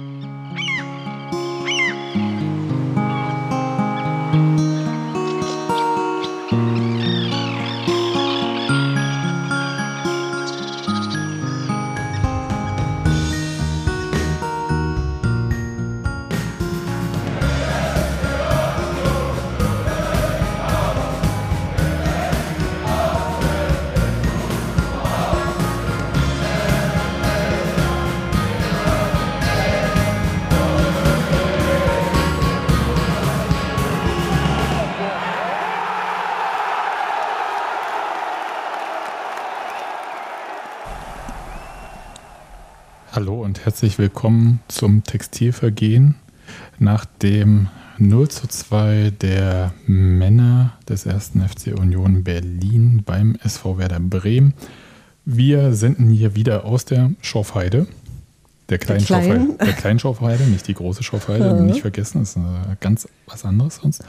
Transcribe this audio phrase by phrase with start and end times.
[0.00, 0.29] Hallo
[43.80, 46.14] herzlich willkommen zum Textilvergehen.
[46.78, 51.30] Nach dem 0 zu 2 der Männer des 1.
[51.48, 54.52] FC Union Berlin beim SV Werder Bremen.
[55.24, 57.86] Wir senden hier wieder aus der Schorfheide.
[58.68, 59.46] Der kleinen, kleinen.
[59.46, 61.64] Schorfheide, der kleinen Schorfheide, nicht die große Schorfheide, Mhm.
[61.64, 64.04] nicht vergessen, das ist äh, ganz was anderes sonst.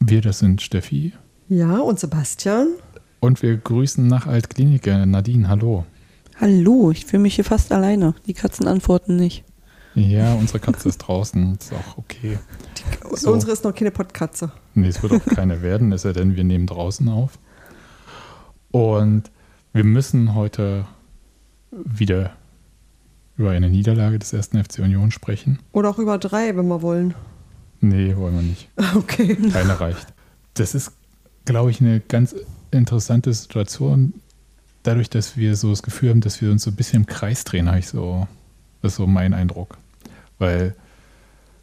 [0.00, 1.12] Wir, das sind Steffi
[1.50, 2.68] Ja, und Sebastian?
[3.20, 5.04] und wir grüßen nach Altkliniker.
[5.04, 5.84] Nadine, hallo.
[6.40, 8.14] Hallo, ich fühle mich hier fast alleine.
[8.26, 9.44] Die Katzen antworten nicht.
[9.94, 12.38] Ja, unsere Katze ist draußen, ist auch okay.
[13.12, 13.32] So.
[13.32, 14.52] Unsere ist noch keine Pottkatze.
[14.74, 17.38] Nee, es wird auch keine werden, es sei denn, wir nehmen draußen auf.
[18.70, 19.24] Und
[19.72, 20.86] wir müssen heute
[21.72, 22.32] wieder
[23.36, 25.58] über eine Niederlage des ersten FC Union sprechen.
[25.72, 27.14] Oder auch über drei, wenn wir wollen.
[27.80, 28.68] Nee, wollen wir nicht.
[28.94, 29.36] Okay.
[29.52, 30.06] Keine reicht.
[30.54, 30.92] Das ist,
[31.44, 32.34] glaube ich, eine ganz
[32.70, 34.14] interessante Situation.
[34.82, 37.44] Dadurch, dass wir so das Gefühl haben, dass wir uns so ein bisschen im Kreis
[37.44, 38.26] drehen, habe ich so,
[38.82, 39.76] das ist so mein Eindruck.
[40.38, 40.74] Weil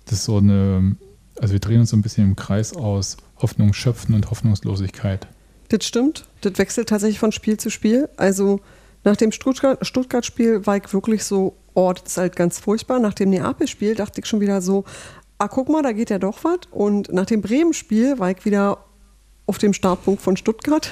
[0.05, 0.95] das ist so eine,
[1.39, 5.27] also wir drehen uns so ein bisschen im Kreis aus Hoffnung schöpfen und Hoffnungslosigkeit.
[5.69, 6.27] Das stimmt.
[6.41, 8.09] Das wechselt tatsächlich von Spiel zu Spiel.
[8.17, 8.59] Also
[9.03, 12.99] nach dem Stuttgart- Stuttgart-Spiel war ich wirklich so, oh, das ist halt ganz furchtbar.
[12.99, 14.83] Nach dem Neapel-Spiel dachte ich schon wieder so,
[15.37, 16.59] ah, guck mal, da geht ja doch was.
[16.71, 18.85] Und nach dem Bremen-Spiel war ich wieder
[19.47, 20.91] auf dem Startpunkt von Stuttgart.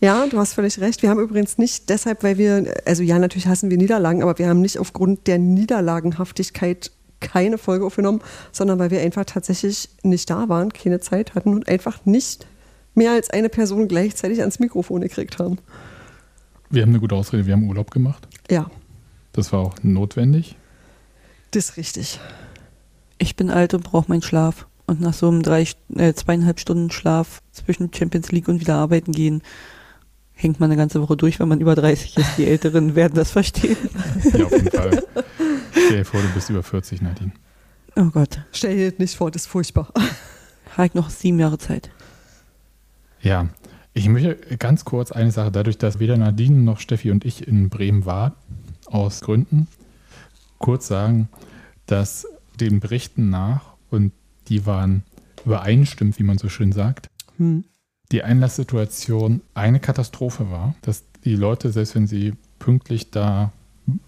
[0.00, 1.02] Ja, du hast völlig recht.
[1.02, 4.48] Wir haben übrigens nicht deshalb, weil wir, also ja, natürlich hassen wir Niederlagen, aber wir
[4.48, 6.90] haben nicht aufgrund der Niederlagenhaftigkeit
[7.20, 11.68] keine Folge aufgenommen, sondern weil wir einfach tatsächlich nicht da waren, keine Zeit hatten und
[11.68, 12.46] einfach nicht
[12.94, 15.58] mehr als eine Person gleichzeitig ans Mikrofon gekriegt haben.
[16.70, 18.26] Wir haben eine gute Ausrede, wir haben Urlaub gemacht.
[18.50, 18.70] Ja,
[19.32, 20.56] Das war auch notwendig.
[21.50, 22.20] das ist richtig.
[23.18, 24.66] Ich bin alt und brauche meinen Schlaf.
[24.86, 29.12] Und nach so einem drei, äh, zweieinhalb Stunden Schlaf zwischen Champions League und wieder arbeiten
[29.12, 29.42] gehen,
[30.40, 32.38] hängt man eine ganze Woche durch, wenn man über 30 ist.
[32.38, 33.76] Die Älteren werden das verstehen.
[34.36, 35.02] Ja, auf jeden Fall.
[35.72, 37.32] Stell dir vor, du bist über 40, Nadine.
[37.96, 39.92] Oh Gott, Stell dir das nicht vor, das ist furchtbar.
[40.76, 41.90] habe ich noch sieben Jahre Zeit.
[43.20, 43.48] Ja,
[43.92, 47.68] ich möchte ganz kurz eine Sache, dadurch, dass weder Nadine noch Steffi und ich in
[47.68, 48.32] Bremen waren,
[48.86, 49.66] aus Gründen,
[50.58, 51.28] kurz sagen,
[51.86, 52.26] dass
[52.58, 54.12] den Berichten nach, und
[54.48, 55.02] die waren
[55.44, 57.64] übereinstimmend, wie man so schön sagt, Hm.
[58.12, 63.52] Die Einlasssituation eine Katastrophe war, dass die Leute, selbst wenn sie pünktlich da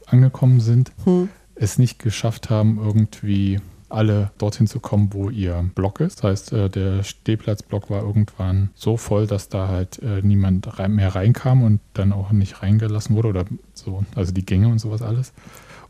[0.06, 1.28] angekommen sind, Hm.
[1.54, 6.18] es nicht geschafft haben, irgendwie alle dorthin zu kommen, wo ihr Block ist.
[6.18, 11.14] Das heißt, äh, der Stehplatzblock war irgendwann so voll, dass da halt äh, niemand mehr
[11.14, 15.32] reinkam und dann auch nicht reingelassen wurde oder so, also die Gänge und sowas alles.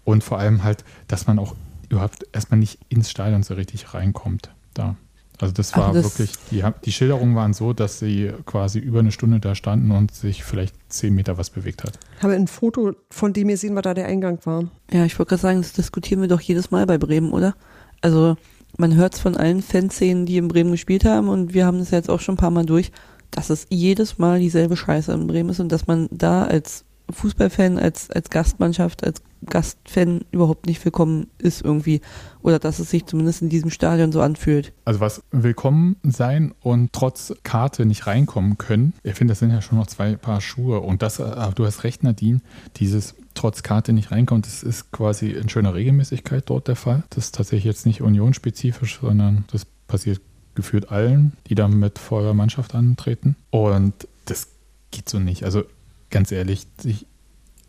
[0.05, 1.55] Und vor allem halt, dass man auch
[1.91, 4.97] überhaupt erstmal nicht ins Stadion so richtig reinkommt da.
[5.43, 8.79] Also das war Also das- wirklich, die, haben- die Schilderungen waren so, dass sie quasi
[8.79, 11.99] über eine Stunde da standen und sich vielleicht zehn Meter was bewegt hat.
[12.17, 14.65] Ich habe ein Foto von dem gesehen, was da der Eingang war.
[14.93, 17.55] Ja, ich wollte gerade sagen, das diskutieren wir doch jedes Mal bei Bremen, oder?
[18.01, 18.37] Also
[18.79, 21.91] man hört es von allen Fanszenen, die in Bremen gespielt haben und wir haben das
[21.91, 22.91] jetzt auch schon ein paar Mal durch,
[23.33, 27.79] dass es jedes Mal dieselbe Scheiße in Bremen ist und dass man da als Fußballfan,
[27.79, 32.01] als, als Gastmannschaft, als Gastfan überhaupt nicht willkommen ist irgendwie.
[32.43, 34.73] Oder dass es sich zumindest in diesem Stadion so anfühlt.
[34.85, 38.95] Also was willkommen sein und trotz Karte nicht reinkommen können.
[39.03, 40.81] Ich finde, das sind ja schon noch zwei Paar Schuhe.
[40.81, 42.41] Und das, äh, du hast recht, Nadine,
[42.77, 47.05] dieses trotz Karte nicht reinkommt, das ist quasi in schöner Regelmäßigkeit dort der Fall.
[47.11, 50.21] Das ist tatsächlich jetzt nicht unionsspezifisch, sondern das passiert
[50.55, 53.37] gefühlt allen, die da mit voller Mannschaft antreten.
[53.51, 53.95] Und
[54.27, 54.49] das
[54.91, 55.45] geht so nicht.
[55.45, 55.65] Also
[56.11, 57.07] ganz ehrlich, ich,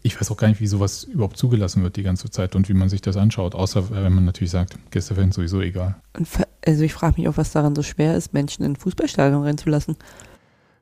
[0.03, 2.73] ich weiß auch gar nicht, wie sowas überhaupt zugelassen wird die ganze Zeit und wie
[2.73, 3.55] man sich das anschaut.
[3.55, 5.95] Außer wenn man natürlich sagt, Gästefan sowieso egal.
[6.65, 9.95] Also ich frage mich auch, was daran so schwer ist, Menschen in Fußballstadion reinzulassen.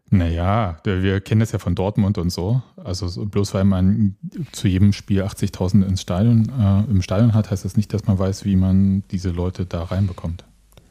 [0.09, 2.61] Naja, wir kennen das ja von Dortmund und so.
[2.75, 4.17] Also so, bloß weil man
[4.51, 8.19] zu jedem Spiel 80.000 ins Stadion, äh, im Stadion hat, heißt das nicht, dass man
[8.19, 10.43] weiß, wie man diese Leute da reinbekommt.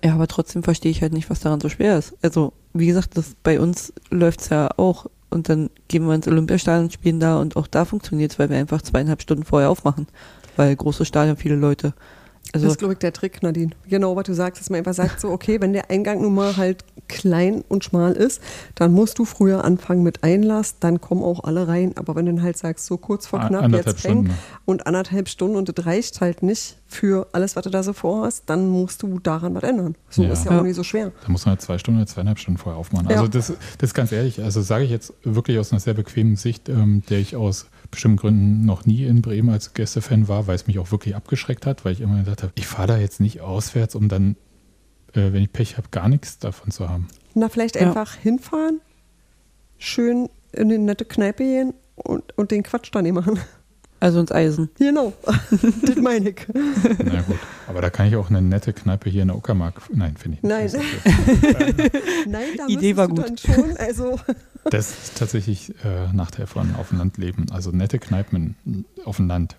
[0.03, 2.17] Ja, aber trotzdem verstehe ich halt nicht, was daran so schwer ist.
[2.23, 6.29] Also, wie gesagt, das, bei uns läuft es ja auch und dann gehen wir ins
[6.29, 9.71] Olympiastadion und spielen da und auch da funktioniert es, weil wir einfach zweieinhalb Stunden vorher
[9.71, 10.06] aufmachen,
[10.56, 11.94] weil große Stadion, viele Leute.
[12.52, 13.70] Also das ist, glaube ich, der Trick, Nadine.
[13.88, 16.56] Genau, was du sagst, dass man einfach sagt, so, okay, wenn der Eingang nun mal
[16.56, 18.41] halt klein und schmal ist,
[18.75, 21.93] dann musst du früher anfangen mit Einlass, dann kommen auch alle rein.
[21.97, 24.32] Aber wenn du dann halt sagst, so kurz vor knapp, jetzt Stunden.
[24.64, 28.44] und anderthalb Stunden und das reicht halt nicht für alles, was du da so vorhast,
[28.47, 29.94] dann musst du daran was ändern.
[30.08, 30.32] So ja.
[30.32, 31.12] ist ja, ja auch nicht so schwer.
[31.25, 33.08] Da muss man halt zwei Stunden oder zweieinhalb Stunden vorher aufmachen.
[33.08, 33.29] Also ja.
[33.29, 36.69] das, das ist ganz ehrlich, also sage ich jetzt wirklich aus einer sehr bequemen Sicht,
[36.69, 40.67] ähm, der ich aus bestimmten Gründen noch nie in Bremen als Gästefan war, weil es
[40.67, 43.41] mich auch wirklich abgeschreckt hat, weil ich immer gesagt habe, ich fahre da jetzt nicht
[43.41, 44.37] auswärts, um dann,
[45.13, 47.09] äh, wenn ich Pech habe, gar nichts davon zu haben.
[47.35, 47.83] Na, vielleicht ja.
[47.83, 48.81] einfach hinfahren,
[49.79, 53.39] schön in eine nette Kneipe gehen und, und den Quatsch da nicht machen.
[54.00, 54.70] Also ins Eisen.
[54.79, 55.12] Genau,
[55.82, 56.47] das meine ich.
[57.05, 57.37] Na gut,
[57.69, 59.82] aber da kann ich auch eine nette Kneipe hier in der Uckermark.
[59.93, 60.75] Nein, finde ich nicht.
[60.75, 61.91] Nein,
[62.26, 63.41] Nein da Idee war gut.
[63.41, 64.19] Schon, also
[64.70, 67.47] das ist tatsächlich äh, Nachteil von auf dem Land leben.
[67.52, 68.56] Also nette Kneipen
[69.05, 69.55] auf dem Land.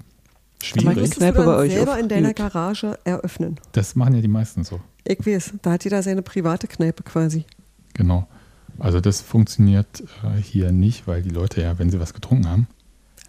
[0.63, 0.87] Schwierig.
[0.87, 3.59] Aber Kneipe du dann bei euch selber in deiner Garage eröffnen.
[3.73, 4.81] Das machen ja die meisten so.
[5.03, 7.45] Ich weiß, da hat jeder seine private Kneipe quasi.
[7.94, 8.27] Genau.
[8.79, 12.67] Also das funktioniert äh, hier nicht, weil die Leute ja, wenn sie was getrunken haben,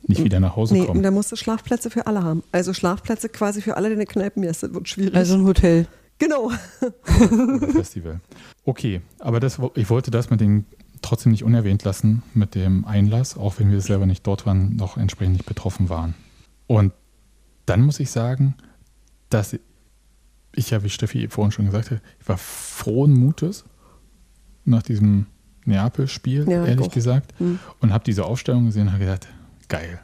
[0.06, 1.00] nicht wieder nach Hause nee, kommen.
[1.00, 2.42] Nee, da musst du Schlafplätze für alle haben.
[2.52, 4.62] Also Schlafplätze quasi für alle, die in den Kneipen ist.
[4.62, 5.14] Das wird schwierig.
[5.14, 5.86] Also ein Hotel.
[6.18, 6.50] Genau.
[7.72, 8.20] Festival.
[8.64, 10.66] Okay, aber das, ich wollte das mit den
[11.02, 14.96] trotzdem nicht unerwähnt lassen mit dem Einlass, auch wenn wir selber nicht dort waren, noch
[14.96, 16.14] entsprechend nicht betroffen waren.
[16.68, 16.92] Und
[17.66, 18.54] dann muss ich sagen,
[19.30, 19.58] dass
[20.54, 23.64] ich ja, wie Steffi vorhin schon gesagt hat, ich war frohen Mutes
[24.64, 25.26] nach diesem
[25.64, 26.92] Neapel-Spiel, ja, ehrlich auch.
[26.92, 27.58] gesagt, mhm.
[27.80, 29.28] und habe diese Aufstellung gesehen und habe gedacht,
[29.72, 30.00] geil.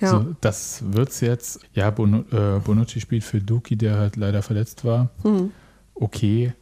[0.00, 0.08] Ja.
[0.10, 1.60] So, das wird's jetzt.
[1.74, 5.10] Ja, Bon äh, Bonucci spielt für Duki, der halt leider verletzt war.
[5.22, 5.52] Mhm.
[5.94, 6.54] Okay,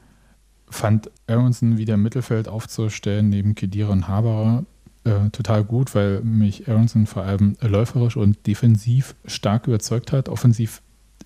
[0.69, 4.65] fand Aronson wieder im Mittelfeld aufzustellen, neben Kedira und Haberer,
[5.05, 10.29] äh, total gut, weil mich Aronson vor allem läuferisch und defensiv stark überzeugt hat.
[10.29, 10.83] Offensiv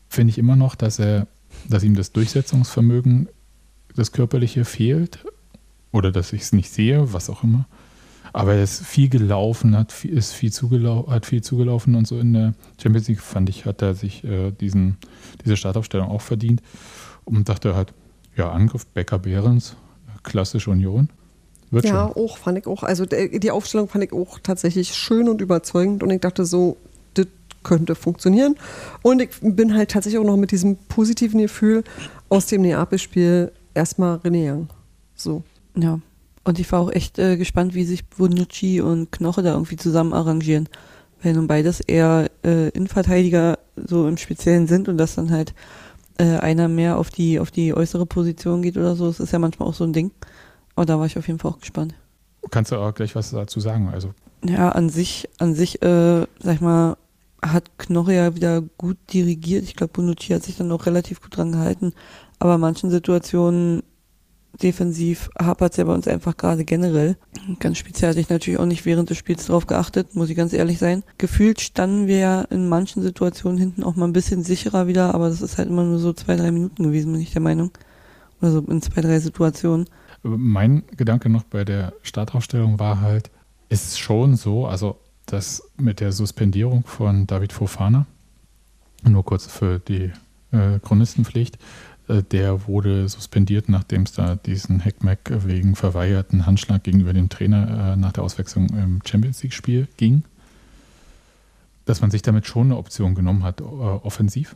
[0.08, 1.26] finde ich immer noch, dass er,
[1.68, 3.28] dass ihm das Durchsetzungsvermögen,
[3.94, 5.24] das Körperliche fehlt.
[5.92, 7.66] Oder dass ich es nicht sehe, was auch immer.
[8.36, 12.18] Aber er ist viel gelaufen, hat viel, ist viel zugelau hat viel zugelaufen und so
[12.18, 14.98] in der Champions League, fand ich, hat er sich äh, diesen,
[15.42, 16.60] diese Startaufstellung auch verdient.
[17.24, 17.94] Und dachte halt,
[18.36, 19.74] ja, Angriff Becker Behrens,
[20.22, 21.08] klassisch Union.
[21.70, 22.22] Wird ja, schon.
[22.24, 22.82] auch, fand ich auch.
[22.82, 26.76] Also die Aufstellung fand ich auch tatsächlich schön und überzeugend und ich dachte so,
[27.14, 27.28] das
[27.62, 28.56] könnte funktionieren.
[29.00, 31.84] Und ich bin halt tatsächlich auch noch mit diesem positiven Gefühl
[32.28, 34.68] aus dem Neapel-Spiel erstmal René Young.
[35.14, 35.42] So.
[35.74, 36.00] Ja.
[36.46, 40.12] Und ich war auch echt äh, gespannt, wie sich Bonucci und Knoche da irgendwie zusammen
[40.12, 40.68] arrangieren.
[41.20, 45.54] Weil nun beides eher äh, Innenverteidiger so im Speziellen sind und das dann halt
[46.18, 49.08] äh, einer mehr auf die, auf die äußere Position geht oder so.
[49.08, 50.12] Das ist ja manchmal auch so ein Ding.
[50.76, 51.96] Aber da war ich auf jeden Fall auch gespannt.
[52.52, 53.88] Kannst du auch gleich was dazu sagen?
[53.92, 54.14] Also
[54.44, 56.96] ja, an sich, an sich, äh, sag ich mal,
[57.42, 59.64] hat Knoche ja wieder gut dirigiert.
[59.64, 61.92] Ich glaube, Bonucci hat sich dann auch relativ gut dran gehalten.
[62.38, 63.82] Aber in manchen Situationen
[64.62, 67.16] defensiv hapert es ja bei uns einfach gerade generell.
[67.60, 70.52] Ganz speziell hatte ich natürlich auch nicht während des Spiels darauf geachtet, muss ich ganz
[70.52, 71.02] ehrlich sein.
[71.18, 75.28] Gefühlt standen wir ja in manchen Situationen hinten auch mal ein bisschen sicherer wieder, aber
[75.28, 77.70] das ist halt immer nur so zwei, drei Minuten gewesen, bin ich der Meinung.
[78.40, 79.88] Oder so in zwei, drei Situationen.
[80.22, 83.30] Mein Gedanke noch bei der Startaufstellung war halt,
[83.68, 88.06] ist schon so, also das mit der Suspendierung von David Fofana,
[89.02, 90.12] nur kurz für die
[90.52, 91.58] äh, Chronistenpflicht,
[92.08, 97.96] der wurde suspendiert, nachdem es da diesen Heckmeck wegen verweigerten Handschlag gegenüber dem Trainer äh,
[97.96, 100.22] nach der Auswechslung im Champions League-Spiel ging.
[101.84, 104.54] Dass man sich damit schon eine Option genommen hat, äh, offensiv.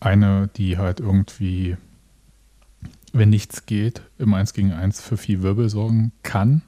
[0.00, 1.76] Eine, die halt irgendwie,
[3.12, 6.62] wenn nichts geht, im 1 gegen 1 für viel Wirbel sorgen kann.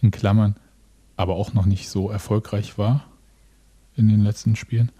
[0.00, 0.56] In Klammern,
[1.16, 3.04] aber auch noch nicht so erfolgreich war
[3.96, 4.90] in den letzten Spielen.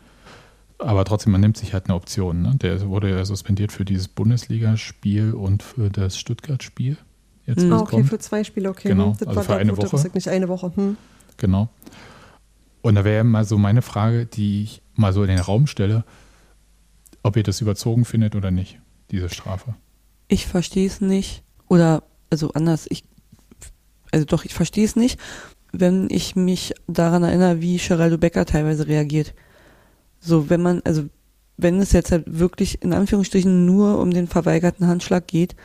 [0.82, 2.42] Aber trotzdem, man nimmt sich halt eine Option.
[2.42, 2.56] Ne?
[2.60, 6.96] Der wurde ja suspendiert für dieses Bundesligaspiel und für das Stuttgart-Spiel.
[7.46, 7.72] Jetzt, mhm.
[7.72, 8.08] Ah, okay, kommt.
[8.08, 8.88] für zwei Spiele, okay.
[8.88, 10.10] Genau, das also für eine Woche.
[10.14, 10.72] Nicht eine Woche.
[10.74, 10.96] Hm.
[11.36, 11.68] Genau.
[12.82, 16.04] Und da wäre mal so meine Frage, die ich mal so in den Raum stelle,
[17.22, 19.74] ob ihr das überzogen findet oder nicht, diese Strafe.
[20.28, 21.42] Ich verstehe es nicht.
[21.68, 23.04] Oder, also anders, ich,
[24.10, 25.18] also doch, ich verstehe es nicht,
[25.72, 29.34] wenn ich mich daran erinnere, wie Geraldo Becker teilweise reagiert.
[30.24, 31.04] So, wenn man, also
[31.56, 35.56] wenn es jetzt halt wirklich in Anführungsstrichen nur um den verweigerten Handschlag geht,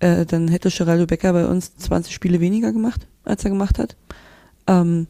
[0.00, 3.96] äh, dann hätte Geraldo Becker bei uns 20 Spiele weniger gemacht, als er gemacht hat.
[4.66, 5.06] Ähm,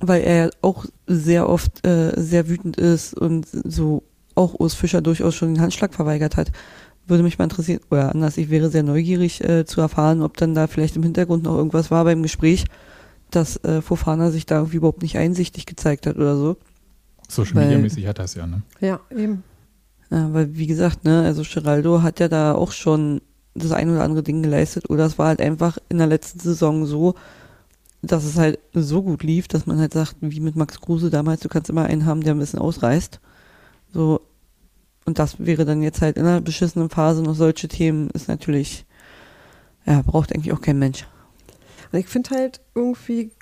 [0.00, 4.02] weil er auch sehr oft äh, sehr wütend ist und so
[4.34, 6.50] auch Urs Fischer durchaus schon den Handschlag verweigert hat.
[7.06, 10.54] Würde mich mal interessieren, oder anders, ich wäre sehr neugierig äh, zu erfahren, ob dann
[10.54, 12.64] da vielleicht im Hintergrund noch irgendwas war beim Gespräch,
[13.30, 16.56] dass äh, Fofana sich da irgendwie überhaupt nicht einsichtig gezeigt hat oder so.
[17.34, 18.62] Social Weil- Media mäßig hat das ja, ne?
[18.80, 19.42] Ja, eben.
[20.10, 23.22] Ja, weil wie gesagt, ne, also Geraldo hat ja da auch schon
[23.54, 26.84] das ein oder andere Ding geleistet oder es war halt einfach in der letzten Saison
[26.86, 27.14] so,
[28.02, 31.40] dass es halt so gut lief, dass man halt sagt, wie mit Max Kruse damals,
[31.40, 33.20] du kannst immer einen haben, der ein bisschen ausreißt.
[33.92, 34.20] So,
[35.04, 38.84] und das wäre dann jetzt halt in einer beschissenen Phase noch solche Themen, ist natürlich,
[39.86, 41.06] ja, braucht eigentlich auch kein Mensch.
[41.90, 43.32] Und ich finde halt irgendwie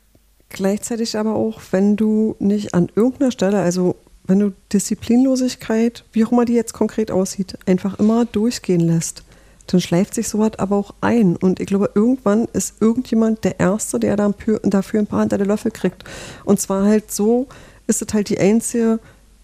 [0.51, 6.33] gleichzeitig aber auch, wenn du nicht an irgendeiner Stelle, also wenn du Disziplinlosigkeit, wie auch
[6.33, 9.25] immer die jetzt konkret aussieht, einfach immer durchgehen lässt,
[9.67, 11.37] dann schleift sich sowas aber auch ein.
[11.37, 15.71] Und ich glaube, irgendwann ist irgendjemand der Erste, der dafür, ein paar hinter der Löffel
[15.71, 16.05] kriegt.
[16.45, 17.47] Und zwar halt so,
[17.87, 18.99] ist es halt die einzige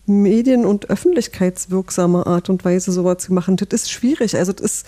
[0.07, 3.57] medien- und öffentlichkeitswirksame Art und Weise, sowas zu machen.
[3.57, 4.37] Das ist schwierig.
[4.37, 4.87] Also das ist,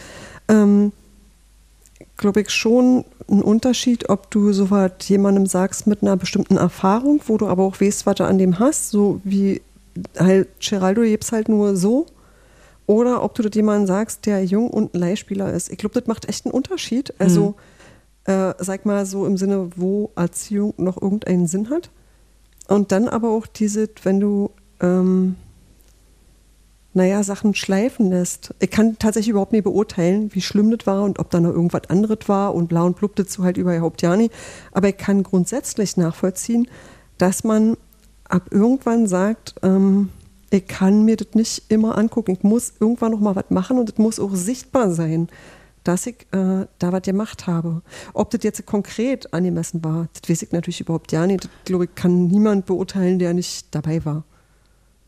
[0.48, 0.92] ähm,
[2.17, 7.37] glaube ich, schon ein Unterschied, ob du sowas jemandem sagst mit einer bestimmten Erfahrung, wo
[7.37, 9.62] du aber auch weißt, was du an dem hast, so wie
[10.19, 12.07] halt Geraldo lebst halt nur so,
[12.87, 15.71] oder ob du das jemandem sagst, der jung und ein Leihspieler ist.
[15.71, 17.12] Ich glaube, das macht echt einen Unterschied.
[17.19, 17.55] Also,
[18.25, 21.90] äh, sag mal so im Sinne, wo Erziehung noch irgendeinen Sinn hat.
[22.67, 24.50] Und dann aber auch diese, wenn du,
[24.81, 25.37] ähm,
[26.95, 28.54] naja, Sachen schleifen lässt.
[28.61, 31.88] Ich kann tatsächlich überhaupt nicht beurteilen, wie schlimm das war und ob da noch irgendwas
[31.88, 34.33] anderes war und blau und blub dazu halt überhaupt ja nicht.
[34.73, 36.68] Aber ich kann grundsätzlich nachvollziehen,
[37.18, 37.76] dass man
[38.28, 40.11] ab irgendwann sagt, ähm,
[40.50, 42.33] ich kann mir das nicht immer angucken.
[42.33, 45.28] Ich muss irgendwann noch mal was machen und es muss auch sichtbar sein,
[45.85, 47.83] dass ich äh, da was gemacht habe.
[48.14, 51.45] Ob das jetzt konkret angemessen war, das weiß ich natürlich überhaupt ja nicht.
[51.45, 54.25] Das, glaube ich, kann niemand beurteilen, der nicht dabei war.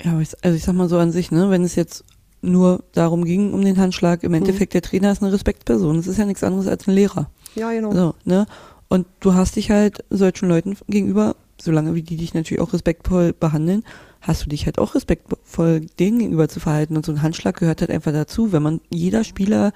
[0.02, 2.04] Ja, also ich sag mal so an sich, ne, wenn es jetzt
[2.42, 5.96] nur darum ging, um den Handschlag, im Endeffekt der Trainer ist eine Respektperson.
[5.96, 7.30] Das ist ja nichts anderes als ein Lehrer.
[7.54, 7.92] Ja, genau.
[7.92, 8.46] So, ne?
[8.88, 13.32] Und du hast dich halt solchen Leuten gegenüber, solange wie die dich natürlich auch respektvoll
[13.32, 13.84] behandeln,
[14.20, 16.96] hast du dich halt auch respektvoll denen gegenüber zu verhalten.
[16.96, 18.52] Und so ein Handschlag gehört halt einfach dazu.
[18.52, 19.72] Wenn man jeder Spieler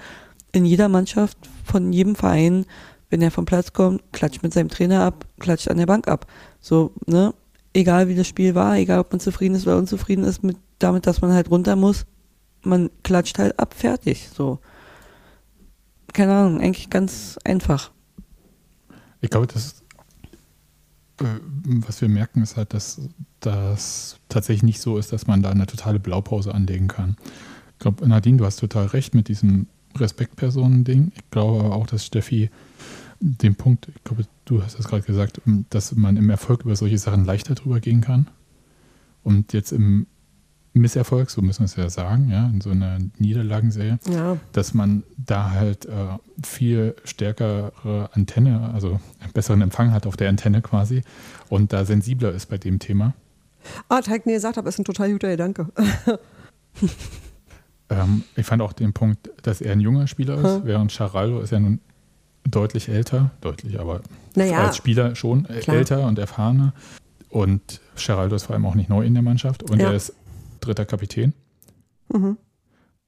[0.52, 2.64] in jeder Mannschaft von jedem Verein,
[3.11, 6.26] wenn er vom Platz kommt, klatscht mit seinem Trainer ab, klatscht an der Bank ab.
[6.61, 7.35] So, ne?
[7.75, 11.07] Egal wie das Spiel war, egal ob man zufrieden ist oder unzufrieden ist mit damit,
[11.07, 12.07] dass man halt runter muss,
[12.62, 14.28] man klatscht halt ab, fertig.
[14.35, 14.59] So.
[16.12, 17.90] Keine Ahnung, eigentlich ganz einfach.
[19.21, 19.83] Ich glaube, das,
[21.21, 21.25] äh,
[21.64, 23.00] was wir merken, ist halt, dass
[23.40, 27.16] das tatsächlich nicht so ist, dass man da eine totale Blaupause anlegen kann.
[27.73, 29.66] Ich glaube, Nadine, du hast total recht mit diesem
[29.97, 31.12] Respektpersonen-Ding.
[31.14, 32.50] Ich glaube aber auch, dass Steffi
[33.26, 35.40] den Punkt, ich glaube, du hast es gerade gesagt,
[35.71, 38.26] dass man im Erfolg über solche Sachen leichter drüber gehen kann.
[39.23, 40.07] Und jetzt im
[40.75, 45.04] Misserfolg, so müssen wir es ja sagen, ja, in so einer Niederlagenserie, Ja, dass man
[45.16, 45.90] da halt äh,
[46.45, 51.02] viel stärkere Antenne, also einen besseren Empfang hat auf der Antenne quasi
[51.49, 53.14] und da sensibler ist bei dem Thema.
[53.88, 55.69] Ah, Teig, nee, gesagt habe, ist ein total guter Gedanke.
[57.90, 60.64] Ähm, ich fand auch den Punkt, dass er ein junger Spieler ist, Hm.
[60.64, 61.81] während Charaldo ist ja nun
[62.44, 64.00] deutlich älter, deutlich, aber
[64.34, 65.76] Naja, als Spieler schon klar.
[65.76, 66.72] älter und erfahrener.
[67.28, 69.88] Und Geraldo ist vor allem auch nicht neu in der Mannschaft und Ja.
[69.88, 70.12] er ist
[70.60, 71.32] dritter Kapitän,
[72.12, 72.36] mhm.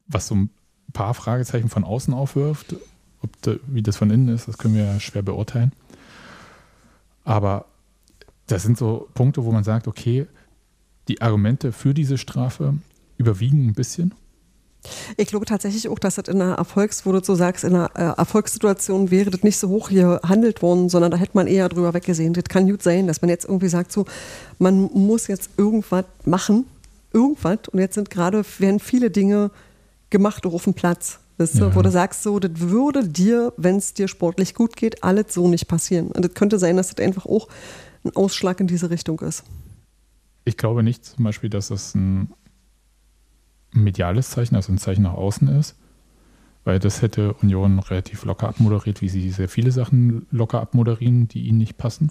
[0.08, 0.50] was so ein
[0.92, 2.74] paar Fragezeichen von außen aufwirft.
[3.22, 5.72] Ob da, wie das von innen ist, das können wir ja schwer beurteilen.
[7.24, 7.66] Aber
[8.46, 10.26] das sind so Punkte, wo man sagt, okay,
[11.08, 12.74] die Argumente für diese Strafe
[13.16, 14.14] überwiegen ein bisschen.
[15.16, 17.90] Ich glaube tatsächlich auch, dass das in einer Erfolgs, wo du so sagst, in einer
[17.94, 21.68] äh, Erfolgssituation wäre das nicht so hoch hier handelt worden, sondern da hätte man eher
[21.68, 22.32] drüber weggesehen.
[22.34, 24.04] Das kann gut sein, dass man jetzt irgendwie sagt, so,
[24.58, 26.66] man muss jetzt irgendwas machen,
[27.12, 27.58] irgendwas.
[27.72, 29.50] Und jetzt sind gerade, werden viele Dinge
[30.10, 31.18] gemacht, auch auf dem Platz.
[31.38, 31.74] Weißt du, Ja.
[31.74, 35.48] wo du sagst, so, das würde dir, wenn es dir sportlich gut geht, alles so
[35.48, 36.06] nicht passieren.
[36.12, 37.48] Und das könnte sein, dass das einfach auch
[38.04, 39.42] ein Ausschlag in diese Richtung ist.
[40.46, 42.30] Ich glaube nicht zum Beispiel, dass das ein
[43.72, 45.76] mediales Zeichen, also ein Zeichen nach außen ist,
[46.64, 51.46] weil das hätte Union relativ locker abmoderiert, wie sie sehr viele Sachen locker abmoderieren, die
[51.46, 52.10] ihnen nicht passen.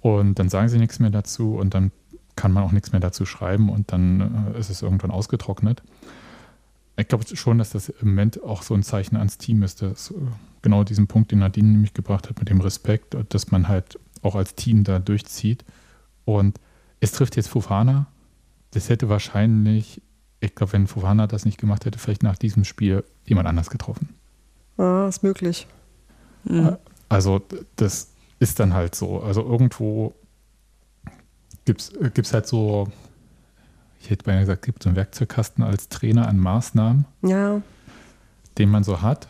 [0.00, 1.92] Und dann sagen sie nichts mehr dazu und dann
[2.36, 5.82] kann man auch nichts mehr dazu schreiben und dann äh, ist es irgendwann ausgetrocknet.
[6.96, 10.10] Ich glaube schon, dass das im Moment auch so ein Zeichen ans Team ist, dass
[10.10, 10.14] äh,
[10.62, 14.36] genau diesen Punkt, den Nadine nämlich gebracht hat mit dem Respekt, dass man halt auch
[14.36, 15.64] als Team da durchzieht.
[16.24, 16.58] Und
[17.00, 18.06] es trifft jetzt Fofana.
[18.72, 20.02] Das hätte wahrscheinlich,
[20.40, 24.08] ich glaube, wenn Fofana das nicht gemacht hätte, vielleicht nach diesem Spiel jemand anders getroffen.
[24.78, 25.66] Ah, ist möglich.
[26.44, 26.76] Mhm.
[27.08, 27.42] Also
[27.76, 29.20] das ist dann halt so.
[29.20, 30.14] Also irgendwo
[31.66, 31.80] gibt
[32.26, 32.88] es halt so,
[34.00, 37.60] ich hätte beinahe gesagt, gibt so einen Werkzeugkasten als Trainer an Maßnahmen, Ja,
[38.58, 39.28] den man so hat.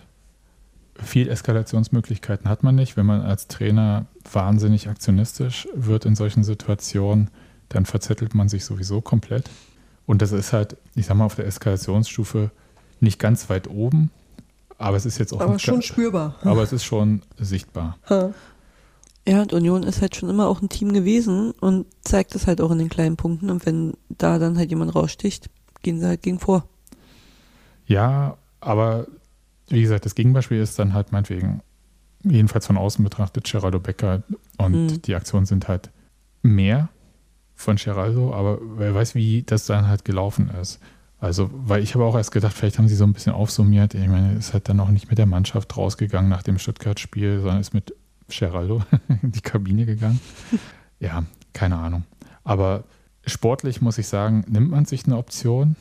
[1.02, 2.96] viel Eskalationsmöglichkeiten hat man nicht.
[2.96, 7.30] Wenn man als Trainer wahnsinnig aktionistisch wird in solchen Situationen,
[7.68, 9.48] dann verzettelt man sich sowieso komplett.
[10.10, 12.50] Und das ist halt, ich sag mal, auf der Eskalationsstufe
[12.98, 14.10] nicht ganz weit oben,
[14.76, 16.34] aber es ist jetzt auch Aber nicht schon ganz- spürbar.
[16.42, 17.96] aber es ist schon sichtbar.
[18.08, 18.34] Ha.
[19.28, 22.60] Ja, und Union ist halt schon immer auch ein Team gewesen und zeigt es halt
[22.60, 23.50] auch in den kleinen Punkten.
[23.50, 25.48] Und wenn da dann halt jemand raussticht,
[25.82, 26.64] gehen sie halt gegen vor.
[27.86, 29.06] Ja, aber
[29.68, 31.60] wie gesagt, das Gegenbeispiel ist dann halt meinetwegen,
[32.24, 34.22] jedenfalls von außen betrachtet, Geraldo Becker
[34.58, 35.02] und Mhm.
[35.02, 35.90] die Aktionen sind halt
[36.42, 36.88] mehr
[37.60, 40.80] von Geraldo, aber wer weiß, wie das dann halt gelaufen ist.
[41.18, 43.94] Also, weil ich habe auch erst gedacht, vielleicht haben sie so ein bisschen aufsummiert.
[43.94, 47.60] Ich meine, ist halt dann auch nicht mit der Mannschaft rausgegangen nach dem Stuttgart-Spiel, sondern
[47.60, 47.94] ist mit
[48.28, 48.82] Geraldo
[49.22, 50.20] in die Kabine gegangen.
[51.02, 51.24] Ja,
[51.54, 52.04] keine Ahnung.
[52.44, 52.84] Aber
[53.26, 55.76] sportlich muss ich sagen, nimmt man sich eine Option,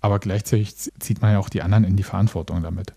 [0.00, 2.92] aber gleichzeitig zieht man ja auch die anderen in die Verantwortung damit.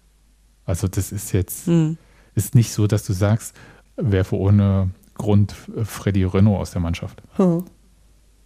[0.65, 1.99] Also das ist jetzt Hm.
[2.33, 3.55] ist nicht so, dass du sagst,
[3.95, 7.21] werfe ohne Grund Freddy Renault aus der Mannschaft.
[7.37, 7.63] Ha.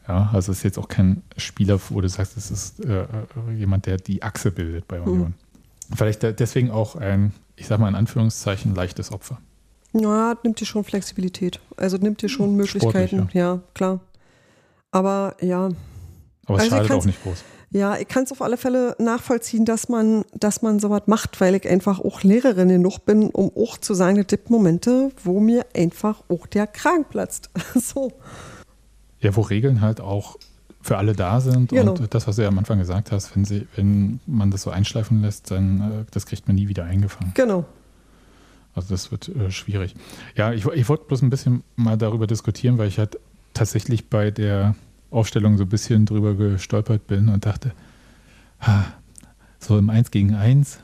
[0.07, 3.07] Ja, also ist jetzt auch kein Spieler, wo du sagst, es ist äh, äh,
[3.57, 5.33] jemand, der die Achse bildet bei Union.
[5.95, 9.39] Vielleicht da- deswegen auch ein, ich sag mal in Anführungszeichen, leichtes Opfer.
[9.93, 11.59] Ja, nimmt dir schon Flexibilität.
[11.77, 13.17] Also nimmt dir schon Möglichkeiten.
[13.17, 13.61] Sportlich, ja.
[13.73, 13.99] klar.
[14.91, 15.69] Aber ja,
[16.45, 17.43] Aber es Also schadet auch nicht groß.
[17.71, 21.55] ja, ich kann es auf alle Fälle nachvollziehen, dass man, dass man sowas macht, weil
[21.55, 25.65] ich einfach auch Lehrerin genug bin, um auch zu sagen, es gibt Momente, wo mir
[25.75, 27.49] einfach auch der Kragen platzt.
[27.75, 28.11] so.
[29.25, 30.37] Ja, wo Regeln halt auch
[30.81, 31.93] für alle da sind Genau.
[31.95, 34.69] und das, was du ja am Anfang gesagt hast, wenn, sie, wenn man das so
[34.69, 37.31] einschleifen lässt, dann äh, das kriegt man nie wieder eingefangen.
[37.33, 37.65] Genau.
[38.75, 39.95] Also das wird äh, schwierig.
[40.35, 43.17] Ja, ich, ich wollte bloß ein bisschen mal darüber diskutieren, weil ich halt
[43.53, 44.75] tatsächlich bei der
[45.11, 47.71] Aufstellung so ein bisschen drüber gestolpert bin und dachte,
[48.61, 48.85] ha,
[49.59, 50.79] so im 1 gegen 1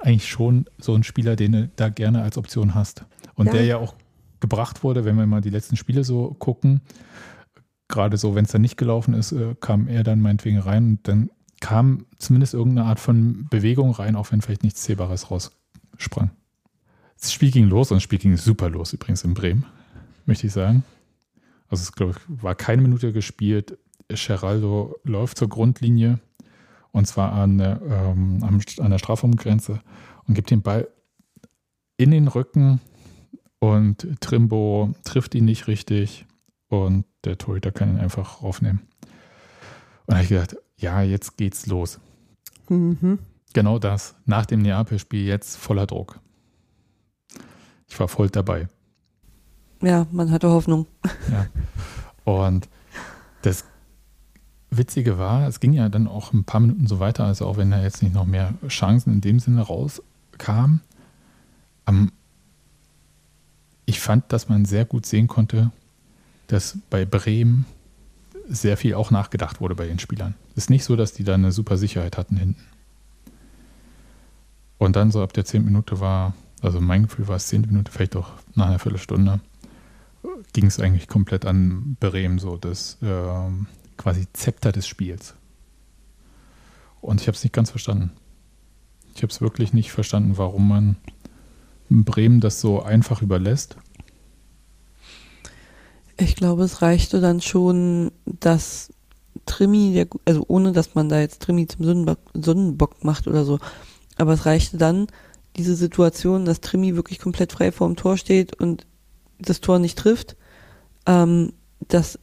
[0.00, 3.04] eigentlich schon so ein Spieler, den du da gerne als Option hast.
[3.34, 3.52] Und Ja.
[3.52, 3.94] der ja auch
[4.40, 6.80] gebracht wurde, wenn wir mal die letzten Spiele so gucken,
[7.92, 11.08] gerade so, wenn es dann nicht gelaufen ist, äh, kam er dann meinetwegen rein und
[11.08, 11.30] dann
[11.60, 16.30] kam zumindest irgendeine Art von Bewegung rein, auch wenn vielleicht nichts Zählbares raussprang.
[17.20, 19.64] Das Spiel ging los und das Spiel ging super los, übrigens in Bremen,
[20.26, 20.82] möchte ich sagen.
[21.68, 23.78] Also es glaube ich, war keine Minute gespielt.
[24.08, 26.18] Geraldo läuft zur Grundlinie
[26.90, 29.80] und zwar an der, ähm, an der Strafraumgrenze
[30.26, 30.88] und gibt den Ball
[31.96, 32.80] in den Rücken
[33.60, 36.26] und Trimbo trifft ihn nicht richtig
[36.68, 38.80] und der Torhüter kann ihn einfach aufnehmen.
[40.06, 42.00] Und da habe ich gedacht, ja, jetzt geht's los.
[42.68, 43.18] Mhm.
[43.52, 44.14] Genau das.
[44.24, 46.18] Nach dem Neapel-Spiel jetzt voller Druck.
[47.88, 48.68] Ich war voll dabei.
[49.82, 50.86] Ja, man hatte Hoffnung.
[51.30, 51.46] Ja.
[52.24, 52.68] Und
[53.42, 53.64] das
[54.70, 57.70] Witzige war, es ging ja dann auch ein paar Minuten so weiter, also auch wenn
[57.70, 60.80] da jetzt nicht noch mehr Chancen in dem Sinne rauskamen.
[61.86, 62.12] Ähm,
[63.84, 65.72] ich fand, dass man sehr gut sehen konnte,
[66.52, 67.64] dass bei Bremen
[68.46, 70.34] sehr viel auch nachgedacht wurde bei den Spielern.
[70.50, 72.62] Es ist nicht so, dass die da eine super Sicherheit hatten hinten.
[74.76, 75.64] Und dann so ab der 10.
[75.64, 77.62] Minute war, also mein Gefühl war es 10.
[77.62, 79.40] Minute, vielleicht auch nach einer Viertelstunde,
[80.52, 85.34] ging es eigentlich komplett an Bremen, so das ähm, quasi Zepter des Spiels.
[87.00, 88.12] Und ich habe es nicht ganz verstanden.
[89.14, 90.96] Ich habe es wirklich nicht verstanden, warum man
[91.88, 93.76] Bremen das so einfach überlässt.
[96.16, 98.90] Ich glaube, es reichte dann schon, dass
[99.46, 103.58] Trimi, der, also ohne dass man da jetzt Trimi zum Sonnenbock, Sonnenbock macht oder so,
[104.16, 105.06] aber es reichte dann
[105.56, 108.86] diese Situation, dass Trimi wirklich komplett frei vorm Tor steht und
[109.38, 110.36] das Tor nicht trifft,
[111.06, 111.52] ähm,
[111.88, 112.18] dass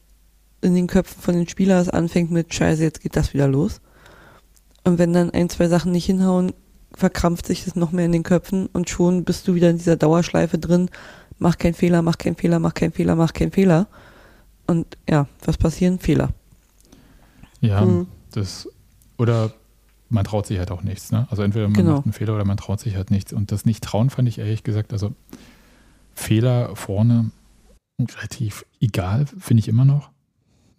[0.62, 3.80] in den Köpfen von den Spielern es anfängt mit Scheiße, jetzt geht das wieder los.
[4.84, 6.52] Und wenn dann ein, zwei Sachen nicht hinhauen,
[6.94, 9.96] verkrampft sich das noch mehr in den Köpfen und schon bist du wieder in dieser
[9.96, 10.90] Dauerschleife drin,
[11.40, 13.88] mach keinen Fehler, mach keinen Fehler, mach keinen Fehler, mach keinen Fehler.
[14.68, 15.98] Und ja, was passieren?
[15.98, 16.30] Fehler.
[17.60, 18.06] Ja, Mhm.
[18.32, 18.68] das
[19.18, 19.52] oder
[20.08, 21.10] man traut sich halt auch nichts.
[21.12, 21.26] Ne?
[21.30, 21.94] Also entweder man Genau.
[21.96, 23.32] macht einen Fehler oder man traut sich halt nichts.
[23.32, 25.12] Und das Nicht-Trauen fand ich ehrlich gesagt, also
[26.14, 27.30] Fehler vorne
[28.00, 30.10] relativ egal, finde ich immer noch.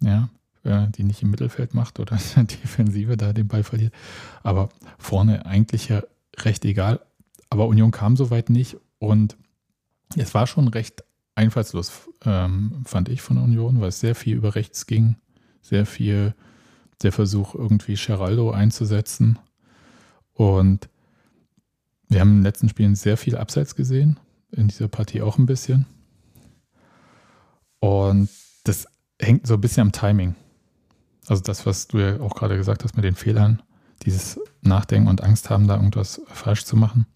[0.00, 0.28] Ja,
[0.62, 3.94] wer die nicht im Mittelfeld macht oder in der Defensive da den Ball verliert.
[4.42, 6.02] Aber vorne eigentlich ja
[6.38, 7.00] recht egal.
[7.50, 9.36] Aber Union kam soweit nicht und
[10.16, 14.54] es war schon recht einfallslos, ähm, fand ich von Union, weil es sehr viel über
[14.54, 15.16] rechts ging,
[15.60, 16.34] sehr viel
[17.02, 19.38] der Versuch, irgendwie Geraldo einzusetzen.
[20.34, 20.88] Und
[22.08, 24.20] wir haben in den letzten Spielen sehr viel Abseits gesehen,
[24.50, 25.86] in dieser Partie auch ein bisschen.
[27.80, 28.28] Und
[28.64, 28.86] das
[29.20, 30.34] hängt so ein bisschen am Timing.
[31.26, 33.62] Also das, was du ja auch gerade gesagt hast mit den Fehlern,
[34.04, 37.06] dieses Nachdenken und Angst haben, da irgendwas falsch zu machen.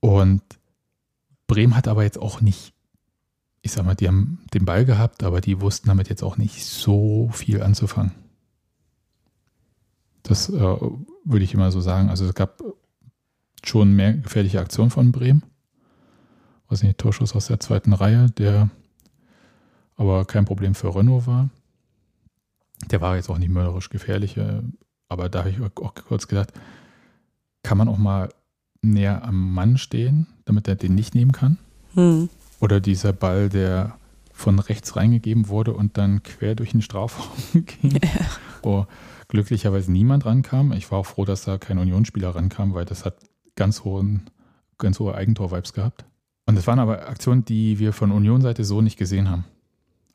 [0.00, 0.42] Und
[1.52, 2.72] Bremen hat aber jetzt auch nicht,
[3.60, 6.64] ich sag mal, die haben den Ball gehabt, aber die wussten damit jetzt auch nicht
[6.64, 8.12] so viel anzufangen.
[10.22, 12.08] Das äh, würde ich immer so sagen.
[12.08, 12.62] Also es gab
[13.62, 15.42] schon mehr gefährliche Aktionen von Bremen.
[16.68, 18.70] Was nicht, Torschuss aus der zweiten Reihe, der
[19.96, 21.50] aber kein Problem für Renault war.
[22.90, 24.62] Der war jetzt auch nicht mörderisch gefährlich, äh,
[25.10, 26.54] aber da habe ich auch kurz gedacht,
[27.62, 28.30] kann man auch mal
[28.80, 31.58] näher am Mann stehen, damit er den nicht nehmen kann?
[31.94, 32.28] Hm.
[32.60, 33.96] Oder dieser Ball, der
[34.32, 37.30] von rechts reingegeben wurde und dann quer durch den Strafraum
[37.66, 38.26] ging, Ja.
[38.62, 38.86] wo
[39.28, 40.72] glücklicherweise niemand rankam.
[40.72, 43.16] Ich war auch froh, dass da kein Unionsspieler rankam, weil das hat
[43.56, 44.30] ganz hohen,
[44.78, 46.04] ganz hohe Eigentor-Vibes gehabt.
[46.46, 49.44] Und das waren aber Aktionen, die wir von Union-Seite so nicht gesehen haben.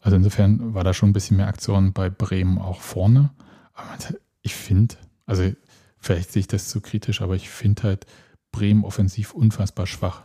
[0.02, 3.32] Also insofern war da schon ein bisschen mehr Aktion bei Bremen auch vorne.
[3.74, 3.90] Aber
[4.42, 5.52] ich finde, also
[6.00, 8.06] vielleicht sehe ich das zu kritisch, aber ich finde halt
[8.52, 10.22] Bremen offensiv unfassbar schwach.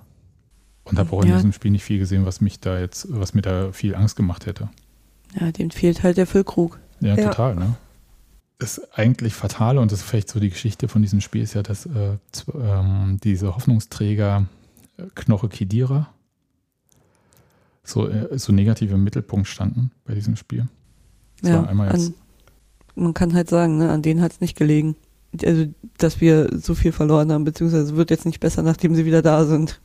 [0.85, 1.37] Und habe auch in Ja.
[1.37, 4.46] diesem Spiel nicht viel gesehen, was mich da jetzt, was mir da viel Angst gemacht
[4.46, 4.68] hätte.
[5.40, 6.78] ja, dem fehlt halt der Füllkrug.
[7.00, 7.28] Ja, Ja.
[7.30, 7.74] total, ne?
[8.58, 11.62] Das eigentlich Fatale und das ist vielleicht so die Geschichte von diesem Spiel ist ja,
[11.62, 12.16] dass äh,
[12.54, 14.46] ähm, diese Hoffnungsträger
[14.98, 16.08] äh, Knoche Kedira
[17.85, 20.68] so, äh, so negativ im Mittelpunkt standen bei diesem Spiel.
[21.40, 22.14] Das Ja, war einmal jetzt, an,
[23.04, 24.94] man kann halt sagen, ne, an denen hat es nicht gelegen.
[25.45, 25.66] Also,
[25.99, 29.23] dass wir so viel verloren haben, beziehungsweise es wird jetzt nicht besser, nachdem sie wieder
[29.23, 29.81] da sind.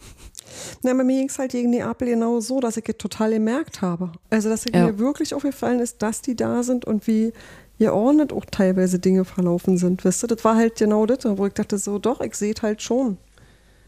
[0.83, 3.81] Na, bei mir ging es halt gegen Neapel genau so, dass ich es total gemerkt
[3.81, 4.11] habe.
[4.29, 4.87] Also, dass es Ja.
[4.87, 7.31] mir wirklich aufgefallen ist, dass die da sind und wie
[7.79, 10.03] geordnet auch teilweise Dinge verlaufen sind.
[10.03, 12.61] Wisst ihr, das war halt genau das, wo ich dachte so, doch, ich sehe es
[12.61, 13.17] halt schon.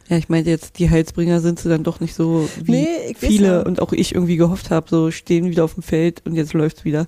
[0.08, 3.64] Ja, ich meinte jetzt, die Heilsbringer sind sie dann doch nicht so, wie Nee, viele
[3.64, 6.84] und auch ich irgendwie gehofft habe, so stehen wieder auf dem Feld und jetzt läuft's
[6.86, 7.08] wieder.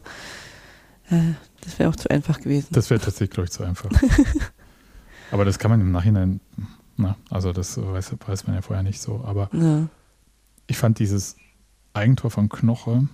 [1.09, 2.67] Äh, das wäre auch zu einfach gewesen.
[2.71, 3.89] das wäre tatsächlich, glaube ich, zu einfach.
[5.31, 6.41] Aber das kann man im Nachhinein,
[6.97, 9.21] na, also das weiß, weiß man ja vorher nicht so.
[9.23, 9.87] Aber ja.
[10.67, 11.37] ich fand dieses
[11.93, 13.07] Eigentor von Knoche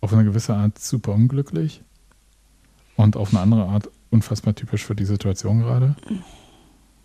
[0.00, 1.82] auf eine gewisse Art super unglücklich
[2.96, 5.94] und auf eine andere Art unfassbar typisch für die Situation gerade.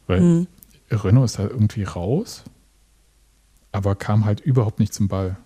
[0.07, 0.47] Weil Hm.
[0.91, 2.43] Renault ist da irgendwie raus,
[3.71, 5.37] aber kam halt überhaupt nicht zum Ball.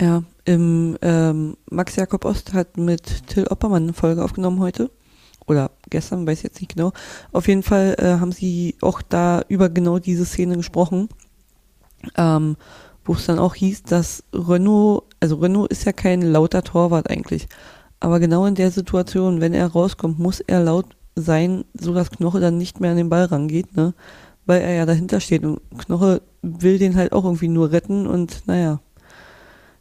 [0.00, 4.90] Ja, im ähm, Max Jakob Ost hat mit Till Oppermann eine Folge aufgenommen heute.
[5.46, 6.92] Oder gestern, weiß jetzt nicht genau.
[7.32, 11.10] Auf jeden Fall äh, haben sie auch da über genau diese Szene gesprochen.
[12.16, 12.56] Ähm,
[13.04, 17.46] wo es dann auch hieß, dass Renault, also Renault ist ja kein lauter Torwart eigentlich.
[17.98, 22.40] Aber genau in der Situation, wenn er rauskommt, muss er laut sein, so dass Knoche
[22.40, 23.92] dann nicht mehr an den Ball rangeht, ne?
[24.46, 28.46] Weil er ja dahinter steht und Knoche will den halt auch irgendwie nur retten und
[28.46, 28.80] naja,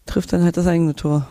[0.10, 1.30] trifft dann halt das eigene Tor.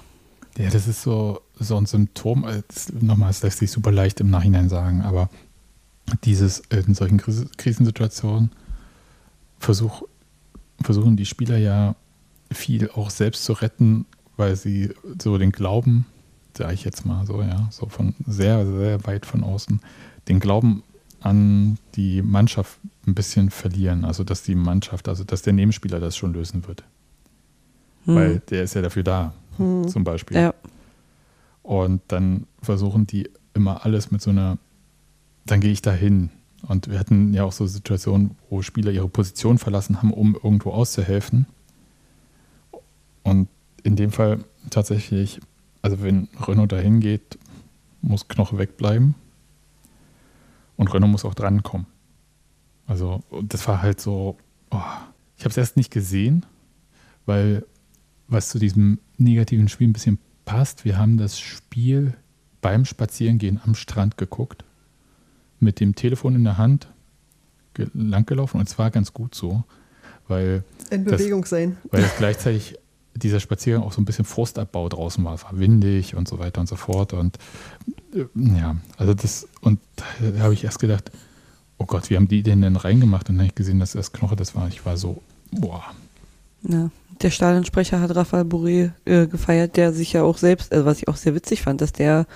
[0.57, 2.45] Ja, das ist so, so ein Symptom.
[2.45, 2.63] äh,
[3.01, 5.29] Nochmal, es lässt sich super leicht im Nachhinein sagen, aber
[6.25, 8.51] dieses äh, in solchen Kris- Krisensituationen
[9.59, 10.03] versuch,
[10.81, 11.95] versuchen die Spieler ja
[12.51, 16.07] viel auch selbst zu retten, weil sie so den Glauben,
[16.57, 19.81] sage ich jetzt mal so, ja, so von sehr, sehr weit von außen,
[20.29, 20.83] den Glauben
[21.21, 24.05] an die Mannschaft ein bisschen verlieren.
[24.05, 26.85] Also, dass die Mannschaft, also dass der Nebenspieler das schon lösen wird.
[28.09, 28.15] Hm.
[28.17, 29.87] Weil der ist ja dafür da, Hm.
[29.89, 30.37] zum Beispiel.
[30.37, 30.55] ja,
[31.63, 34.57] Und dann versuchen die immer alles mit so einer,
[35.47, 36.31] dann gehe ich da hin.
[36.67, 40.71] Und wir hatten ja auch so Situationen, wo Spieler ihre Position verlassen haben, um irgendwo
[40.71, 41.47] auszuhelfen.
[43.23, 43.49] Und
[43.83, 44.39] in dem Fall
[44.71, 45.41] tatsächlich,
[45.83, 47.39] also wenn Renault da hingeht,
[48.01, 49.15] muss Knoche wegbleiben.
[50.77, 51.87] Und Renault muss auch drankommen.
[52.87, 54.37] Also, das war halt so,
[54.71, 54.81] oh,
[55.37, 56.47] ich habe es erst nicht gesehen,
[57.27, 57.65] weil
[58.29, 62.15] was zu diesem negativen Spiel ein bisschen passt, wir haben das Spiel
[62.61, 64.65] beim Spazierengehen am Strand geguckt,
[65.61, 66.89] mit dem Telefon in der Hand
[67.75, 69.65] ge- langgelaufen und es war ganz gut so,
[70.29, 71.77] weil, In Das- Bewegung sein.
[71.91, 72.77] weil es gleichzeitig
[73.15, 75.43] dieser Spaziergang auch so ein bisschen Frustabbau draußen war.
[75.43, 77.13] War windig und so weiter und so fort.
[77.15, 77.37] Und
[78.15, 81.11] äh, ja, also das, und da habe ich erst gedacht,
[81.79, 83.29] oh Gott, wie haben die den denn reingemacht?
[83.29, 84.69] Und dann habe ich gesehen, dass das Knoche das war.
[84.69, 85.83] Ich war so, boah,
[86.63, 86.91] ja.
[87.23, 91.09] Der Stadionsprecher hat Rafael Bourré äh, gefeiert, der sich ja auch selbst, also was ich
[91.09, 92.27] auch sehr witzig fand, dass der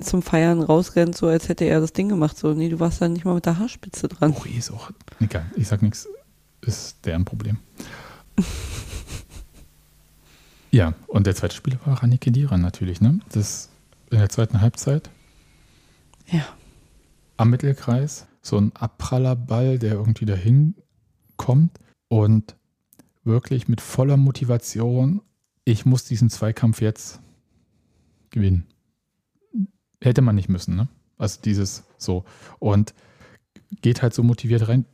[0.00, 2.38] zum Feiern rausrennt, so als hätte er das Ding gemacht.
[2.38, 4.32] So, nee, du warst da nicht mal mit der Haarspitze dran.
[4.32, 4.90] Uri ist auch,
[5.20, 6.06] egal, ich sag nichts,
[6.60, 7.58] ist deren Problem.
[10.70, 13.20] ja, und der zweite Spieler war Rani Kedira natürlich, ne?
[13.32, 13.68] Das
[14.10, 15.10] in der zweiten Halbzeit
[16.30, 16.44] Ja.
[17.36, 20.74] am Mittelkreis, so ein Abprallerball, der irgendwie dahin
[21.36, 22.54] kommt und
[23.24, 25.20] wirklich mit voller Motivation,
[25.64, 27.20] ich muss diesen Zweikampf jetzt
[28.30, 28.66] gewinnen.
[30.00, 30.88] Hätte man nicht müssen, ne?
[31.16, 32.24] Also dieses so.
[32.58, 32.94] Und
[33.80, 34.84] geht halt so motiviert rein.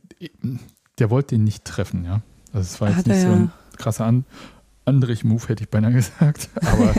[0.99, 2.21] der wollte ihn nicht treffen, ja.
[2.53, 4.25] Also es war jetzt Hat nicht er so ein krasser An
[4.85, 6.49] Andrich-Move, hätte ich beinahe gesagt.
[6.61, 6.93] Aber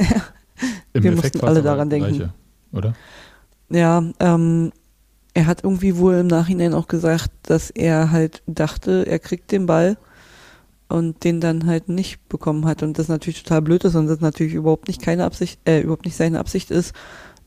[0.92, 2.08] im Wir Effekt mussten alle daran denken.
[2.08, 2.34] Gleiche,
[2.72, 2.94] oder?
[3.70, 4.72] Ja, ähm,
[5.34, 9.66] er hat irgendwie wohl im Nachhinein auch gesagt, dass er halt dachte, er kriegt den
[9.66, 9.96] Ball
[10.92, 14.20] und den dann halt nicht bekommen hat und das natürlich total blöd ist und das
[14.20, 16.94] natürlich überhaupt nicht keine Absicht, äh, überhaupt nicht seine Absicht ist,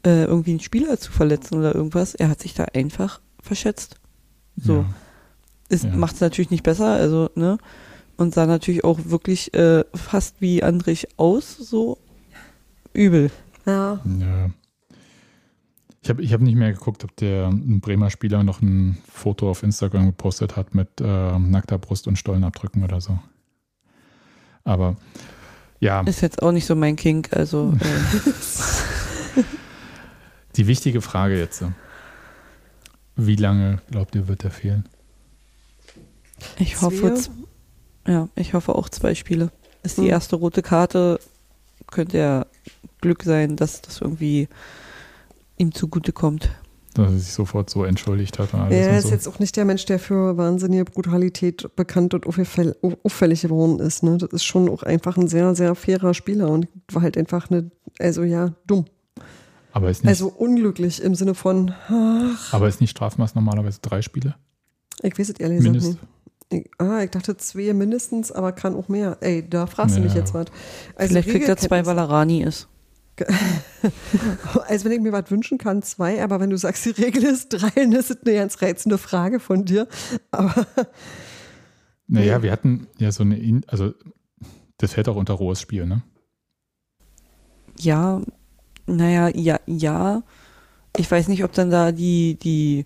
[0.05, 2.15] äh, irgendwie einen Spieler zu verletzen oder irgendwas.
[2.15, 3.95] Er hat sich da einfach verschätzt.
[4.57, 4.77] So.
[4.77, 4.85] Ja.
[5.69, 5.95] Es Ja.
[5.95, 7.57] macht es natürlich nicht besser, also, ne?
[8.17, 11.97] Und sah natürlich auch wirklich äh, fast wie Andrich aus, so
[12.93, 13.29] übel.
[13.65, 14.49] Ja, Ja.
[16.01, 19.49] Ich habe ich hab nicht mehr geguckt, ob der ein Bremer Spieler noch ein Foto
[19.49, 23.17] auf Instagram gepostet hat mit äh, nackter Brust und Stollenabdrücken oder so.
[24.65, 24.97] Aber
[25.79, 29.43] ja, Ist jetzt auch nicht so mein Kink, also äh,
[30.55, 31.59] die wichtige Frage jetzt.
[31.59, 31.71] so.
[33.15, 34.89] Wie lange, glaubt ihr, wird er fehlen?
[36.57, 37.17] ich hoffe,
[38.07, 39.51] ja, ich hoffe auch zwei Spiele.
[39.83, 40.09] Ist die Hm.
[40.09, 41.19] erste rote Karte,
[41.87, 42.45] könnte ja
[43.01, 44.49] Glück sein, dass das irgendwie
[45.57, 46.49] ihm zugutekommt.
[46.95, 49.09] Dass er sich sofort so entschuldigt hat und alles er und ist so.
[49.09, 54.01] jetzt auch nicht der Mensch, der für wahnsinnige Brutalität bekannt und auffäll- auffällig geworden ist.
[54.03, 54.17] Ne?
[54.17, 57.69] Das ist schon auch einfach ein sehr, sehr fairer Spieler und war halt einfach eine,
[57.99, 58.85] also ja, dumm.
[59.73, 64.01] aber ist nicht, Also unglücklich im Sinne von, ach, aber ist nicht Strafmaß normalerweise drei
[64.01, 64.35] Spiele?
[65.03, 65.99] ich weiß es ehrlich gesagt Mindest.
[66.51, 66.65] nicht.
[66.65, 69.17] Ich, ah, ich dachte zwei mindestens, aber kann auch mehr.
[69.19, 70.19] Ey, da fragst du mich Ja.
[70.19, 70.45] jetzt was.
[70.95, 72.67] Also Vielleicht kriegt er zwei, weil er Rani ist.
[74.67, 77.49] Also wenn ich mir was wünschen kann, zwei, aber wenn du sagst, die Regel ist
[77.49, 79.87] drei, dann ist es eine ganz reizende Frage von dir.
[80.31, 80.65] Aber
[82.07, 83.93] Naja, wir hatten ja so eine, In also
[84.77, 86.03] das fällt auch unter rohes Spiel, ne?
[87.77, 88.21] Ja,
[88.85, 90.23] naja, ja, ja.
[90.97, 92.85] Ich weiß nicht, ob dann da die, die,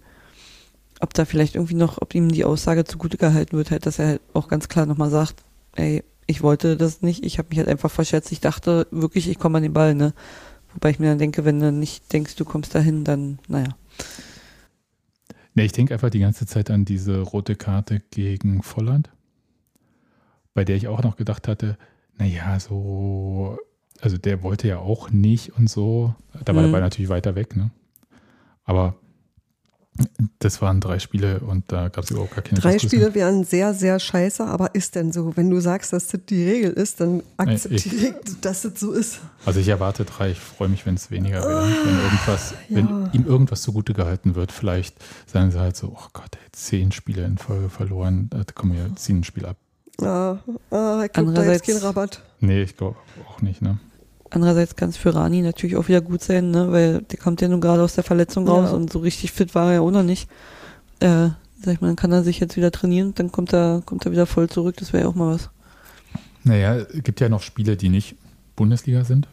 [1.00, 4.08] ob da vielleicht irgendwie noch, ob ihm die Aussage zugute gehalten wird, halt, dass er
[4.08, 5.44] halt auch ganz klar nochmal sagt,
[5.76, 9.40] ey, ich wollte das nicht, ich habe mich halt einfach verschätzt, ich dachte wirklich, ich
[9.40, 10.14] komme an den Ball, ne?
[10.74, 13.76] Wobei ich mir dann denke, wenn du nicht denkst, du kommst dahin, dann, naja.
[15.56, 19.10] Ne, ich denke einfach die ganze Zeit an diese rote Karte gegen Volland,
[20.54, 21.78] bei der ich auch noch gedacht hatte,
[22.20, 23.58] naja, so,
[24.00, 26.14] also der wollte ja auch nicht und so.
[26.46, 26.68] Da war Mhm.
[26.68, 27.72] der Ball natürlich weiter weg, ne?
[28.66, 28.96] Aber
[30.40, 33.02] das waren drei Spiele und da gab es überhaupt gar keine drei Diskussion.
[33.02, 35.36] Spiele wären sehr, sehr scheiße, aber ist denn so?
[35.36, 39.20] Wenn du sagst, dass das die Regel ist, dann akzeptiere ich, dass das so ist.
[39.46, 41.68] Also ich erwarte drei, ich freue mich, wenn es weniger wäre.
[41.68, 42.76] Wenn irgendwas, ja.
[42.76, 46.92] wenn ihm irgendwas zugute gehalten wird, vielleicht sagen sie halt so, oh Gott, ey, zehn
[46.92, 49.58] Spiele in Folge verloren, da kommen wir ziehen ein Spiel ab.
[50.02, 50.38] Ah,
[50.72, 52.22] ah, ich glaube, da Andererseits- ist kein Rabatt.
[52.40, 52.96] Nee, ich glaube
[53.28, 53.80] auch nicht, ne?
[54.32, 56.72] Andererseits kann es für Rani natürlich auch wieder gut sein, ne?
[56.72, 58.54] weil der kommt ja nun gerade aus der Verletzung Ja.
[58.54, 60.30] raus und so richtig fit war er ja auch noch nicht.
[61.00, 61.30] Äh,
[61.62, 64.06] sag ich mal, dann kann er sich jetzt wieder trainieren und dann kommt er, kommt
[64.06, 65.50] er wieder voll zurück, das wäre ja auch mal was.
[66.44, 68.16] Naja, es gibt ja noch Spiele, die nicht
[68.56, 69.28] Bundesliga sind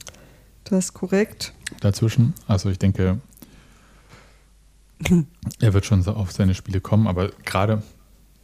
[0.64, 1.52] Das ist korrekt.
[1.80, 2.32] dazwischen.
[2.48, 3.20] Also ich denke,
[5.60, 7.82] er wird schon so auf seine Spiele kommen, aber gerade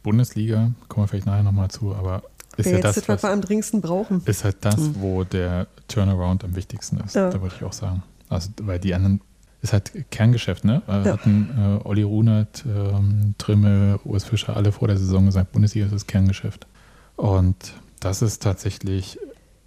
[0.03, 2.23] Bundesliga, kommen wir vielleicht nachher nochmal zu, aber
[2.57, 4.21] ist ja das, das, was wir am dringendsten brauchen.
[4.25, 4.95] ist halt das, Mhm.
[4.99, 7.15] wo der Turnaround am wichtigsten ist.
[7.15, 7.29] Ja.
[7.29, 8.03] Da würde ich auch sagen.
[8.29, 9.21] Also, weil die anderen
[9.61, 10.81] ist halt Kerngeschäft, ne?
[10.87, 11.13] Äh, Ja.
[11.13, 15.93] Hatten äh, Olli Runert, ähm, Trimme, Urs Fischer alle vor der Saison gesagt, Bundesliga ist
[15.93, 16.67] das Kerngeschäft.
[17.15, 19.17] Und das ist tatsächlich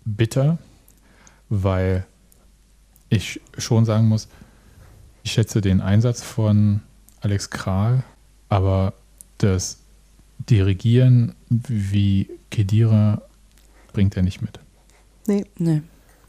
[0.04, 0.58] bitter,
[1.48, 2.04] weil
[3.08, 4.28] ich schon sagen muss,
[5.22, 6.80] ich schätze den Einsatz von
[7.20, 8.02] Alex Kral,
[8.48, 8.94] aber
[9.38, 9.78] das
[10.50, 13.22] Dirigieren wie Kedira
[13.92, 14.58] bringt er nicht mit.
[15.26, 15.82] Nee, Nee.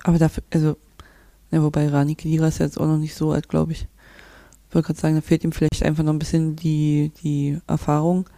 [0.03, 0.77] Aber dafür, also,
[1.51, 3.87] ja, wobei Rani Kedira ist jetzt auch noch nicht so alt, glaube ich.
[4.69, 8.29] Ich wollte gerade sagen, da fehlt ihm vielleicht einfach noch ein bisschen die, die Erfahrung.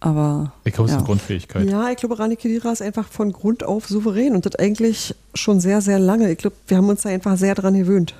[0.00, 0.98] Aber Ich glaube, es ist Ja.
[0.98, 1.68] eine Grundfähigkeit.
[1.68, 5.58] Ja, ich glaube, Rani Kedira ist einfach von Grund auf souverän und das eigentlich schon
[5.60, 6.30] sehr, sehr lange.
[6.30, 8.14] Ich glaube, wir haben uns da einfach sehr dran gewöhnt.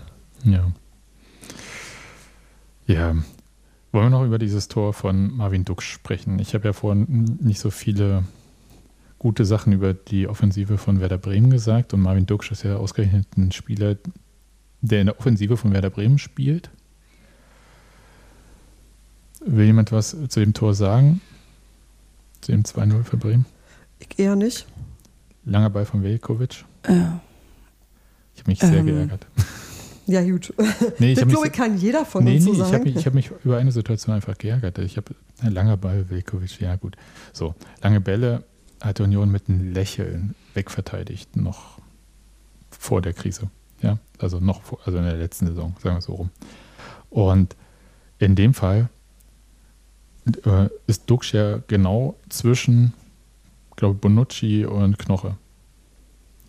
[0.45, 0.67] Ja.
[2.87, 3.15] Ja.
[3.93, 6.39] Wollen wir noch über dieses Tor von Marvin Dux sprechen?
[6.39, 8.25] Ich habe ja vorhin nicht so viele
[9.19, 13.27] gute Sachen über die Offensive von Werder Bremen gesagt und Marvin Dux ist ja ausgerechnet
[13.37, 13.97] ein Spieler,
[14.83, 16.71] der in der Offensive von Werder Bremen spielt.
[19.41, 21.21] Will jemand was zu dem Tor sagen?
[22.43, 23.47] Zu dem 2-0 für Bremen?
[23.99, 24.67] Ich eher nicht.
[25.45, 26.65] Langer Ball von Velkovic.
[26.83, 26.93] äh,
[28.35, 29.27] Ich habe mich sehr Ähm, geärgert.
[30.09, 30.55] Ja, gut.
[30.99, 32.85] Nee, ich ich, kann jeder von nee, uns nee, so ich habe sagen.
[32.85, 34.79] mich, ich hab mich über eine Situation einfach geärgert.
[34.79, 36.97] Ich habe ein langer Ball, Velkovic, ja gut.
[37.35, 38.43] So, lange Bälle
[38.81, 41.79] hat Union mit einem Lächeln wegverteidigt, noch
[42.71, 43.51] vor der Krise.
[43.83, 46.31] Ja, also noch vor, also in der letzten Saison, sagen wir es so rum.
[47.11, 47.55] Und
[48.19, 48.89] in dem Fall
[50.47, 52.95] äh, ist Dux ja genau zwischen,
[53.77, 55.37] glaube Bonucci und Knoche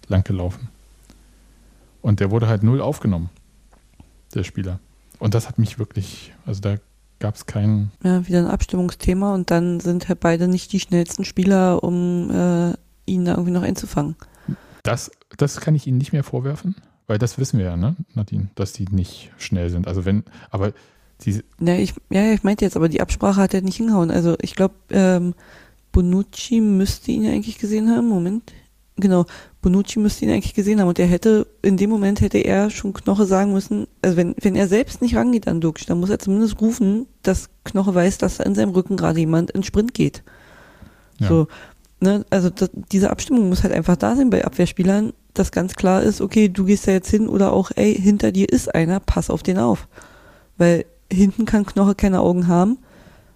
[0.08, 0.69] langgelaufen.
[2.02, 3.30] Und der wurde halt null aufgenommen,
[4.34, 4.80] der Spieler.
[5.20, 6.78] Und das hat mich wirklich, also da
[7.20, 7.92] gab es keinen.
[8.04, 12.74] Ja, wieder ein Abstimmungsthema und dann sind halt beide nicht die schnellsten Spieler, um äh,
[13.06, 14.15] ihn da irgendwie noch einzufangen.
[14.84, 16.76] Das, das kann ich ihnen nicht mehr vorwerfen,
[17.08, 19.88] weil das wissen wir ja, ne, Nadine, dass die nicht schnell sind.
[19.88, 20.74] Also wenn, aber
[21.22, 21.44] die.
[21.60, 24.12] Ja, ich, ja, ich meinte jetzt, aber die Absprache hat ja nicht hingehauen.
[24.12, 25.34] Also ich glaube, ähm,
[25.92, 28.08] Bonucci müsste ihn ja eigentlich gesehen haben.
[28.08, 28.54] Moment.
[28.96, 29.26] Genau,
[29.62, 32.93] Bonucci müsste ihn eigentlich gesehen haben und er hätte, in dem Moment hätte er schon
[32.93, 36.19] Knoche sagen müssen, also wenn, wenn er selbst nicht rangeht an Dux, dann muss er
[36.19, 40.24] zumindest rufen, dass Knoche weiß, dass in seinem Rücken gerade jemand in Sprint geht.
[41.19, 41.28] Ja.
[41.28, 41.48] So,
[42.00, 46.04] ne, also das, diese Abstimmung muss halt einfach da sein bei Abwehrspielern, dass ganz klar
[46.04, 49.30] ist, okay, du gehst da jetzt hin oder auch, ey, hinter dir ist einer, pass
[49.30, 49.89] auf den auf.
[50.58, 52.78] Weil hinten kann Knoche keine Augen haben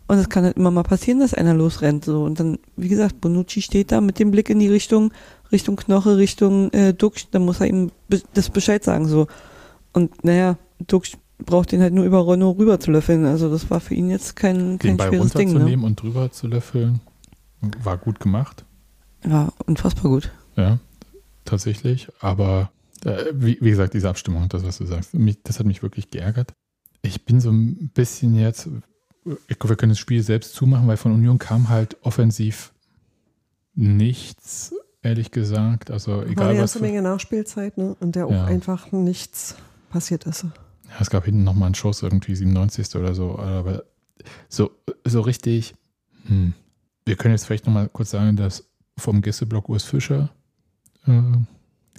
[0.07, 2.05] und es kann halt immer mal passieren, dass einer losrennt.
[2.05, 2.23] So.
[2.23, 5.11] Und dann, wie gesagt, Bonucci steht da mit dem Blick in die Richtung,
[5.53, 7.91] Richtung Knoche, Richtung äh, Duxch, dann muss er ihm
[8.33, 9.07] das Bescheid sagen.
[9.07, 9.27] so.
[9.93, 13.25] Und naja, Duxch braucht den halt nur über Renault rüber zu löffeln.
[13.25, 15.53] Also das war für ihn jetzt kein, kein den Ball schweres Ding.
[15.53, 15.85] ne?
[15.85, 16.99] und drüber zu löffeln,
[17.83, 18.65] war gut gemacht.
[19.25, 20.31] Ja, unfassbar gut.
[20.55, 20.79] Ja,
[21.45, 22.09] tatsächlich.
[22.19, 22.71] Aber
[23.05, 26.09] äh, wie, wie, gesagt, diese Abstimmung, das, was du sagst, mich, das hat mich wirklich
[26.09, 26.53] geärgert.
[27.01, 28.69] Ich bin so ein bisschen jetzt,
[29.47, 32.73] ich glaube, wir können das Spiel selbst zumachen, weil von Union kam halt offensiv
[33.75, 35.91] nichts, ehrlich gesagt.
[35.91, 37.95] Also egal War eine ganze Menge Nachspielzeit, ne?
[37.99, 38.45] Und der auch ja.
[38.45, 39.55] einfach nichts
[39.89, 40.43] passiert ist.
[40.43, 42.95] Ja, es gab hinten nochmal einen Schuss, irgendwie 97.
[42.95, 43.37] oder so.
[43.37, 43.83] Aber
[44.49, 44.71] so,
[45.05, 45.75] so richtig,
[46.25, 46.53] hm.
[47.05, 48.65] wir können jetzt vielleicht nochmal kurz sagen, dass
[48.97, 50.29] vom Gästeblock Urs Fischer
[51.05, 51.21] äh,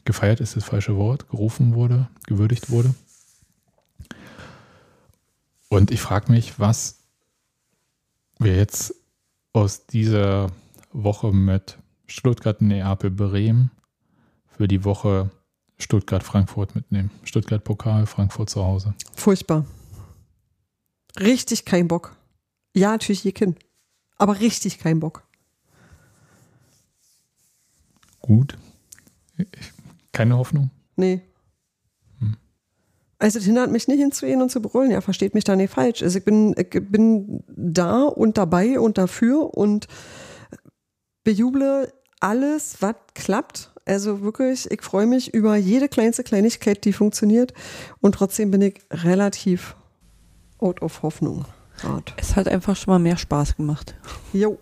[0.04, 2.94] gefeiert ist das falsche Wort, gerufen wurde, gewürdigt wurde.
[5.68, 7.00] Und ich frage mich, was
[8.38, 8.94] wir jetzt
[9.52, 10.50] aus dieser
[10.92, 13.70] Woche mit Stuttgart, Neapel, Bremen
[14.56, 15.30] für die Woche
[15.78, 17.10] Stuttgart-Frankfurt mitnehmen.
[17.24, 18.94] Stuttgart-Pokal, Frankfurt zu Hause.
[19.14, 19.64] Furchtbar.
[21.18, 22.16] Richtig kein Bock.
[22.74, 23.58] Ja, natürlich ihr Kind.
[24.16, 25.24] Aber richtig kein Bock.
[28.20, 28.56] Gut.
[30.12, 30.70] Keine Hoffnung?
[30.96, 31.20] Nee.
[33.18, 34.90] Also das hindert mich nicht hinzugehen und zu brüllen.
[34.90, 36.02] Ja, versteht mich da nicht falsch.
[36.02, 39.88] Also ich bin, ich bin da und dabei und dafür und
[41.24, 43.70] bejuble alles, was klappt.
[43.86, 47.52] Also wirklich, ich freue mich über jede kleinste Kleinigkeit, die funktioniert.
[48.00, 49.76] Und trotzdem bin ich relativ
[50.58, 51.44] out of Hoffnung.
[51.78, 52.14] Grad.
[52.16, 53.94] Es hat einfach schon mal mehr Spaß gemacht.
[54.32, 54.58] Jo.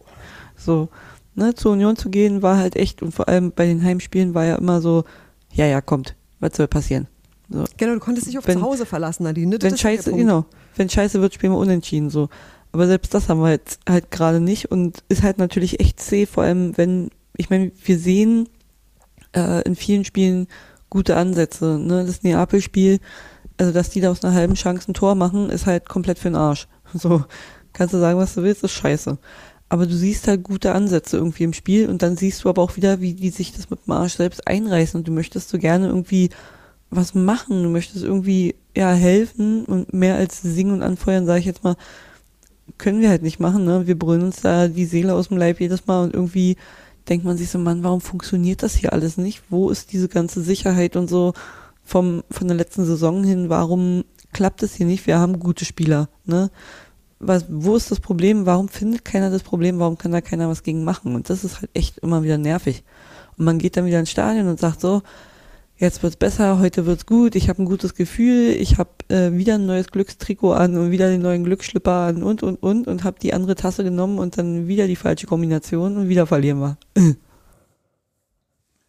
[0.57, 0.89] So,
[1.35, 4.45] ne, zur Union zu gehen war halt echt, und vor allem bei den Heimspielen war
[4.45, 5.05] ja immer so,
[5.53, 7.07] ja, ja, kommt, was soll passieren?
[7.49, 7.65] So.
[7.77, 9.59] Genau, du konntest dich auf wenn, zu Hause verlassen, Nadine.
[9.59, 10.47] Das wenn scheiße, genau,
[10.77, 12.29] wenn scheiße wird, spielen wir unentschieden so.
[12.73, 16.27] Aber selbst das haben wir jetzt halt gerade nicht und ist halt natürlich echt zäh,
[16.27, 18.49] vor allem wenn, ich meine, wir sehen
[19.35, 20.49] äh, in vielen Spielen
[20.89, 21.79] gute Ansätze.
[21.79, 22.05] Ne?
[22.05, 22.99] Das Neapel-Spiel,
[23.59, 26.29] also dass die da aus einer halben Chance ein Tor machen, ist halt komplett für
[26.29, 26.69] den Arsch.
[26.95, 27.25] So,
[27.73, 29.17] kannst du sagen, was du willst, ist scheiße.
[29.71, 32.77] Aber du siehst halt gute Ansätze irgendwie im Spiel und dann siehst du aber auch
[32.77, 35.87] wieder, wie die sich das mit dem Arsch selbst einreißen und du möchtest so gerne
[35.87, 36.29] irgendwie
[36.91, 41.47] was machen, du möchtest irgendwie ja helfen und mehr als singen und anfeuern, sage ich
[41.47, 41.77] jetzt mal,
[42.79, 43.65] können wir halt nicht machen.
[43.65, 43.87] Ne?
[43.87, 46.57] Wir brüllen uns da die Seele aus dem Leib jedes Mal und irgendwie
[47.09, 49.43] denkt man sich so, Mann, warum funktioniert das hier alles nicht?
[49.51, 51.35] Wo ist diese ganze Sicherheit und so
[51.85, 53.49] vom von der letzten Saison hin?
[53.49, 55.07] Warum klappt es hier nicht?
[55.07, 56.09] Wir haben gute Spieler.
[56.25, 56.51] Ne?
[57.19, 58.47] Was, wo ist das Problem?
[58.47, 59.79] Warum findet keiner das Problem?
[59.79, 61.15] Warum kann da keiner was gegen machen?
[61.15, 62.83] Und das ist halt echt immer wieder nervig.
[63.37, 65.03] Und man geht dann wieder ins Stadion und sagt so,
[65.83, 69.57] jetzt wird's besser, heute wird's gut, ich habe ein gutes Gefühl, ich habe äh, wieder
[69.57, 73.19] ein neues Glückstrikot an und wieder den neuen Glücksschlipper an und und und und habe
[73.21, 76.79] die andere Tasse genommen und dann wieder die falsche Kombination und wieder verlieren wir.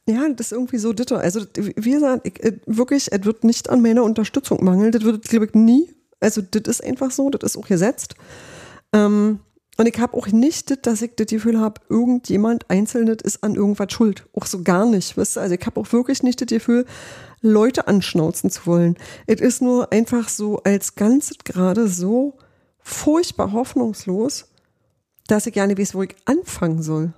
[0.05, 1.19] Ja, das ist irgendwie so ditter.
[1.19, 4.91] Also, wie gesagt, ich, äh, wirklich, es wird nicht an meiner Unterstützung mangeln.
[4.91, 5.89] Das wird, glaube ich, nie.
[6.19, 8.15] Also, das ist einfach so, das ist auch gesetzt.
[8.91, 9.39] Ähm,
[9.77, 13.91] und ich habe auch nicht, dass ich das Gefühl habe, irgendjemand Einzelnes ist an irgendwas
[13.91, 14.27] schuld.
[14.33, 15.17] Auch so gar nicht.
[15.17, 15.39] Weißt du?
[15.39, 16.85] Also ich habe auch wirklich nicht das Gefühl,
[17.41, 18.97] Leute anschnauzen zu wollen.
[19.25, 22.37] Es ist nur einfach so als Ganzes gerade so
[22.79, 24.45] furchtbar hoffnungslos,
[25.27, 27.13] dass ich nicht weiß, wo ich anfangen soll.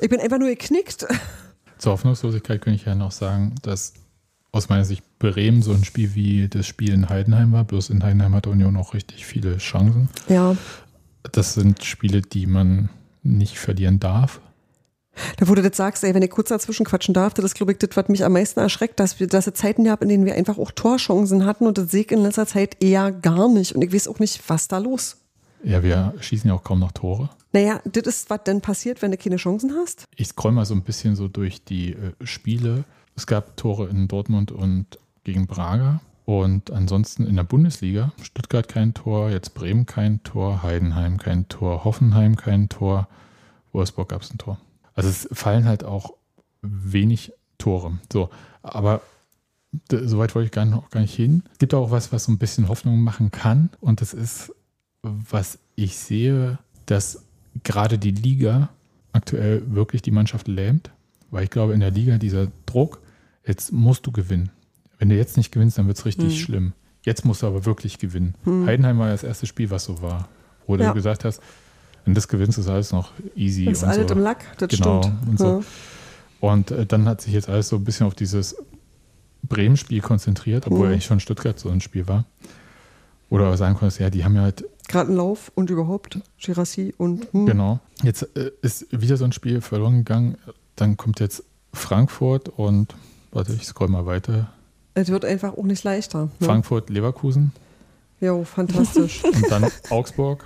[0.00, 1.06] Ich bin einfach nur geknickt.
[1.78, 3.94] Zur Hoffnungslosigkeit könnte ich ja noch sagen, dass
[4.50, 7.64] aus meiner Sicht Bremen so ein Spiel wie das Spiel in Heidenheim war.
[7.64, 10.08] Bloß in Heidenheim hat Union auch richtig viele Chancen.
[10.28, 10.56] Ja
[11.32, 12.88] das sind Spiele, die man
[13.22, 14.40] nicht verlieren darf.
[15.36, 17.72] Da wo du das sagst, ey, wenn ich kurz dazwischen quatschen darf, das ist, glaube
[17.72, 20.24] ich, das, was mich am meisten erschreckt, dass wir, dass es Zeiten gab, in denen
[20.24, 23.74] wir einfach auch Torchancen hatten und das sehe ich in letzter Zeit eher gar nicht.
[23.74, 25.18] Und ich weiß auch nicht, was da los
[25.62, 27.30] Ja, wir schießen ja auch kaum noch Tore.
[27.52, 30.04] Naja, das ist, was denn passiert, wenn du keine Chancen hast?
[30.16, 32.84] Ich scroll mal so ein bisschen so durch die äh, Spiele.
[33.14, 36.00] Es gab Tore in Dortmund und gegen Braga.
[36.24, 41.84] Und ansonsten in der Bundesliga, Stuttgart kein Tor, jetzt Bremen kein Tor, Heidenheim kein Tor,
[41.84, 43.08] Hoffenheim kein Tor,
[43.72, 44.58] Wolfsburg gab es ein Tor.
[44.94, 46.14] Also es fallen halt auch
[46.62, 47.98] wenig Tore.
[48.10, 48.30] So,
[48.62, 49.02] aber
[49.90, 51.42] soweit wollte ich gar, noch gar nicht hin.
[51.52, 53.70] Es gibt auch was, was so ein bisschen Hoffnung machen kann.
[53.80, 54.52] Und das ist,
[55.02, 57.24] was ich sehe, dass
[57.62, 58.70] gerade die Liga
[59.12, 60.90] aktuell wirklich die Mannschaft lähmt.
[61.30, 63.00] Weil ich glaube, in der Liga dieser Druck,
[63.46, 64.50] jetzt musst du gewinnen.
[64.98, 66.38] Wenn du jetzt nicht gewinnst, dann wird es richtig Hm.
[66.44, 66.72] schlimm.
[67.02, 68.34] Jetzt musst du aber wirklich gewinnen.
[68.44, 68.66] Hm.
[68.66, 70.28] Heidenheim war das erste Spiel, was so war.
[70.66, 70.88] Wo Ja.
[70.88, 71.40] du gesagt hast,
[72.04, 73.64] wenn du das gewinnst, ist alles noch easy.
[73.66, 74.14] Das ist und alles so.
[74.14, 75.28] im Lack, das Genau, stimmt.
[75.28, 75.46] und so.
[75.46, 75.60] Ja.
[76.40, 78.56] Und äh, dann hat sich jetzt alles so ein bisschen auf dieses
[79.42, 80.92] Bremen-Spiel konzentriert, obwohl Mhm.
[80.94, 82.24] eigentlich schon Stuttgart so ein Spiel war.
[83.30, 87.26] Oder sagen konntest, ja, die haben ja halt, Gerade ein Lauf und überhaupt Girassi und
[87.32, 87.46] hm.
[87.46, 87.80] genau.
[88.02, 90.36] Jetzt äh, ist wieder so ein Spiel verloren gegangen.
[90.76, 91.42] Dann kommt jetzt
[91.72, 92.94] Frankfurt und,
[93.32, 94.52] warte, ich scroll mal weiter.
[94.94, 96.28] Es wird einfach auch nicht leichter.
[96.38, 96.46] Ne?
[96.46, 97.52] Frankfurt, Leverkusen
[98.20, 99.22] Jo, fantastisch.
[99.24, 100.44] und dann Augsburg,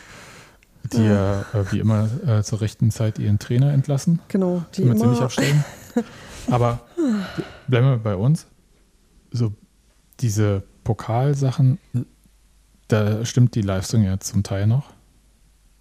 [0.92, 4.20] die ja, äh, wie immer äh, zur rechten Zeit ihren Trainer entlassen.
[4.28, 4.64] genau.
[4.74, 5.64] Die Können wir ziemlich immer, abstellen.
[6.50, 6.80] Aber
[7.66, 8.46] bleiben wir bei uns.
[9.30, 9.52] So,
[10.20, 11.78] diese Pokalsachen,
[12.88, 14.90] da stimmt die Leistung ja zum Teil noch.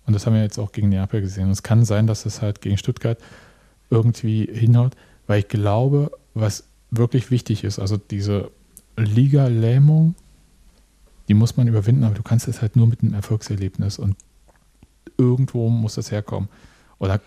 [0.05, 1.45] Und das haben wir jetzt auch gegen Neapel gesehen.
[1.45, 3.17] Und es kann sein, dass es halt gegen Stuttgart
[3.89, 4.93] irgendwie hinhaut,
[5.25, 8.51] weil ich glaube, was wirklich wichtig ist, also diese
[8.95, 10.15] Liga-Lähmung,
[11.27, 14.15] die muss man überwinden, aber du kannst es halt nur mit einem Erfolgserlebnis und
[15.17, 16.49] irgendwo muss das herkommen.
[16.99, 17.21] Oder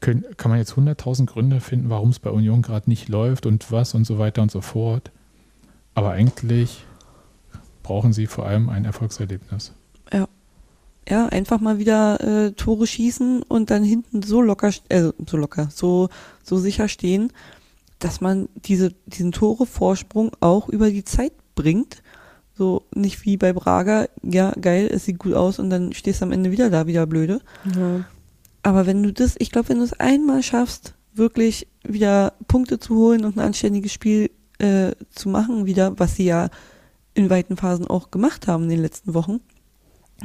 [0.00, 3.70] können, kann man jetzt 100.000 Gründe finden, warum es bei Union gerade nicht läuft und
[3.72, 5.10] was und so weiter und so fort.
[5.94, 6.84] Aber eigentlich
[7.82, 9.72] brauchen sie vor allem ein Erfolgserlebnis.
[11.10, 15.68] Ja, einfach mal wieder äh, Tore schießen und dann hinten so locker, äh, so locker,
[15.72, 16.08] so,
[16.44, 17.32] so sicher stehen,
[18.00, 22.02] dass man diese, diesen Tore-Vorsprung auch über die Zeit bringt.
[22.54, 26.24] So nicht wie bei Braga, ja, geil, es sieht gut aus und dann stehst du
[26.24, 27.40] am Ende wieder da, wieder blöde.
[27.74, 28.04] Ja.
[28.62, 32.96] Aber wenn du das, ich glaube, wenn du es einmal schaffst, wirklich wieder Punkte zu
[32.96, 36.50] holen und ein anständiges Spiel äh, zu machen, wieder, was sie ja
[37.14, 39.40] in weiten Phasen auch gemacht haben in den letzten Wochen,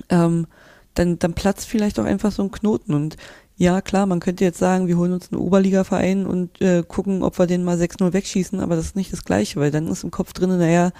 [0.09, 0.47] ähm,
[0.93, 2.93] dann, dann platzt vielleicht auch einfach so ein Knoten.
[2.93, 3.17] Und
[3.57, 7.39] ja, klar, man könnte jetzt sagen, wir holen uns einen Oberliga-Verein und äh, gucken, ob
[7.39, 10.11] wir den mal 6-0 wegschießen, aber das ist nicht das Gleiche, weil dann ist im
[10.11, 10.91] Kopf drin, naja,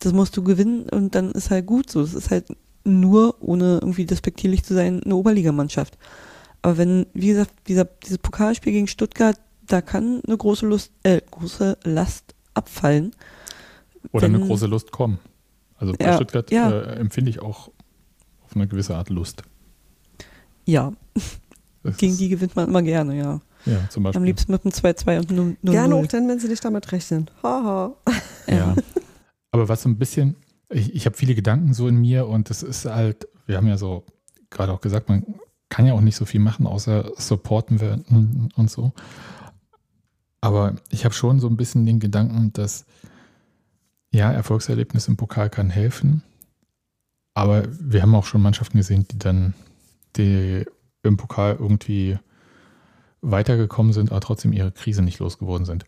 [0.00, 2.02] das musst du gewinnen und dann ist halt gut so.
[2.02, 2.46] Das ist halt
[2.84, 5.96] nur, ohne irgendwie despektierlich zu sein, eine Oberligamannschaft.
[6.60, 11.20] Aber wenn, wie gesagt, dieser, dieses Pokalspiel gegen Stuttgart, da kann eine große Lust, äh,
[11.30, 13.12] große Last abfallen.
[14.12, 15.18] Oder eine Wenn- große Lust kommen.
[15.78, 16.70] Also bei Ja, Stuttgart ja.
[16.70, 17.68] äh, empfinde ich auch
[18.44, 19.42] auf eine gewisse Art Lust.
[20.66, 20.92] Ja,
[21.84, 23.40] Das gegen die gewinnt man immer gerne, ja.
[23.66, 24.18] Ja, zum Beispiel.
[24.18, 26.90] Am liebsten mit einem 2-2 und einem 0 Gerne auch dann, wenn sie nicht damit
[26.92, 27.30] rechnen.
[27.42, 27.94] Haha.
[28.46, 28.74] Ja.
[29.52, 30.36] Aber was so ein bisschen,
[30.68, 33.78] ich, ich habe viele Gedanken so in mir und das ist halt, wir haben ja
[33.78, 34.04] so
[34.50, 35.24] gerade auch gesagt, man
[35.68, 38.92] kann ja auch nicht so viel machen, außer supporten werden und so.
[40.40, 42.84] Aber ich habe schon so ein bisschen den Gedanken, dass
[44.10, 46.22] ja, Erfolgserlebnis im Pokal kann helfen.
[47.32, 49.54] Aber wir haben auch schon Mannschaften gesehen, die dann
[50.16, 50.64] die
[51.04, 52.18] im Pokal irgendwie
[53.20, 55.84] weitergekommen sind, aber trotzdem ihre Krise nicht losgeworden sind.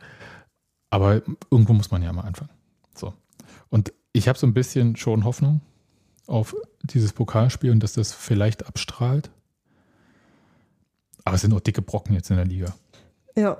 [0.90, 2.50] Aber irgendwo muss man ja mal anfangen.
[2.94, 3.12] So.
[3.68, 5.60] Und ich habe so ein bisschen schon Hoffnung
[6.26, 9.30] auf dieses Pokalspiel und dass das vielleicht abstrahlt.
[11.24, 12.74] Aber es sind auch dicke Brocken jetzt in der Liga.
[13.36, 13.58] Ja.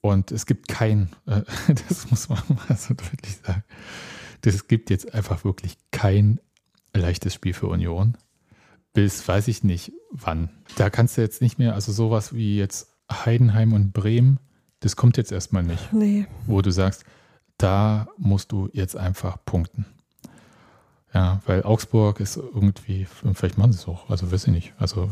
[0.00, 1.42] Und es gibt kein, äh,
[1.88, 3.64] das muss man mal so deutlich sagen,
[4.44, 6.38] es gibt jetzt einfach wirklich kein
[6.94, 8.16] leichtes Spiel für Union.
[8.96, 10.48] Bis weiß ich nicht wann.
[10.76, 14.40] Da kannst du jetzt nicht mehr, also sowas wie jetzt Heidenheim und Bremen,
[14.80, 16.26] das kommt jetzt erstmal nicht, Nee.
[16.46, 17.04] wo du sagst,
[17.58, 19.84] da musst du jetzt einfach punkten.
[21.12, 24.72] Ja, weil Augsburg ist irgendwie, vielleicht machen sie es auch, also weiß ich nicht.
[24.78, 25.10] Also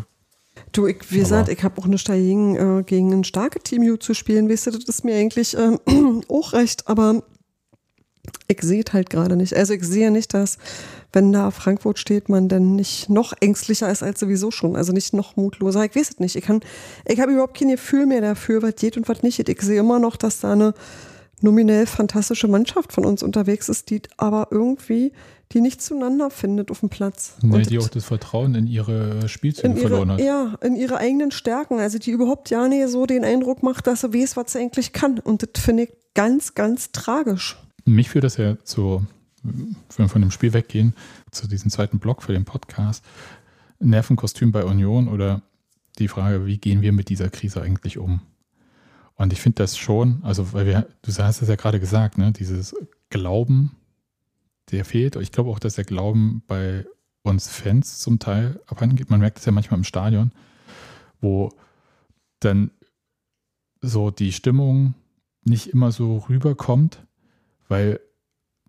[0.72, 4.14] Du, ich, wie gesagt, ich habe auch nicht dagegen, äh, gegen ein starkes Team zu
[4.14, 4.48] spielen.
[4.48, 5.78] Weißt du, das ist mir eigentlich ähm,
[6.28, 7.22] auch recht, aber
[8.46, 9.54] ich sehe es halt gerade nicht.
[9.54, 10.58] Also ich sehe nicht, dass,
[11.12, 14.76] wenn da Frankfurt steht, man dann nicht noch ängstlicher ist als sowieso schon.
[14.76, 15.84] Also nicht noch mutloser.
[15.84, 16.36] Ich weiß es nicht.
[16.36, 16.60] Ich kann,
[17.06, 19.48] ich habe überhaupt kein Gefühl mehr dafür, was geht und was nicht geht.
[19.48, 20.74] Ich sehe immer noch, dass da eine
[21.40, 25.12] nominell fantastische Mannschaft von uns unterwegs ist, die aber irgendwie,
[25.52, 27.34] die nicht zueinander findet auf dem Platz.
[27.42, 30.60] nee, Und die auch das Vertrauen in ihre Spielzüge in verloren ihre, hat.
[30.60, 31.78] ja, in ihre eigenen Stärken.
[31.78, 34.92] Also die überhaupt ja nicht so den Eindruck macht, dass sie weiß, was sie eigentlich
[34.92, 35.18] kann.
[35.18, 37.56] Und das finde ich ganz, ganz tragisch.
[37.84, 39.06] Mich führt das ja zu
[39.44, 40.94] wenn wir von dem Spiel weggehen,
[41.30, 43.04] zu diesem zweiten Block für den Podcast,
[43.78, 45.42] Nervenkostüm bei Union oder
[45.98, 48.20] die Frage, wie gehen wir mit dieser Krise eigentlich um?
[49.16, 52.32] Und ich finde das schon, also weil wir, du hast es ja gerade gesagt, ne,
[52.32, 52.74] dieses
[53.10, 53.76] Glauben,
[54.70, 55.16] der fehlt.
[55.16, 56.86] Ich glaube auch, dass der Glauben bei
[57.22, 59.10] uns Fans zum Teil abhanden geht.
[59.10, 60.32] Man merkt es ja manchmal im Stadion,
[61.20, 61.50] wo
[62.40, 62.70] dann
[63.80, 64.94] so die Stimmung
[65.44, 67.04] nicht immer so rüberkommt,
[67.68, 68.00] weil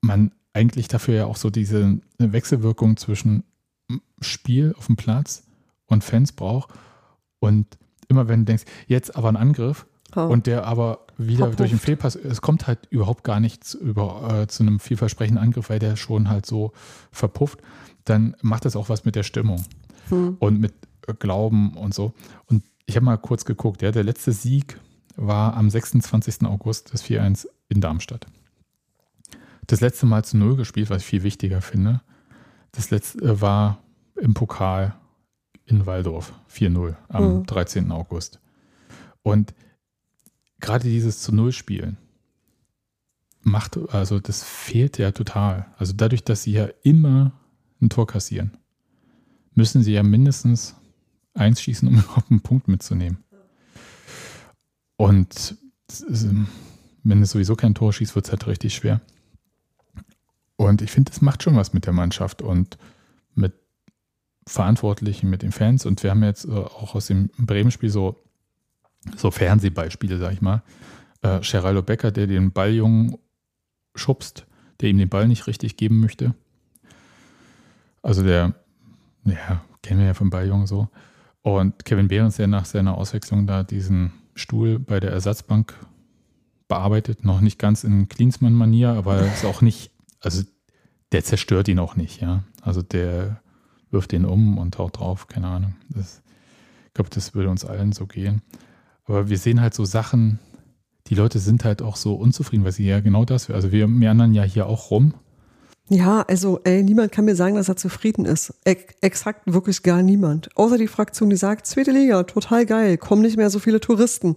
[0.02, 3.44] man eigentlich dafür ja auch so diese Wechselwirkung zwischen
[4.22, 5.44] Spiel auf dem Platz
[5.86, 6.70] und Fans braucht.
[7.40, 7.78] Und
[8.08, 9.86] immer wenn du denkst, jetzt aber ein Angriff
[10.16, 10.22] oh.
[10.22, 11.60] und der aber wieder Verpufft.
[11.60, 15.70] durch den Fehlpass, es kommt halt überhaupt gar nichts über, äh, zu einem vielversprechenden Angriff,
[15.70, 16.74] weil der schon halt so
[17.12, 17.62] verpufft,
[18.04, 19.64] dann macht das auch was mit der Stimmung
[20.10, 20.38] hm.
[20.40, 20.74] und mit
[21.20, 22.14] Glauben und so.
[22.48, 24.80] Und ich habe mal kurz geguckt, ja, der letzte Sieg
[25.16, 26.44] war am 26.
[26.46, 28.28] August das 4-1 in Darmstadt.
[29.68, 32.02] Das letzte Mal zu Null gespielt, was ich viel wichtiger finde.
[32.72, 33.84] Das letzte äh, war
[34.16, 34.96] im Pokal
[35.66, 37.46] in Waldorf 4-0 am mhm.
[37.46, 37.92] 13.
[37.92, 38.40] August.
[39.24, 39.54] Und
[40.60, 41.98] gerade dieses zu Null Spielen
[43.42, 45.68] macht, also das fehlt ja total.
[45.78, 47.32] Also dadurch, dass sie ja immer
[47.82, 48.58] ein Tor kassieren,
[49.54, 50.76] müssen sie ja mindestens
[51.34, 53.24] eins schießen, um überhaupt einen Punkt mitzunehmen.
[54.98, 55.58] Und
[57.04, 59.02] wenn es sowieso kein Tor schießt, wird es halt richtig schwer.
[60.58, 62.78] Und ich finde, das macht schon was mit der Mannschaft und
[63.34, 63.54] mit
[64.48, 65.86] Verantwortlichen, mit den Fans.
[65.86, 68.24] Und wir haben jetzt äh, auch aus dem Bremen-Spiel so,
[69.16, 70.64] so Fernsehbeispiele, sag ich mal.
[71.22, 73.18] Äh, Geraldo Becker, der den Balljungen
[73.96, 74.46] schubst,
[74.82, 76.36] der ihm den Ball nicht richtig geben möchte.
[78.02, 78.54] Also der,
[79.24, 80.90] ja, kennen wir ja vom Balljungen so.
[81.42, 85.74] Und Kevin Behrens, der nach seiner Auswechslung da diesen Stuhl bei der Ersatzbank
[86.68, 89.92] bearbeitet, noch nicht ganz in Klinsmann-Manier, aber ist auch nicht,
[90.26, 90.44] also
[91.12, 92.44] der zerstört ihn auch nicht, ja.
[92.62, 93.42] Also der
[93.92, 95.76] wirft ihn um und haut drauf, keine Ahnung.
[95.90, 96.22] Das,
[96.88, 98.42] ich glaube, das würde uns allen so gehen.
[99.06, 100.40] Aber wir sehen halt so Sachen,
[101.08, 104.34] die Leute sind halt auch so unzufrieden, weil sie ja genau das, also wir meandern
[104.34, 105.14] ja hier auch rum.
[105.88, 108.56] Ja, also ey, niemand kann mir sagen, dass er zufrieden ist.
[108.64, 110.50] Ex exakt wirklich gar niemand.
[110.58, 114.36] Außer die Fraktion, die sagt, zweite Liga, total geil, kommen nicht mehr so viele Touristen.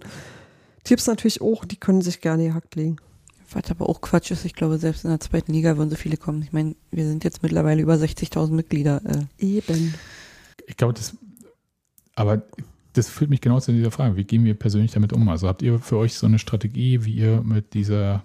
[0.83, 2.97] Tipps natürlich auch, die können sich gerne gehackt legen.
[3.51, 6.17] Was aber auch Quatsch ist, ich glaube, selbst in der zweiten Liga würden so viele
[6.17, 6.41] kommen.
[6.43, 9.01] Ich meine, wir sind jetzt mittlerweile über 60.000 Mitglieder.
[9.05, 9.45] Äh.
[9.45, 9.93] Eben.
[10.67, 11.15] Ich glaube, das,
[12.15, 12.43] aber
[12.93, 14.15] das führt mich genau zu dieser Frage.
[14.15, 15.27] Wie gehen wir persönlich damit um?
[15.29, 18.23] Also habt ihr für euch so eine Strategie, wie ihr mit dieser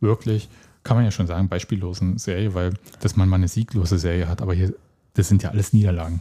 [0.00, 0.48] wirklich,
[0.82, 4.42] kann man ja schon sagen, beispiellosen Serie, weil dass man mal eine sieglose Serie hat,
[4.42, 4.74] aber hier,
[5.14, 6.20] das sind ja alles Niederlagen.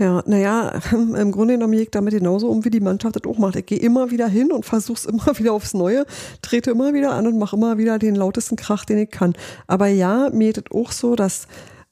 [0.00, 3.36] Ja, naja, im Grunde genommen gehe ich damit genauso um, wie die Mannschaft das auch
[3.36, 3.56] macht.
[3.56, 6.06] Ich gehe immer wieder hin und versuche es immer wieder aufs Neue,
[6.40, 9.34] trete immer wieder an und mache immer wieder den lautesten Krach, den ich kann.
[9.66, 11.46] Aber ja, mir ist es auch so, dass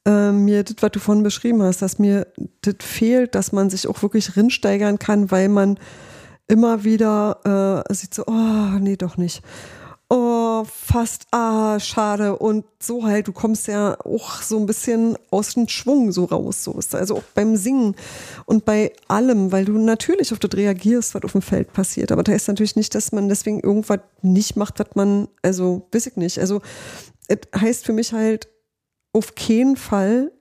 [0.06, 2.26] äh, mir das, was du vorhin beschrieben hast, dass mir
[2.62, 5.78] das fehlt, dass man sich auch wirklich rinsteigern kann, weil man
[6.46, 9.42] immer wieder äh, sieht so, oh, nee, doch nicht
[10.10, 12.36] oh, fast, ah, schade.
[12.36, 16.64] Und so halt, du kommst ja auch so ein bisschen aus dem Schwung so raus.
[16.64, 17.94] So ist also auch beim Singen
[18.46, 22.12] und bei allem, weil du natürlich auf das reagierst, was auf dem Feld passiert.
[22.12, 26.06] Aber da ist natürlich nicht, dass man deswegen irgendwas nicht macht, was man, also, weiß
[26.06, 26.38] ich nicht.
[26.38, 26.60] Also,
[27.28, 28.48] es heißt für mich halt
[29.12, 30.32] auf keinen Fall,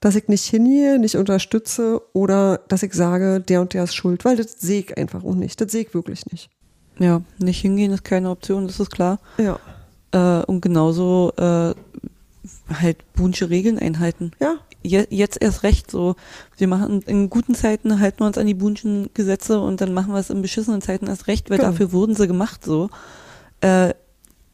[0.00, 4.24] dass ich nicht hingehe, nicht unterstütze oder dass ich sage, der und der ist schuld,
[4.24, 5.60] weil das sehe ich einfach auch nicht.
[5.60, 6.50] Das sehe ich wirklich nicht.
[6.98, 9.20] Ja, nicht hingehen ist keine Option, das ist klar.
[9.38, 9.58] Ja.
[10.12, 11.74] Äh, und genauso äh,
[12.72, 14.32] halt bunsche Regeln einhalten.
[14.40, 14.56] Ja.
[14.82, 16.14] Je, jetzt erst recht so.
[16.56, 20.12] Wir machen in guten Zeiten halten wir uns an die bunschen Gesetze und dann machen
[20.12, 21.70] wir es in beschissenen Zeiten erst recht, weil genau.
[21.70, 22.88] dafür wurden sie gemacht so.
[23.60, 23.94] Äh,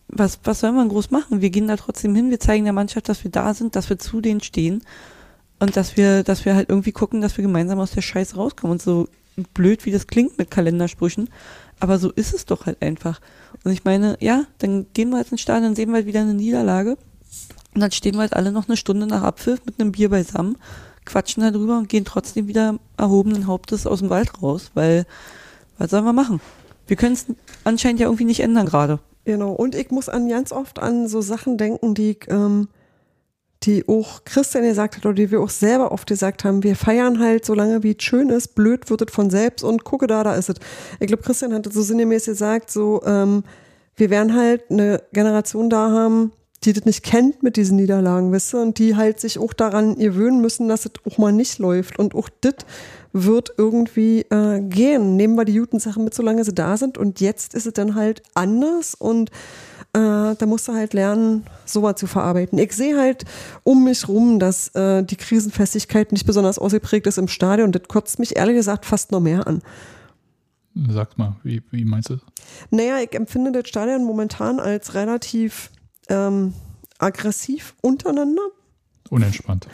[0.09, 1.41] was, was soll man groß machen?
[1.41, 3.99] Wir gehen da trotzdem hin, wir zeigen der Mannschaft, dass wir da sind, dass wir
[3.99, 4.83] zu denen stehen
[5.59, 8.73] und dass wir, dass wir halt irgendwie gucken, dass wir gemeinsam aus der Scheiße rauskommen.
[8.73, 9.09] Und so
[9.53, 11.29] blöd, wie das klingt mit Kalendersprüchen,
[11.81, 13.21] aber so ist es doch halt einfach.
[13.65, 16.21] Und ich meine, ja, dann gehen wir jetzt ins Stadion, dann sehen wir halt wieder
[16.21, 16.97] eine Niederlage.
[17.75, 20.57] Und dann stehen wir halt alle noch eine Stunde nach Abpfiff mit einem Bier beisammen,
[21.05, 25.07] quatschen darüber und gehen trotzdem wieder erhobenen Hauptes aus dem Wald raus, weil,
[25.79, 26.41] was sollen wir machen?
[26.87, 27.27] Wir können es
[27.65, 29.01] anscheinend ja irgendwie nicht ändern gerade.
[29.25, 32.69] Genau, und ich muss an ganz oft an so Sachen denken, die ich, ähm,
[33.65, 37.19] die auch Christian gesagt hat oder die wir auch selber oft gesagt haben, wir feiern
[37.19, 40.23] halt so lange, wie es schön ist, blöd wird es von selbst und gucke da,
[40.23, 40.57] da ist es.
[41.01, 43.45] Ich glaube, Christian hat so sinngemäß gesagt, so, ähm,
[43.97, 46.33] wir werden halt eine Generation da haben,
[46.65, 49.97] die das nicht kennt mit diesen Niederlagen, wisst ihr, und die halt sich auch daran
[49.97, 51.99] gewöhnen müssen, dass es auch mal nicht läuft.
[51.99, 52.55] Und auch das
[53.13, 55.17] wird irgendwie äh, gehen.
[55.17, 56.99] Nehmen wir die guten Sachen mit, solange sie da sind.
[56.99, 59.31] Und jetzt ist es dann halt anders und
[59.95, 62.59] äh, da musst du halt lernen, sowas zu verarbeiten.
[62.59, 63.25] Ich sehe halt
[63.63, 67.71] um mich rum, dass äh, die Krisenfestigkeit nicht besonders ausgeprägt ist im Stadion.
[67.71, 69.63] Das kotzt mich ehrlich gesagt fast noch mehr an.
[70.89, 72.19] Sag mal, wie, wie meinst du?
[72.71, 75.71] Naja, ich empfinde das Stadion momentan als relativ
[76.09, 76.55] ähm,
[76.99, 78.43] aggressiv untereinander.
[79.11, 79.69] Unentspannt.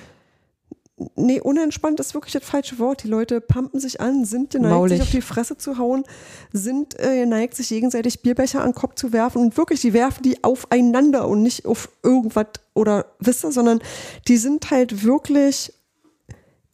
[1.16, 3.04] Nee, unentspannt ist wirklich das falsche Wort.
[3.04, 4.98] Die Leute pumpen sich an, sind geneigt, Maulig.
[4.98, 6.04] sich auf die Fresse zu hauen,
[6.52, 10.22] sind äh, geneigt, sich gegenseitig Bierbecher an den Kopf zu werfen und wirklich, die werfen
[10.22, 13.80] die aufeinander und nicht auf irgendwas oder wisst ihr, sondern
[14.28, 15.72] die sind halt wirklich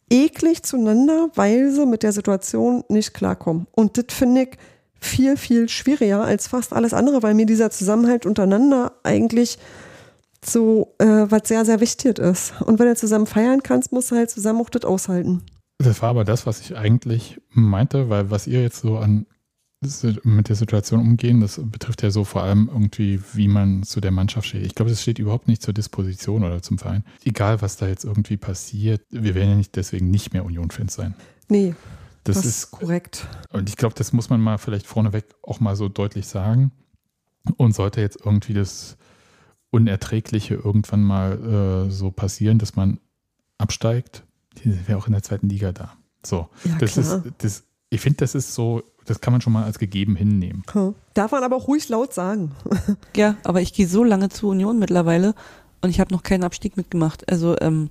[0.09, 3.67] eklig zueinander, weil sie mit der Situation nicht klarkommen.
[3.71, 4.49] Und das finde ich
[4.99, 9.57] viel, viel schwieriger als fast alles andere, weil mir dieser Zusammenhalt untereinander eigentlich
[10.49, 12.53] so äh, was sehr, sehr wichtig ist.
[12.61, 15.43] Und wenn du zusammen feiern kannst, musst du halt zusammen auch das aushalten.
[15.79, 19.25] Das war aber das, was ich eigentlich meinte, weil was ihr jetzt so an
[20.23, 24.09] mit der Situation umgehen, das betrifft ja so vor allem irgendwie, wie man zu der
[24.09, 24.65] Mannschaft steht.
[24.65, 27.03] Ich glaube, das steht überhaupt nicht zur Disposition oder zum Verein.
[27.23, 31.13] Egal, was da jetzt irgendwie passiert, wir werden ja nicht deswegen nicht mehr Union-Fans sein.
[31.47, 31.75] Nee,
[32.23, 33.27] Das, das, ist, ist korrekt.
[33.51, 36.71] und ich glaube, das muss man mal vielleicht vorneweg auch mal so deutlich sagen.
[37.57, 38.97] Und sollte jetzt irgendwie das
[39.71, 42.99] Unerträgliche irgendwann mal äh, so passieren, dass man
[43.57, 44.23] absteigt,
[44.63, 45.93] die wäre auch in der zweiten Liga da.
[46.25, 47.23] So, Ja, das klar.
[47.25, 50.63] ist, das, ich finde, das ist so, das kann man schon mal als gegeben hinnehmen.
[50.71, 50.95] Hm.
[51.13, 52.51] Darf man aber auch ruhig laut sagen.
[53.15, 55.33] Ja, aber ich gehe so lange zur Union mittlerweile
[55.81, 57.27] und ich habe noch keinen Abstieg mitgemacht.
[57.29, 57.89] Also ähm,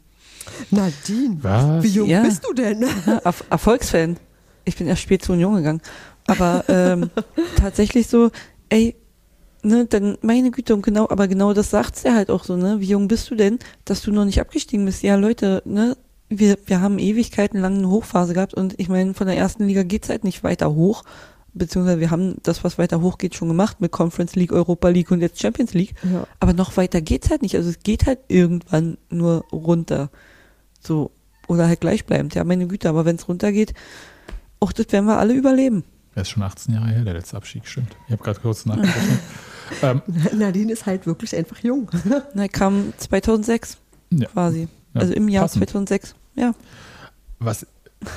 [0.70, 1.83] Nadine, Was?
[1.83, 2.22] wie jung Ja.
[2.22, 2.83] bist du denn?
[2.83, 4.16] ja, Er Erfolgsfan.
[4.64, 5.81] Ich bin erst spät zur Union gegangen.
[6.27, 7.11] Aber ähm,
[7.57, 8.31] tatsächlich so,
[8.68, 8.97] ey,
[9.67, 12.81] ne, dann meine Güte, und genau, aber genau das sagt's ja halt auch so, ne?
[12.81, 15.03] Wie jung bist du denn, dass du noch nicht abgestiegen bist?
[15.03, 15.97] Ja, Leute, ne?
[16.29, 19.83] Wir, wir haben Ewigkeiten lang eine Hochphase gehabt und ich meine, von der ersten Liga
[19.83, 21.05] geht's halt nicht weiter hoch.
[21.53, 25.11] Beziehungsweise wir haben das, was weiter hoch geht, schon gemacht mit Conference League, Europa League
[25.11, 25.95] und jetzt Champions League.
[26.03, 26.27] Ja.
[26.41, 27.55] Aber noch weiter geht's halt nicht.
[27.55, 30.11] Also es geht halt irgendwann nur runter.
[30.81, 31.12] So.
[31.49, 32.35] Oder halt gleichbleibend.
[32.35, 33.73] Ja, meine Güte, aber wenn es runtergeht,
[34.59, 35.85] auch das werden wir alle überleben.
[36.17, 37.97] Er ist schon 18 Jahre her, der letzte Abstieg, stimmt.
[38.07, 39.21] Ich habe gerade kurz nachgerechnet.
[39.83, 40.03] ähm,
[40.39, 41.91] Nadine ist halt wirklich einfach jung.
[42.35, 43.79] Na, kam 2006
[44.11, 44.29] Ja.
[44.29, 44.69] quasi.
[44.95, 45.69] Ja, also im Jahr passend.
[45.71, 46.14] 2006.
[46.35, 46.55] Ja.
[47.39, 47.67] Was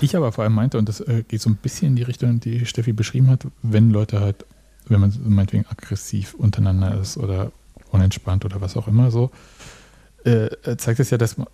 [0.01, 2.39] ich aber vor allem meinte, und das äh, geht so ein bisschen in die Richtung,
[2.39, 4.45] die Steffi beschrieben hat, wenn Leute halt,
[4.87, 7.51] wenn man meinetwegen aggressiv untereinander ist oder
[7.91, 9.31] unentspannt oder was auch immer so,
[10.25, 11.47] äh, zeigt es ja, dass man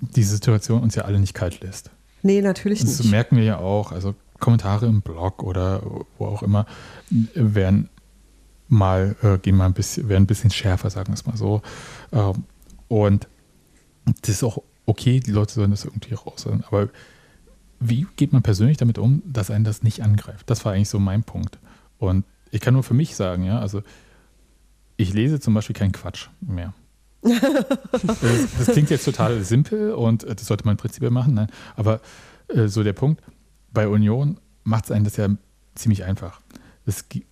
[0.00, 1.90] diese Situation uns ja alle nicht kalt lässt.
[2.22, 3.10] Nee, natürlich Das nicht.
[3.10, 3.92] merken wir ja auch.
[3.92, 5.82] Also Kommentare im Blog oder
[6.18, 6.66] wo auch immer
[7.34, 7.88] werden
[8.70, 11.60] mal, äh, gehen mal ein bisschen, werden ein bisschen schärfer, sagen wir es mal so.
[12.12, 12.44] Ähm,
[12.88, 13.28] und
[14.22, 16.46] das ist auch okay, die Leute sollen das irgendwie raus.
[16.68, 16.88] Aber
[17.78, 20.48] wie geht man persönlich damit um, dass einen das nicht angreift?
[20.48, 21.58] Das war eigentlich so mein Punkt.
[21.98, 23.82] Und ich kann nur für mich sagen, ja, also
[24.96, 26.74] ich lese zum Beispiel keinen Quatsch mehr.
[27.22, 28.20] das,
[28.58, 31.48] das klingt jetzt total simpel und äh, das sollte man prinzipiell machen, nein.
[31.76, 32.00] aber
[32.48, 33.22] äh, so der Punkt,
[33.72, 35.28] bei Union macht es einen das ja
[35.74, 36.40] ziemlich einfach.
[36.86, 37.26] Das, gi-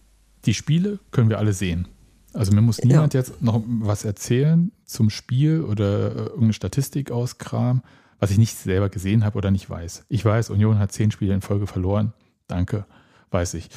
[0.49, 1.87] die Spiele können wir alle sehen.
[2.33, 7.83] Also mir muss niemand jetzt noch was erzählen zum Spiel oder äh, irgendeine Statistik auskramen,
[8.19, 10.05] was ich nicht selber gesehen habe oder nicht weiß.
[10.09, 12.13] Ich weiß, Union hat zehn Spiele in Folge verloren.
[12.47, 12.87] Danke,
[13.31, 13.69] weiß ich.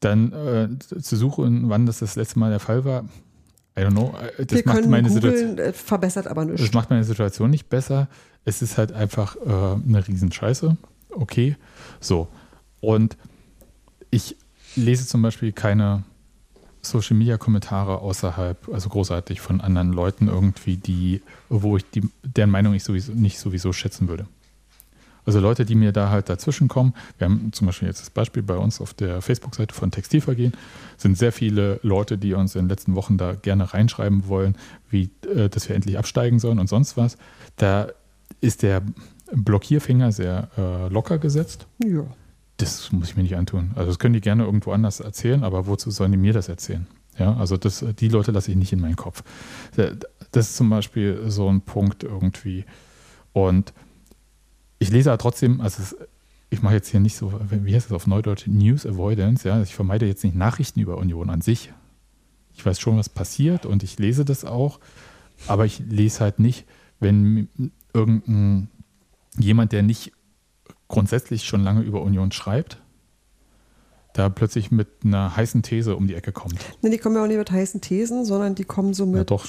[0.00, 3.04] Dann äh, zu suchen, wann das das letzte Mal der Fall war,
[3.76, 4.14] I don't know.
[4.38, 5.58] Äh, Das Wir macht meine Situation.
[5.58, 6.74] äh, verbessert aber Das nichts.
[6.74, 8.08] macht meine Situation nicht besser.
[8.46, 9.40] Es ist halt einfach äh,
[9.88, 10.76] eine Riesenscheiße.
[11.10, 11.56] Okay.
[12.00, 12.28] So.
[12.80, 13.16] Und
[14.10, 14.36] ich
[14.76, 16.04] lese zum Beispiel keine
[16.84, 22.50] Social Media Kommentare außerhalb, also großartig von anderen Leuten irgendwie, die, wo ich die, deren
[22.50, 24.26] Meinung ich sowieso nicht sowieso schätzen würde.
[25.26, 26.94] Also Leute, die mir da halt dazwischen kommen.
[27.18, 30.52] Wir haben zum Beispiel jetzt das Beispiel bei uns auf der Facebook-Seite von Textilvergehen.
[30.98, 34.56] Sind sehr viele Leute, die uns in den letzten Wochen da gerne reinschreiben wollen,
[34.90, 37.16] wie, äh, dass wir endlich absteigen sollen und sonst was.
[37.56, 37.88] Da
[38.40, 38.82] ist der
[39.32, 41.66] Blockierfinger sehr äh, locker gesetzt.
[41.82, 42.04] Ja.
[42.56, 43.72] Das muss ich mir nicht antun.
[43.74, 46.86] Also das können die gerne irgendwo anders erzählen, aber wozu sollen die mir das erzählen?
[47.18, 49.22] Ja, also das, die Leute lasse ich nicht in meinen Kopf.
[49.76, 52.64] Das ist zum Beispiel so ein Punkt irgendwie.
[53.32, 53.72] Und
[54.78, 55.96] ich lese aber trotzdem, also es,
[56.50, 59.74] ich mache jetzt hier nicht so, wie heißt das auf Neudeutsch, News Avoidance, ja, ich
[59.74, 61.72] vermeide jetzt nicht Nachrichten über Union an sich.
[62.56, 64.78] Ich weiß schon, was passiert und ich lese das auch,
[65.48, 66.66] aber ich lese halt nicht,
[67.00, 67.48] wenn
[67.92, 68.68] irgendein
[69.36, 70.12] jemand, der nicht
[70.94, 72.80] grundsätzlich schon lange über Union schreibt,
[74.12, 76.54] da plötzlich mit einer heißen These um die Ecke kommt.
[76.82, 79.16] Nee, die kommen ja auch nicht mit heißen Thesen, sondern die kommen so mit.
[79.16, 79.44] Ja, doch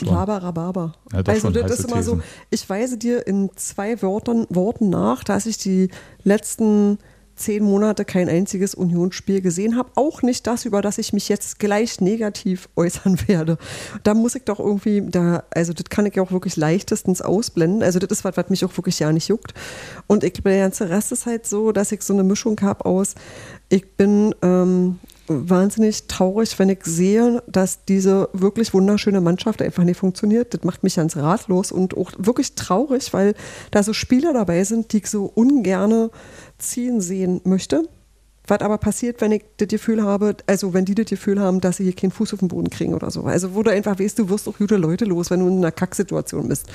[1.27, 2.23] also das ist immer so, Thesen.
[2.49, 5.89] ich weise dir in zwei Worten, Worten nach, dass ich die
[6.23, 6.97] letzten
[7.35, 9.89] zehn Monate kein einziges Unionsspiel gesehen habe.
[9.95, 13.57] Auch nicht das, über das ich mich jetzt gleich negativ äußern werde.
[14.03, 17.83] Da muss ich doch irgendwie, da, also das kann ich ja auch wirklich leichtestens ausblenden.
[17.83, 19.53] Also das ist was, was mich auch wirklich ja nicht juckt.
[20.07, 22.85] Und ich glaube, der ganze Rest ist halt so, dass ich so eine Mischung habe
[22.85, 23.15] aus,
[23.69, 29.97] ich bin ähm, wahnsinnig traurig, wenn ich sehe, dass diese wirklich wunderschöne Mannschaft einfach nicht
[29.99, 30.53] funktioniert.
[30.53, 33.33] Das macht mich ganz ratlos und auch wirklich traurig, weil
[33.71, 36.11] da so Spieler dabei sind, die ich so ungerne
[36.57, 37.87] ziehen sehen möchte.
[38.47, 41.77] Was aber passiert, wenn ich das Gefühl habe, also wenn die das Gefühl haben, dass
[41.77, 43.23] sie hier keinen Fuß auf den Boden kriegen oder so.
[43.23, 45.71] Also wo du einfach weißt, du wirst auch gute Leute los, wenn du in einer
[45.71, 46.67] Kacksituation bist.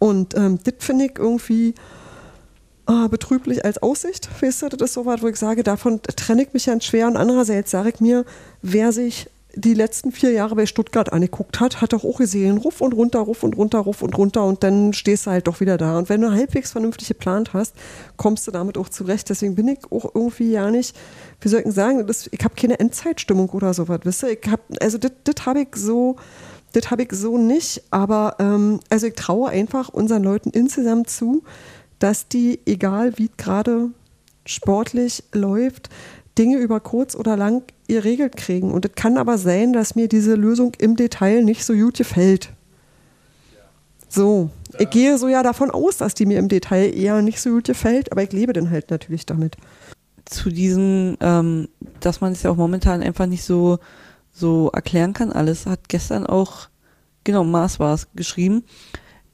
[0.00, 1.74] Und ähm, das finde ich irgendwie
[2.88, 4.28] äh, betrüblich als Aussicht.
[4.42, 7.06] Weißt du, das ist so was, wo ich sage, davon trenne ich mich ganz schwer.
[7.06, 8.24] Und andererseits sage ich mir,
[8.60, 12.80] wer sich die letzten vier Jahre bei Stuttgart angeguckt hat, hat doch auch gesehen, Ruff
[12.80, 15.76] und runter, Ruff und runter, Ruff und runter und dann stehst du halt doch wieder
[15.76, 15.98] da.
[15.98, 17.74] Und wenn du halbwegs vernünftig geplant hast,
[18.16, 19.30] kommst du damit auch zurecht.
[19.30, 20.96] Deswegen bin ich auch irgendwie ja nicht,
[21.40, 24.30] wie soll ich sagen, das, ich habe keine Endzeitstimmung oder sowas, wisst ihr?
[24.30, 26.16] Ich hab, also das habe ich so,
[26.72, 31.42] das habe ich so nicht, aber ähm, also ich traue einfach unseren Leuten insgesamt zu,
[31.98, 33.90] dass die, egal wie gerade
[34.46, 35.88] sportlich läuft,
[36.38, 38.72] Dinge über kurz oder lang geregelt kriegen.
[38.72, 42.50] Und es kann aber sein, dass mir diese Lösung im Detail nicht so gut gefällt.
[44.08, 47.50] So, ich gehe so ja davon aus, dass die mir im Detail eher nicht so
[47.50, 49.56] gut gefällt, aber ich lebe dann halt natürlich damit.
[50.24, 51.68] Zu diesen, ähm,
[52.00, 53.78] dass man es ja auch momentan einfach nicht so,
[54.32, 56.68] so erklären kann, alles hat gestern auch,
[57.24, 58.64] genau, Mars war es, geschrieben.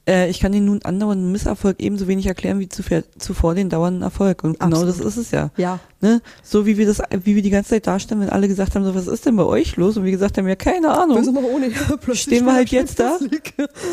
[0.07, 4.01] Äh, ich kann den nun andauernden Misserfolg ebenso wenig erklären wie zuvor, zuvor den dauernden
[4.01, 4.43] Erfolg.
[4.43, 4.99] Und genau Absolut.
[4.99, 5.51] das ist es ja.
[5.57, 5.79] Ja.
[6.01, 6.21] Ne?
[6.41, 8.95] So wie wir das, wie wir die ganze Zeit darstellen, wenn alle gesagt haben, so,
[8.95, 9.97] was ist denn bei euch los?
[9.97, 11.23] Und wir gesagt haben, ja, keine Ahnung.
[11.23, 11.69] Wir ohne.
[11.69, 13.19] Plötzlich Stehen wir halt jetzt da?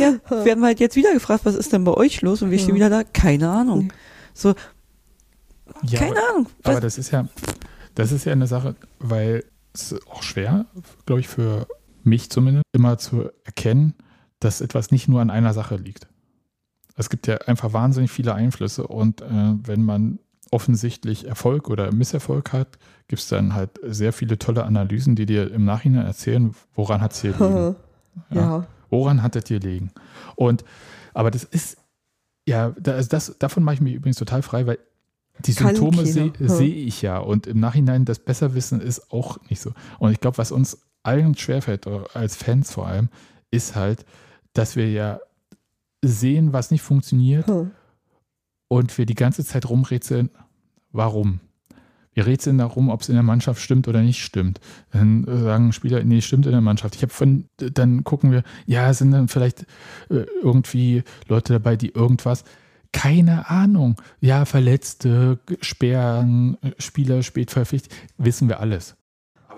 [0.00, 2.40] Ja, werden wir halt jetzt wieder gefragt, was ist denn bei euch los?
[2.40, 2.74] Und wir stehen Ja.
[2.76, 3.88] wieder da, keine Ahnung.
[3.88, 3.92] Nee.
[4.32, 4.54] So,
[5.82, 6.46] Ja, keine aber, Ahnung.
[6.62, 7.28] Aber Was- das ist ja,
[7.94, 9.44] das ist ja eine Sache, weil
[9.74, 10.64] es ist auch schwer,
[11.06, 11.66] glaube ich, für
[12.02, 13.94] mich zumindest, immer zu erkennen,
[14.40, 16.06] dass etwas nicht nur an einer Sache liegt.
[16.96, 19.26] Es gibt ja einfach wahnsinnig viele Einflüsse und äh,
[19.62, 20.18] wenn man
[20.50, 25.52] offensichtlich Erfolg oder Misserfolg hat, gibt es dann halt sehr viele tolle Analysen, die dir
[25.52, 27.76] im Nachhinein erzählen, woran hat es hier liegen.
[28.30, 28.66] Ja.
[28.90, 29.92] Woran hat das hier liegen?
[30.34, 30.64] Und,
[31.14, 31.76] aber das ist,
[32.48, 34.78] ja, da- also das, davon mache ich mich übrigens total frei, weil
[35.40, 36.48] die Kann Symptome sehe Hm.
[36.48, 39.72] sehe ich ja und im Nachhinein das Besserwissen ist auch nicht so.
[40.00, 43.08] Und ich glaube, was uns allen schwerfällt, äh, als Fans vor allem,
[43.52, 44.04] ist halt,
[44.58, 45.20] dass wir ja
[46.04, 47.70] sehen, was nicht funktioniert Hm.
[48.68, 50.30] und wir die ganze Zeit rumrätseln,
[50.90, 51.40] warum.
[52.12, 54.60] Wir rätseln darum, ob es in der Mannschaft stimmt oder nicht stimmt.
[54.90, 56.96] Dann sagen Spieler, nee, stimmt in der Mannschaft.
[56.96, 59.62] Ich habe von, dann gucken wir, ja, sind dann vielleicht
[60.10, 62.42] äh, irgendwie Leute dabei, die irgendwas,
[62.92, 68.97] keine Ahnung, ja, Verletzte, Sperren, Spieler spät verpflichtet, wissen wir alles.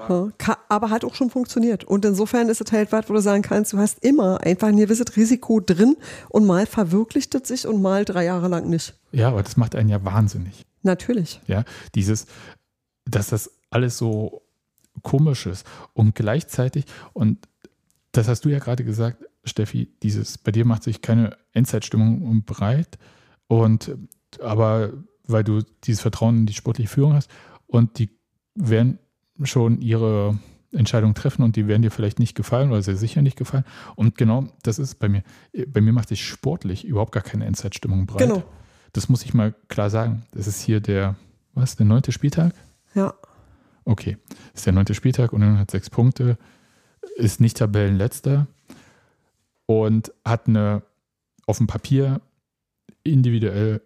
[0.09, 1.85] Ja, ka- aber hat auch schon funktioniert.
[1.85, 4.77] Und insofern ist es halt was, wo du sagen kannst, du hast immer einfach ein
[4.77, 5.97] gewisses Risiko drin
[6.29, 8.95] und mal verwirklicht es sich und mal drei Jahre lang nicht.
[9.13, 10.65] Ja, aber das macht einen ja wahnsinnig.
[10.83, 11.41] Natürlich.
[11.47, 12.27] Ja, dieses,
[13.05, 14.43] dass das alles so
[15.03, 17.39] komisch ist und gleichzeitig, und
[18.13, 22.99] das hast du ja gerade gesagt, Steffi, dieses, bei dir macht sich keine Endzeitstimmung breit
[23.47, 23.97] und
[24.41, 24.93] aber
[25.27, 27.31] weil du dieses Vertrauen in die sportliche Führung hast
[27.67, 28.11] und die
[28.55, 28.99] werden
[29.43, 30.39] schon ihre
[30.73, 33.65] Entscheidung treffen und die werden dir vielleicht nicht gefallen oder sehr sicher nicht gefallen.
[33.97, 35.23] Und genau das ist bei mir.
[35.69, 38.29] Bei mir macht sich sportlich überhaupt gar keine Endzeitstimmung breit.
[38.29, 38.43] Genau.
[38.93, 40.25] Das muss ich mal klar sagen.
[40.33, 41.17] Das ist hier der,
[41.55, 42.55] was, der neunte Spieltag?
[42.95, 43.15] Ja.
[43.85, 44.19] Okay,
[44.53, 46.39] das ist der neunte Spieltag und hat sechs Punkte,
[47.17, 48.47] ist nicht Tabellenletzter
[49.67, 50.83] und hat eine
[51.47, 52.21] auf dem Papier
[53.03, 53.81] individuell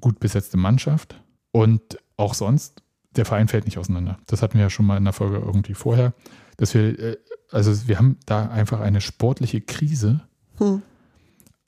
[0.00, 1.20] gut besetzte Mannschaft
[1.52, 2.82] und auch sonst,
[3.16, 4.18] der Verein fällt nicht auseinander.
[4.26, 6.12] Das hatten wir ja schon mal in der Folge irgendwie vorher,
[6.56, 7.16] dass wir, äh,
[7.50, 10.20] also wir haben da einfach eine sportliche Krise,
[10.58, 10.82] Hm.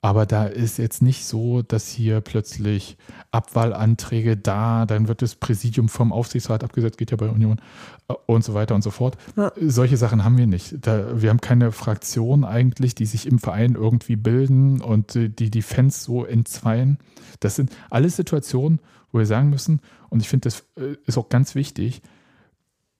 [0.07, 2.97] Aber da ist jetzt nicht so, dass hier plötzlich
[3.31, 7.59] Abwahlanträge da, dann wird das Präsidium vom Aufsichtsrat abgesetzt, geht ja bei Union
[8.07, 9.17] äh, und so weiter und so fort.
[9.35, 9.51] Ja.
[9.59, 10.77] Solche Sachen haben wir nicht.
[10.79, 15.61] Da, wir haben keine Fraktion eigentlich, die sich im Verein irgendwie bilden und die die
[15.61, 16.99] Fans so entzweien.
[17.41, 18.79] Das sind alles Situationen,
[19.11, 22.01] wo wir sagen müssen, und ich finde, das äh, ist auch ganz wichtig,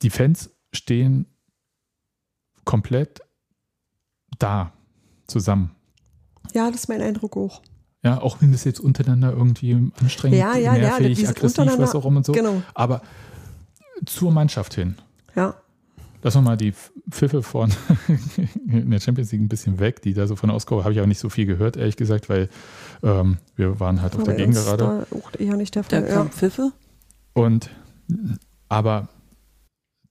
[0.01, 1.25] die Fans stehen
[2.65, 3.21] komplett
[4.39, 4.73] da
[5.25, 5.76] zusammen.
[6.53, 7.61] Ja, das ist mein Eindruck auch.
[8.03, 11.95] Ja, auch wenn das jetzt untereinander irgendwie anstrengend, Ja, ja, ja, nervig, dieses aggressiv, was
[11.95, 12.31] auch immer und so.
[12.31, 12.61] Genau.
[12.73, 13.01] Aber
[14.05, 14.95] zur Mannschaft hin.
[15.35, 15.55] Ja.
[16.23, 16.73] Lass wir mal die
[17.09, 17.71] Pfiffe von
[18.67, 20.83] in der Champions League ein bisschen weg, die da so von auskommen.
[20.83, 22.49] Habe ich aber nicht so viel gehört, ehrlich gesagt, weil
[23.03, 25.05] ähm, wir waren halt auf Aber der uns Gegengerade.
[25.11, 26.07] da auch eher nicht der Da Fall.
[26.07, 26.31] kam Ja.
[26.31, 26.71] Pfiffe.
[27.33, 27.69] Und
[28.69, 29.07] Aber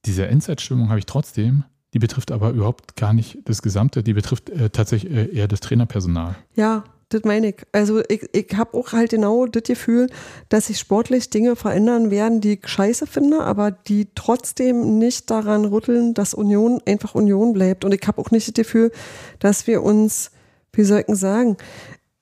[0.04, 1.64] diese Endzeitstimmung habe ich trotzdem,
[1.96, 5.60] die betrifft aber überhaupt gar nicht das Gesamte, die betrifft äh, tatsächlich äh, eher das
[5.60, 6.36] Trainerpersonal.
[6.54, 7.56] Ja, das meine ich.
[7.72, 10.10] Also ich, ich habe auch halt genau das Gefühl,
[10.50, 15.64] dass sich sportlich Dinge verändern werden, die ich scheiße finde, aber die trotzdem nicht daran
[15.64, 17.82] rütteln, dass Union einfach Union bleibt.
[17.82, 18.92] Und ich habe auch nicht das Gefühl,
[19.38, 20.32] dass wir uns,
[20.74, 21.56] wie soll ich sagen,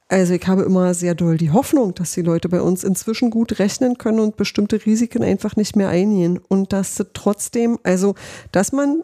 [0.06, 3.58] also ich habe immer sehr doll die Hoffnung, dass die Leute bei uns inzwischen gut
[3.58, 6.38] rechnen können und bestimmte Risiken einfach nicht mehr eingehen.
[6.38, 8.14] Und dass trotzdem, also
[8.52, 9.02] dass man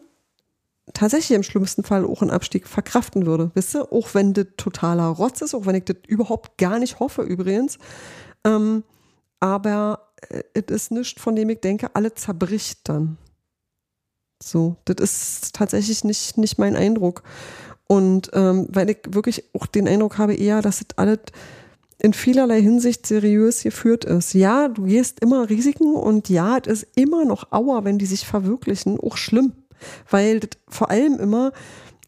[0.95, 3.51] tatsächlich im schlimmsten Fall auch einen Abstieg verkraften würde.
[3.55, 3.93] Wisst ihr?
[3.93, 7.79] Auch wenn das totaler Rotz ist, auch wenn ich das überhaupt gar nicht hoffe übrigens.
[8.45, 8.85] Ähm,
[9.41, 13.17] aber äh, es ist nichts, von dem ich denke, alle zerbricht dann.
[14.43, 17.23] So, das ist tatsächlich nicht, nicht mein Eindruck.
[17.87, 21.19] Und ähm, weil ich wirklich auch den Eindruck habe, eher, dass das alles
[21.99, 24.33] in vielerlei Hinsicht seriös geführt ist.
[24.33, 28.27] Ja, du gehst immer Risiken und ja, es ist immer noch Auer, wenn die sich
[28.27, 29.53] verwirklichen, auch schlimm
[30.11, 31.53] weil vor allem immer,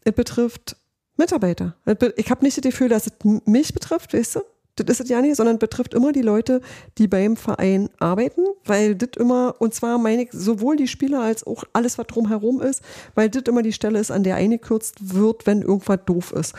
[0.03, 0.77] es betrifft
[1.17, 1.75] Mitarbeiter.
[2.15, 3.13] Ich habe nicht das Gefühl, dass es
[3.45, 4.41] mich betrifft, weißt du?
[4.75, 6.59] Das ist es ja nicht, sondern betrifft immer die Leute,
[6.97, 11.45] die beim Verein arbeiten, weil das immer, und zwar meine ich sowohl die Spieler als
[11.45, 12.81] auch alles, was drumherum ist,
[13.13, 16.55] weil das immer die Stelle ist, an der eingekürzt wird, wenn irgendwas doof ist.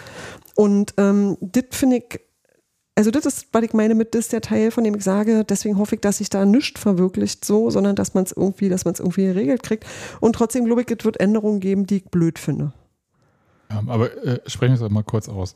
[0.55, 2.21] Und ähm, das finde ich
[2.97, 5.45] also das ist, was ich meine mit, das ist der Teil, von dem ich sage,
[5.45, 8.85] deswegen hoffe ich, dass sich da nichts verwirklicht so, sondern dass man es irgendwie, dass
[8.85, 9.85] man es irgendwie geregelt kriegt.
[10.21, 12.73] Und trotzdem glaube ich, es wird Änderungen geben, die ich blöd finde.
[13.71, 15.55] Ja, aber äh, sprechen wir es mal kurz aus.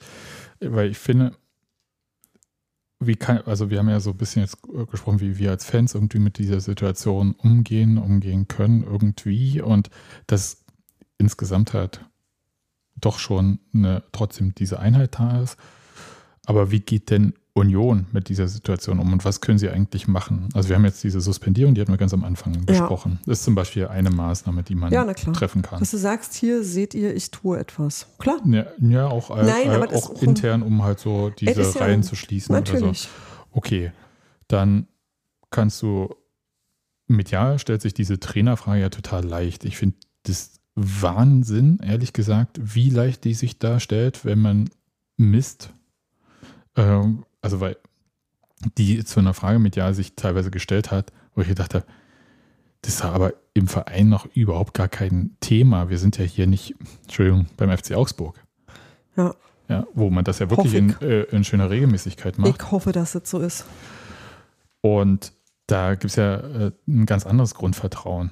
[0.61, 1.37] Weil ich finde,
[2.99, 4.59] wie kann, also wir haben ja so ein bisschen jetzt
[4.91, 9.61] gesprochen, wie wir als Fans irgendwie mit dieser Situation umgehen, umgehen können, irgendwie.
[9.61, 9.91] Und
[10.27, 10.65] das
[11.19, 12.05] insgesamt halt
[12.97, 15.57] doch schon eine, trotzdem diese Einheit da ist.
[16.49, 20.49] Aber wie geht denn Union mit dieser Situation um und was können sie eigentlich machen?
[20.55, 23.19] Also wir haben jetzt diese Suspendierung, die hatten wir ganz am Anfang besprochen.
[23.27, 25.79] Das ist zum Beispiel eine Maßnahme, die man ja, treffen kann.
[25.79, 28.07] Dass du sagst, hier seht ihr, ich tue etwas.
[28.17, 28.41] Klar.
[28.47, 32.55] Ja, ja auch, Nein, äh, auch, intern, um halt so diese ja Reihen zu schließen.
[32.55, 33.03] Natürlich.
[33.03, 33.09] So.
[33.51, 33.93] Okay,
[34.47, 34.87] dann
[35.51, 36.15] kannst du,
[37.09, 39.67] medial stellt sich diese Trainerfrage ja total leicht.
[39.67, 44.71] Ich finde das Wahnsinn, ehrlich gesagt, wie leicht die sich da stellt, wenn man
[45.19, 45.75] misst,
[46.79, 47.77] ähm, also weil
[48.77, 51.85] die zu einer Frage medial sich teilweise gestellt hat, wo ich gedacht habe,
[52.83, 55.91] das ist aber im Verein noch überhaupt gar kein Thema.
[55.91, 58.41] Wir sind ja hier nicht, Entschuldigung, beim FC Augsburg.
[59.17, 59.35] Ja.
[59.69, 62.55] Ja, wo man das ja wirklich in, äh, in, schöner Regelmäßigkeit macht.
[62.59, 63.67] Ich hoffe, dass es so ist.
[64.81, 65.33] Und
[65.67, 68.31] da gibt es ja äh, ein ganz anderes Grundvertrauen.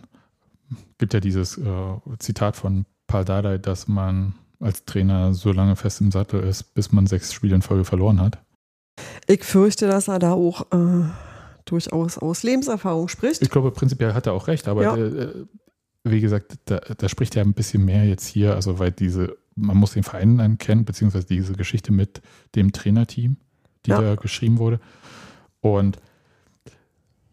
[0.97, 6.00] Gibt ja dieses äh, Zitat von Paul Dardai, dass man als Trainer so lange fest
[6.00, 8.38] im Sattel ist, bis man sechs Spiele in Folge verloren hat.
[9.26, 11.04] Ich fürchte, dass er da auch äh,
[11.64, 13.42] durchaus aus Lebenserfahrung spricht.
[13.42, 14.96] Ich glaube, prinzipiell hat er auch recht, aber ja.
[14.96, 15.44] äh,
[16.04, 19.76] wie gesagt, da, da, spricht er ein bisschen mehr jetzt hier, also weil diese, man
[19.76, 22.22] muss den Verein dann kennen, beziehungsweise diese Geschichte mit
[22.54, 23.36] dem Trainerteam,
[23.84, 24.00] die ja.
[24.00, 24.80] da geschrieben wurde.
[25.61, 25.98] Und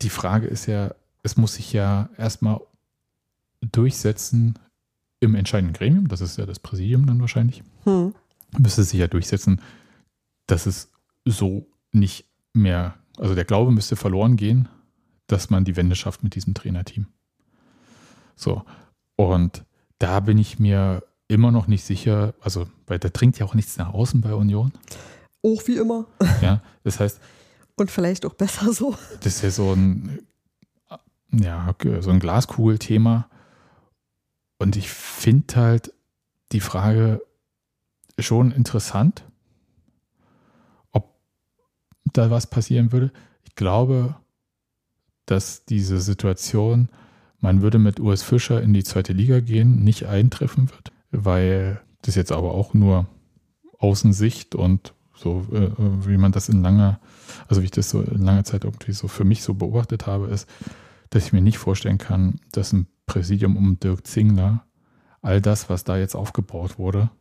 [0.01, 2.59] die Frage ist ja, es muss sich ja erstmal
[3.61, 4.59] durchsetzen,
[5.24, 8.13] im entscheidenden Gremium, das ist ja das Präsidium dann wahrscheinlich, hm.
[8.57, 9.61] müsste sich ja durchsetzen,
[10.47, 10.91] dass es
[11.26, 14.67] so nicht mehr, also der Glaube müsste verloren gehen,
[15.28, 17.07] dass man die Wende schafft mit diesem Trainerteam.
[18.36, 18.63] So,
[19.15, 19.63] und
[19.99, 23.78] da bin ich mir immer noch nicht sicher, also, weil da dringt ja auch nichts
[23.78, 24.74] nach außen bei Union.
[25.41, 26.05] Auch wie immer.
[26.41, 27.19] Ja, das heißt.
[27.76, 28.95] Und vielleicht auch besser so.
[29.21, 30.19] Das ist ja so ein,
[31.32, 33.28] ja, so ein Glaskugelthema.
[34.58, 35.93] Und ich finde halt
[36.51, 37.22] die Frage
[38.20, 39.24] schon interessant,
[40.91, 41.16] ob
[42.14, 43.12] da was passieren würde.
[43.43, 44.16] Ich glaube,
[45.26, 46.89] dass diese Situation,
[47.39, 52.16] man würde mit Urs Fischer in die zweite Liga gehen, nicht eintreffen wird, weil das
[52.16, 53.08] jetzt aber auch nur
[53.80, 55.72] Außensicht und so, äh,
[56.08, 56.99] wie man das in langer,
[57.47, 60.28] also wie ich das so in langer Zeit irgendwie so für mich so beobachtet habe,
[60.28, 60.49] ist,
[61.10, 64.66] dass ich mir nicht vorstellen kann, dass ein Präsidium um Dirk Zingler
[65.22, 67.11] all das, was da jetzt aufgebaut wurde,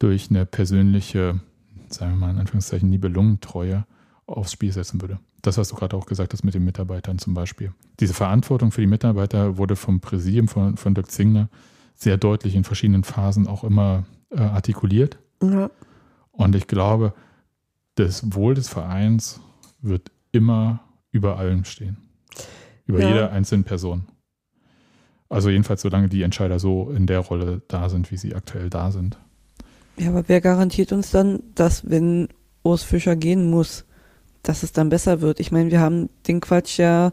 [0.00, 1.40] durch eine persönliche,
[1.88, 3.86] sagen wir mal in Anführungszeichen, Nibelungentreue
[4.26, 5.20] aufs Spiel setzen würde.
[5.40, 7.72] Das, was du gerade auch gesagt hast mit den Mitarbeitern zum Beispiel.
[8.00, 11.48] Diese Verantwortung für die Mitarbeiter wurde vom Präsidium von, von Dirk Zingler
[11.94, 15.16] sehr deutlich in verschiedenen Phasen auch immer äh, artikuliert.
[15.40, 15.70] Ja.
[16.32, 17.14] Und ich glaube,
[17.94, 19.40] das Wohl des Vereins
[19.80, 20.80] wird immer
[21.12, 21.98] über allem stehen.
[22.84, 23.08] Über ja.
[23.08, 24.08] jeder einzelnen Person.
[25.28, 28.90] Also jedenfalls, solange die Entscheider so in der Rolle da sind, wie sie aktuell da
[28.90, 29.18] sind.
[29.98, 32.28] Ja, aber wer garantiert uns dann, dass wenn
[32.62, 33.84] Urs Fischer gehen muss,
[34.42, 35.40] dass es dann besser wird?
[35.40, 37.12] Ich meine, wir haben den Quatsch ja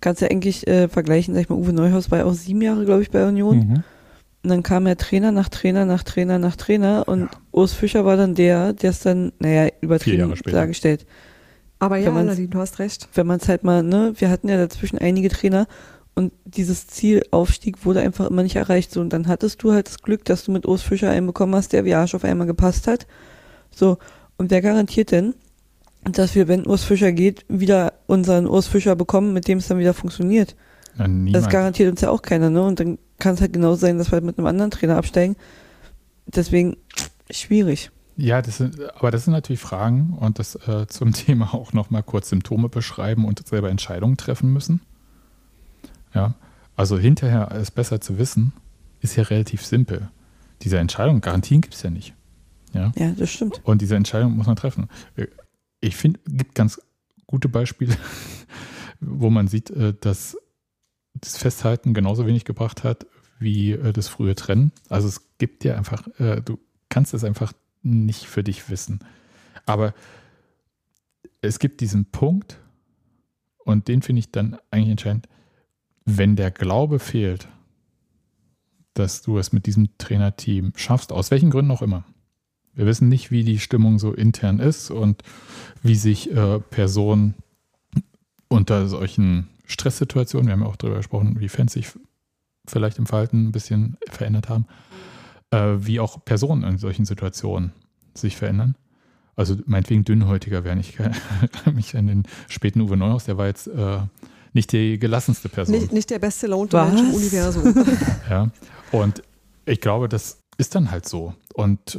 [0.00, 2.84] kannst ja eigentlich äh, vergleichen, sag ich mal, Uwe Neuhaus war ja auch sieben Jahre,
[2.84, 3.58] glaube ich, bei Union.
[3.58, 3.82] Mhm.
[4.44, 7.28] Und dann kam ja Trainer nach Trainer nach Trainer nach Trainer und Ja.
[7.50, 10.58] Urs Fischer war dann der, der es dann, naja, übertrieben Jahre später.
[10.58, 11.06] dargestellt.
[11.80, 13.08] Aber ja, Nadine, du hast recht.
[13.14, 15.66] Wenn man es halt mal, ne, wir hatten ja dazwischen einige Trainer
[16.18, 18.90] und dieses Zielaufstieg wurde einfach immer nicht erreicht.
[18.90, 21.54] So, und dann hattest du halt das Glück, dass du mit Urs Fischer einen bekommen
[21.54, 23.06] hast, der wie Arsch auf einmal gepasst hat.
[23.70, 23.98] So,
[24.36, 25.34] und wer garantiert denn,
[26.02, 29.78] dass wir, wenn Urs Fischer geht, wieder unseren Urs Fischer bekommen, mit dem es dann
[29.78, 30.56] wieder funktioniert?
[30.98, 32.64] Ja, Das garantiert uns ja auch keiner, ne?
[32.64, 35.36] Und dann kann es halt genau sein, dass wir halt mit einem anderen Trainer absteigen.
[36.26, 36.76] Deswegen
[37.30, 37.92] schwierig.
[38.16, 42.02] Ja, das sind, aber das sind natürlich Fragen und das äh, zum Thema auch nochmal
[42.02, 44.80] kurz Symptome beschreiben und selber Entscheidungen treffen müssen.
[46.14, 46.34] Ja,
[46.76, 48.52] also hinterher es besser zu wissen,
[49.00, 50.08] ist ja relativ simpel.
[50.62, 52.14] Diese Entscheidung, Garantien gibt es ja nicht.
[52.74, 53.60] Ja, Ja, das stimmt.
[53.64, 54.88] und diese Entscheidung muss man treffen.
[55.80, 56.80] Ich finde, es gibt ganz
[57.26, 57.96] gute Beispiele,
[59.00, 60.36] wo man sieht, äh, dass
[61.14, 63.06] das Festhalten genauso wenig gebracht hat
[63.38, 64.72] wie äh, das frühe Trennen.
[64.88, 67.52] Also es gibt ja einfach, äh, du kannst es einfach
[67.82, 69.00] nicht für dich wissen.
[69.66, 69.94] Aber
[71.40, 72.58] es gibt diesen Punkt,
[73.64, 75.28] und den finde ich dann eigentlich entscheidend,
[76.16, 77.48] wenn der Glaube fehlt,
[78.94, 82.04] dass du es mit diesem Trainerteam schaffst, aus welchen Gründen auch immer.
[82.74, 85.22] Wir wissen nicht, wie die Stimmung so intern ist und
[85.82, 87.34] wie sich äh, Personen
[88.48, 91.88] unter solchen Stresssituationen, wir haben ja auch darüber gesprochen, wie Fans sich
[92.66, 94.66] vielleicht im Verhalten ein bisschen verändert haben,
[95.50, 97.72] äh, wie auch Personen in solchen Situationen
[98.14, 98.76] sich verändern.
[99.36, 100.80] Also meinetwegen dünnhäutiger werden.
[100.80, 101.14] Ich kann
[101.74, 104.00] mich an den späten Uwe Neuhaus, der war jetzt äh,
[104.52, 105.78] nicht die gelassenste Person.
[105.78, 106.76] Nicht, nicht der beste launte?
[106.84, 107.74] Mensch im Universum.
[108.30, 108.50] Ja,
[108.92, 109.22] und
[109.66, 111.34] ich glaube, das ist dann halt so.
[111.54, 111.98] Und äh,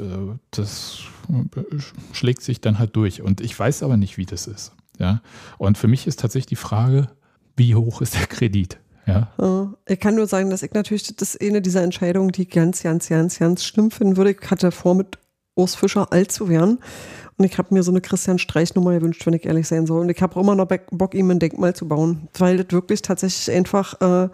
[0.51, 1.77] das äh,
[2.13, 3.21] schlägt sich dann halt durch.
[3.21, 4.73] Und ich weiß aber nicht, wie das ist.
[4.97, 5.21] Ja,
[5.57, 7.09] und für mich ist tatsächlich die Frage,
[7.55, 8.77] wie hoch ist der Kredit?
[9.05, 9.31] Ja,
[9.87, 12.83] Äh, Ich kann nur sagen, dass ich natürlich, das eine dieser Entscheidungen, die ich ganz,
[12.83, 14.31] ganz, ganz, ganz schlimm finden würde.
[14.31, 15.17] Ich hatte vor, mit
[15.55, 16.79] Urs Fischer alt zu werden.
[17.37, 20.01] Und ich habe mir so eine Christian Streich-Nummer gewünscht, wenn ich ehrlich sein soll.
[20.01, 22.27] Und ich habe auch immer noch Bock, ihm ein Denkmal zu bauen.
[22.37, 24.29] Weil das wirklich tatsächlich einfach, äh,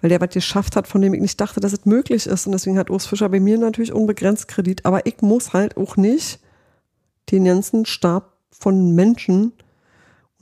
[0.00, 2.46] weil der was geschafft hat, von dem ich nicht dachte, dass es möglich ist.
[2.46, 4.84] Und deswegen hat Urs Fischer bei mir natürlich unbegrenzt Kredit.
[4.84, 6.40] Aber ich muss halt auch nicht
[7.30, 9.52] den ganzen Stab von Menschen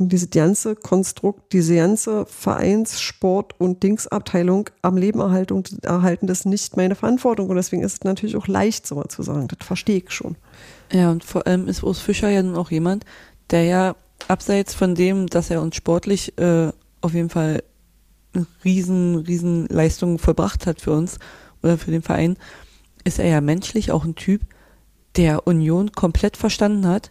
[0.01, 6.41] und diese ganze Konstrukt, diese ganze Vereins-, Sport- und Dingsabteilung am Leben erhalten, erhalten, das
[6.41, 7.51] ist nicht meine Verantwortung.
[7.51, 9.47] Und deswegen ist es natürlich auch leicht, so zu sagen.
[9.49, 10.37] Das verstehe ich schon.
[10.91, 13.05] Ja, und vor allem ist Urs Fischer ja nun auch jemand,
[13.51, 13.97] der ja
[14.27, 16.73] abseits von dem, dass er uns sportlich äh,
[17.03, 17.63] auf jeden Fall
[18.65, 21.19] riesen, riesen Leistung vollbracht hat für uns
[21.63, 22.39] oder für den Verein,
[23.05, 24.43] ist er ja menschlich auch ein Typ,
[25.17, 27.11] der Union komplett verstanden hat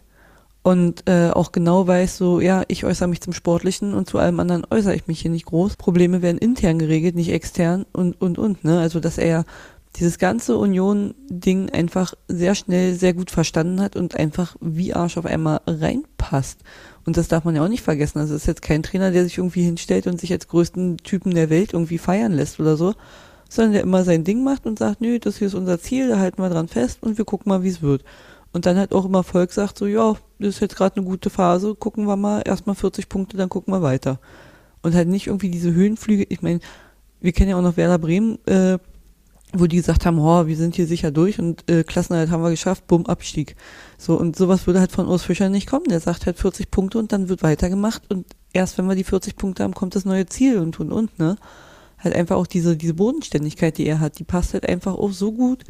[0.62, 4.40] und äh, auch genau weiß, so, ja, ich äußere mich zum Sportlichen und zu allem
[4.40, 5.76] anderen äußere ich mich hier nicht groß.
[5.76, 8.78] Probleme werden intern geregelt, nicht extern und, und, und, ne?
[8.78, 9.46] Also, dass er
[9.96, 15.26] dieses ganze Union-Ding einfach sehr schnell, sehr gut verstanden hat und einfach wie Arsch auf
[15.26, 16.60] einmal reinpasst.
[17.04, 18.18] Und das darf man ja auch nicht vergessen.
[18.18, 21.34] Also es ist jetzt kein Trainer, der sich irgendwie hinstellt und sich als größten Typen
[21.34, 22.94] der Welt irgendwie feiern lässt oder so,
[23.48, 26.18] sondern der immer sein Ding macht und sagt, nö, das hier ist unser Ziel, da
[26.18, 28.04] halten wir dran fest und wir gucken mal, wie es wird.
[28.52, 31.30] Und dann halt auch immer Volk sagt so, ja, das ist jetzt gerade eine gute
[31.30, 34.18] Phase, gucken wir mal, erstmal 40 Punkte, dann gucken wir weiter.
[34.82, 36.60] Und halt nicht irgendwie diese Höhenflüge, ich meine,
[37.20, 38.78] wir kennen ja auch noch Werder Bremen, äh,
[39.52, 42.50] wo die gesagt haben, oh, wir sind hier sicher durch und äh, Klassenerhalt haben wir
[42.50, 43.56] geschafft, bumm, Abstieg.
[43.98, 45.86] So, und sowas würde halt von Urs Fischer nicht kommen.
[45.88, 49.36] Der sagt halt 40 Punkte und dann wird weitergemacht und erst wenn wir die 40
[49.36, 51.36] Punkte haben, kommt das neue Ziel und und und, ne?
[51.98, 55.32] Halt einfach auch diese, diese Bodenständigkeit, die er hat, die passt halt einfach auch so
[55.32, 55.64] gut.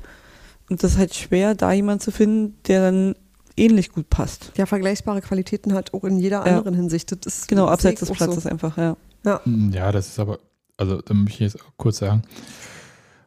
[0.69, 3.17] Und das ist halt schwer, da jemanden zu finden, der dann
[3.61, 4.53] ähnlich gut passt.
[4.57, 6.59] Ja, vergleichbare Qualitäten hat auch in jeder Ja.
[6.59, 7.13] anderen Hinsicht.
[7.13, 8.49] Das ist Genau, abseits des Platzes So.
[8.49, 8.97] einfach, ja.
[9.25, 9.41] Ja.
[9.73, 10.39] Ja, das ist aber,
[10.77, 12.23] also da möchte ich jetzt auch kurz sagen,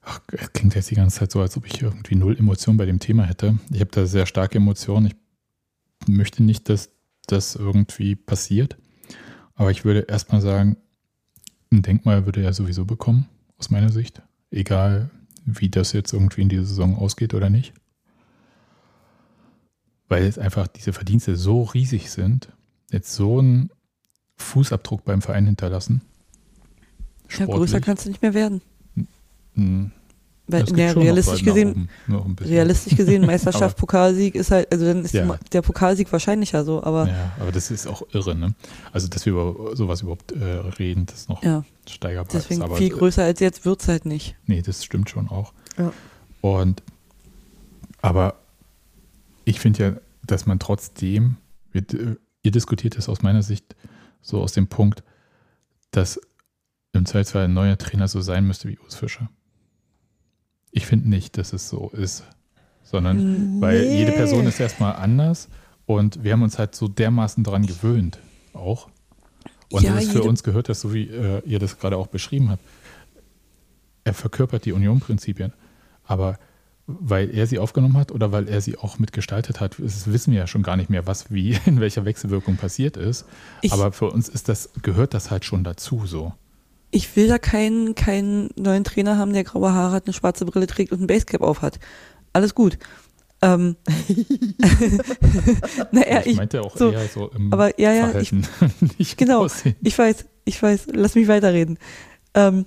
[0.01, 2.85] ach, es klingt jetzt die ganze Zeit so, als ob ich irgendwie null Emotionen bei
[2.85, 3.57] dem Thema hätte.
[3.71, 5.07] Ich habe da sehr starke Emotionen.
[5.07, 6.89] Ich möchte nicht, dass
[7.27, 8.75] das irgendwie passiert.
[9.55, 10.77] Aber ich würde erstmal sagen,
[11.71, 13.27] ein Denkmal würde er sowieso bekommen,
[13.59, 14.21] aus meiner Sicht.
[14.51, 15.09] Egal,
[15.45, 17.73] wie das jetzt irgendwie in dieser Saison ausgeht oder nicht.
[20.09, 22.49] Weil jetzt einfach diese Verdienste so riesig sind,
[22.91, 23.69] jetzt so einen
[24.37, 26.01] Fußabdruck beim Verein hinterlassen.
[27.29, 28.61] Ja, größer kannst du nicht mehr werden.
[29.55, 29.91] Hm.
[30.45, 35.13] Weil, Es ja, realistisch gesehen, oben, realistisch gesehen, Meisterschaft, Pokalsieg ist halt, also dann ist
[35.13, 35.39] Ja.
[35.53, 38.53] der Pokalsieg wahrscheinlicher so, aber Ja, aber das ist auch irre, ne?
[38.91, 42.29] Also, dass wir über sowas überhaupt äh, reden, das ist noch ja, steigerbar.
[42.33, 44.35] deswegen ist, aber viel größer als jetzt wird's halt nicht.
[44.45, 45.53] Nee, das stimmt schon auch.
[45.77, 45.93] Ja.
[46.41, 46.83] Und
[48.01, 48.35] aber
[49.45, 49.93] ich finde ja,
[50.25, 51.37] dass man trotzdem,
[51.73, 51.81] äh,
[52.43, 53.75] ihr diskutiert das aus meiner Sicht
[54.21, 55.03] so aus dem Punkt,
[55.91, 56.19] dass
[56.93, 59.29] im Zweifelsfall ein neuer Trainer so sein müsste wie Urs Fischer.
[60.71, 62.23] Ich finde nicht, dass es so ist,
[62.83, 63.97] sondern weil Nee.
[63.99, 65.49] jede Person ist erstmal anders
[65.85, 68.19] und wir haben uns halt so dermaßen daran gewöhnt
[68.53, 68.89] auch.
[69.71, 72.07] Und Ja, das ist für uns gehört das, so wie äh, ihr das gerade auch
[72.07, 72.63] beschrieben habt.
[74.03, 75.53] Er verkörpert die Union-Prinzipien,
[76.03, 76.37] aber
[76.87, 80.39] weil er sie aufgenommen hat oder weil er sie auch mitgestaltet hat, das wissen wir
[80.41, 83.25] ja schon gar nicht mehr, was wie in welcher Wechselwirkung passiert ist.
[83.61, 86.33] Ich- aber für uns ist das, gehört das halt schon dazu so.
[86.91, 90.67] Ich will da keinen, keinen neuen Trainer haben, der graue Haare hat, eine schwarze Brille
[90.67, 91.79] trägt und ein Basecap aufhat.
[92.33, 92.77] Alles gut.
[93.41, 93.75] Ähm,
[95.91, 98.47] naja, ich ich, meinte auch so, eher so im aber ja, ja, ich, Verhalten,
[98.99, 99.75] nicht genau, Aussehen.
[99.81, 101.77] ich weiß, ich weiß, lass mich weiterreden.
[102.33, 102.65] Ähm,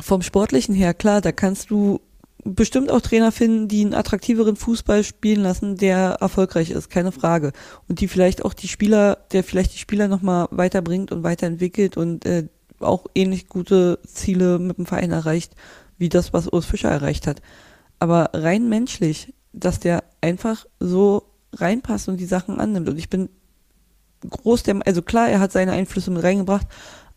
[0.00, 2.00] vom Sportlichen her, klar, da kannst du
[2.44, 7.52] bestimmt auch Trainer finden, die einen attraktiveren Fußball spielen lassen, der erfolgreich ist, keine Frage.
[7.88, 12.26] Und die vielleicht auch die Spieler, der vielleicht die Spieler nochmal weiterbringt und weiterentwickelt und
[12.26, 12.48] äh,
[12.80, 15.54] auch ähnlich gute Ziele mit dem Verein erreicht,
[15.96, 17.40] wie das, was Urs Fischer erreicht hat.
[17.98, 22.88] Aber rein menschlich, dass der einfach so reinpasst und die Sachen annimmt.
[22.88, 23.30] Und ich bin
[24.28, 26.66] groß der, also klar, er hat seine Einflüsse mit reingebracht,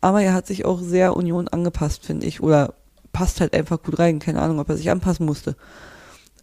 [0.00, 2.42] aber er hat sich auch sehr Union angepasst, finde ich.
[2.42, 2.74] Oder
[3.18, 4.20] passt halt einfach gut rein.
[4.20, 5.56] Keine Ahnung, ob er sich anpassen musste.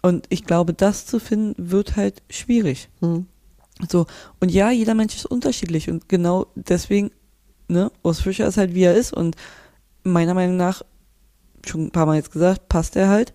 [0.01, 2.89] Und ich glaube, das zu finden, wird halt schwierig.
[2.99, 3.27] Hm.
[3.89, 4.07] So,
[4.41, 7.11] und ja, jeder Mensch ist unterschiedlich und genau deswegen,
[7.69, 9.37] ne, Urs Fischer ist halt wie er ist und
[10.03, 10.81] meiner Meinung nach,
[11.65, 13.33] schon ein paar Mal jetzt gesagt, passt er halt,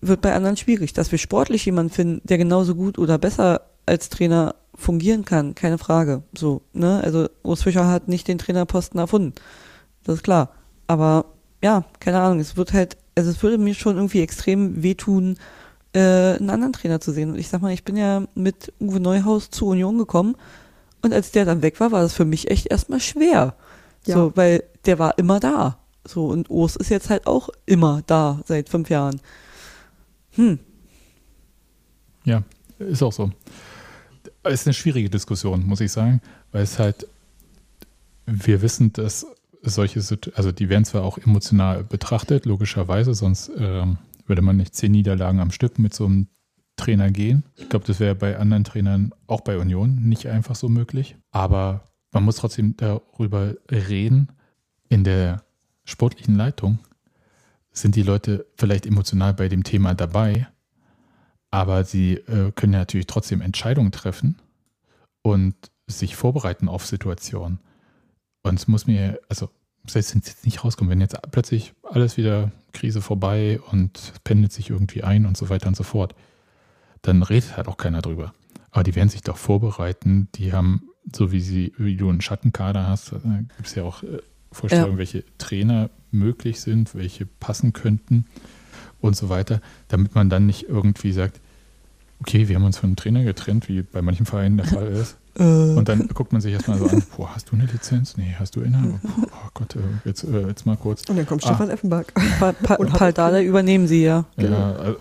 [0.00, 0.92] wird bei anderen schwierig.
[0.92, 5.78] Dass wir sportlich jemanden finden, der genauso gut oder besser als Trainer fungieren kann, keine
[5.78, 6.24] Frage.
[6.36, 9.34] So, ne, also Urs Fischer hat nicht den Trainerposten erfunden.
[10.02, 10.50] Das ist klar.
[10.88, 11.26] Aber
[11.62, 15.36] ja, keine Ahnung, es wird halt, also es würde mir schon irgendwie extrem wehtun,
[15.92, 15.98] äh,
[16.36, 17.30] einen anderen Trainer zu sehen.
[17.30, 20.36] Und ich sag mal, ich bin ja mit Uwe Neuhaus zur Union gekommen
[21.02, 23.54] und als der dann weg war, war das für mich echt erstmal schwer.
[24.06, 24.14] Ja.
[24.14, 25.78] So, weil der war immer da.
[26.06, 29.20] So, und Urs ist jetzt halt auch immer da seit fünf Jahren.
[30.32, 30.58] Hm,
[32.24, 32.42] Ja,
[32.78, 33.30] ist auch so.
[34.42, 37.06] Es ist eine schwierige Diskussion, muss ich sagen, weil es halt,
[38.26, 39.26] wir wissen, dass
[39.62, 44.74] solche, Situ- also die werden zwar auch emotional betrachtet, logischerweise, sonst ähm, würde man nicht
[44.74, 46.28] zehn Niederlagen am Stück mit so einem
[46.76, 47.44] Trainer gehen.
[47.56, 51.16] Ich glaube, das wäre bei anderen Trainern, auch bei Union, nicht einfach so möglich.
[51.30, 54.28] Aber man muss trotzdem darüber reden.
[54.88, 55.42] In der
[55.84, 56.78] sportlichen Leitung
[57.72, 60.48] sind die Leute vielleicht emotional bei dem Thema dabei,
[61.50, 64.36] aber sie äh, können ja natürlich trotzdem Entscheidungen treffen
[65.22, 65.54] und
[65.86, 67.60] sich vorbereiten auf Situationen.
[68.42, 69.50] Und es muss mir, also
[69.86, 74.12] selbst wenn es jetzt nicht rauskommt, wenn jetzt plötzlich alles wieder Krise vorbei und es
[74.24, 76.14] pendelt sich irgendwie ein und so weiter und so fort,
[77.02, 78.34] dann redet halt auch keiner drüber.
[78.70, 80.28] Aber die werden sich doch vorbereiten.
[80.36, 84.18] Die haben, so wie sie, wie du einen Schattenkader hast, gibt es ja auch äh,
[84.52, 84.98] Vorstellungen, Ja.
[84.98, 88.26] welche Trainer möglich sind, welche passen könnten
[89.00, 91.40] und so weiter, damit man dann nicht irgendwie sagt,
[92.20, 95.16] okay, wir haben uns von einem Trainer getrennt, wie bei manchen Vereinen der Fall ist.
[95.34, 98.16] Und dann guckt man sich erstmal so an, boah, hast du eine Lizenz?
[98.16, 99.00] Nee, hast du eine?
[99.04, 101.08] Oh Gott, äh, jetzt, äh, jetzt mal kurz.
[101.08, 101.48] Und dann kommt Ah.
[101.48, 102.12] Stefan Effenberg.
[102.38, 104.24] Pa pa Und Paldada übernehmen sie ja.
[104.36, 104.94] Ja, äh,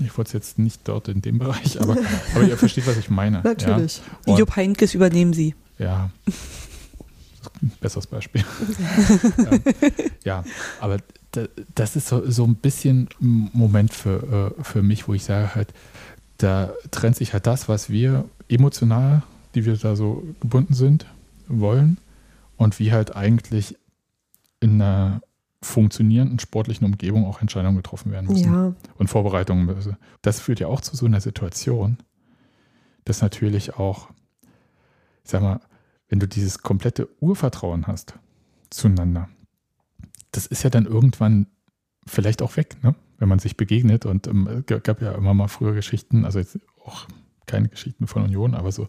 [0.00, 1.96] ich wollte es jetzt nicht dort in dem Bereich, aber,
[2.34, 3.40] aber ihr versteht, was ich meine.
[3.42, 3.98] Natürlich.
[4.26, 5.54] Ja, und, Jupp Heynckes übernehmen sie.
[5.78, 6.10] ja.
[7.80, 8.44] besseres Beispiel.
[10.24, 10.44] ja.
[10.80, 10.98] aber
[11.32, 11.42] da,
[11.74, 15.54] das ist so, so ein bisschen ein Moment für, äh, für mich, wo ich sage
[15.54, 15.72] halt,
[16.42, 19.22] da trennt sich halt das, was wir emotional,
[19.54, 21.06] die wir da so gebunden sind,
[21.48, 21.98] wollen
[22.56, 23.76] und wie halt eigentlich
[24.60, 25.20] in einer
[25.62, 29.68] funktionierenden sportlichen Umgebung auch Entscheidungen getroffen werden müssen Ja, und Vorbereitungen.
[29.68, 31.98] Also Das führt ja auch zu so einer Situation,
[33.04, 34.08] dass natürlich auch,
[35.24, 35.60] ich sag mal,
[36.08, 38.14] wenn du dieses komplette Urvertrauen hast
[38.70, 39.28] zueinander,
[40.32, 41.46] das ist ja dann irgendwann
[42.06, 42.94] vielleicht auch weg, ne?
[43.20, 44.04] Wenn man sich begegnet.
[44.04, 47.06] Und ähm, es g- gab ja immer mal früher Geschichten, also jetzt auch
[47.46, 48.88] keine Geschichten von Union, aber so,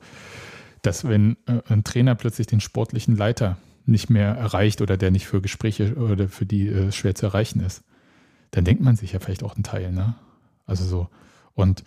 [0.82, 5.28] dass wenn äh, ein Trainer plötzlich den sportlichen Leiter nicht mehr erreicht oder der nicht
[5.28, 7.84] für Gespräche oder für die äh, schwer zu erreichen ist,
[8.52, 10.16] dann denkt man sich ja vielleicht auch einen Teil, ne?
[10.66, 11.10] Also so.
[11.54, 11.84] Und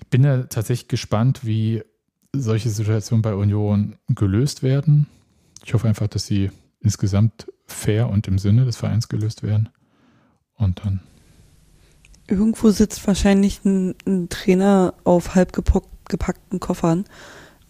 [0.00, 1.82] ich bin ja tatsächlich gespannt, wie
[2.34, 5.06] solche Situationen bei Union gelöst werden.
[5.64, 6.50] Ich hoffe einfach, dass sie
[6.80, 9.68] insgesamt fair und im Sinne des Vereins gelöst werden.
[10.54, 11.00] Und dann,
[12.28, 17.04] Irgendwo sitzt wahrscheinlich ein, ein Trainer auf halb gepackten Koffern,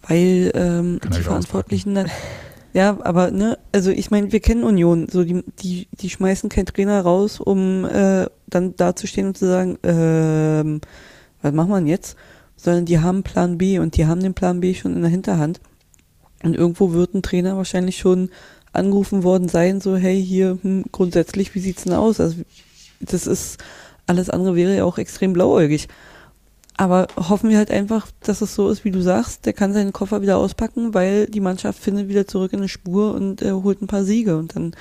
[0.09, 2.11] weil ähm, die Verantwortlichen dann.
[2.73, 6.67] Ja, aber ne, also ich meine, wir kennen Union, so die, die, die schmeißen keinen
[6.67, 10.83] Trainer raus, um äh, dann dazustehen und zu sagen, ähm,
[11.41, 12.17] was machen wir denn jetzt?
[12.57, 15.61] Sondern die haben Plan B und die haben den Plan B schon in der Hinterhand.
[16.43, 18.31] Und irgendwo wird ein Trainer wahrscheinlich schon
[18.73, 22.21] angerufen worden sein, so, hey, hier, hm, grundsätzlich, wie sieht's denn aus?
[22.21, 22.43] Also,
[23.01, 23.59] das ist,
[24.07, 25.89] alles andere wäre ja auch extrem blauäugig.
[26.79, 29.95] Aber hoffen wir halt einfach, dass es so ist, wie du sagst, der kann seinen
[29.95, 33.81] Koffer wieder auspacken, weil die Mannschaft findet wieder zurück in eine Spur und äh, holt
[33.81, 34.37] ein paar Siege.
[34.37, 34.75] Und dann,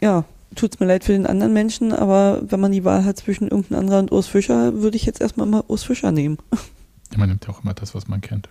[0.00, 0.24] ja,
[0.54, 3.80] tut's mir leid für den anderen Menschen, aber wenn man die Wahl hat zwischen irgendeinem
[3.80, 6.38] anderen und Urs Fischer, würde ich jetzt erstmal mal Urs Fischer nehmen.
[7.16, 8.48] Man nimmt ja auch immer das, was man kennt.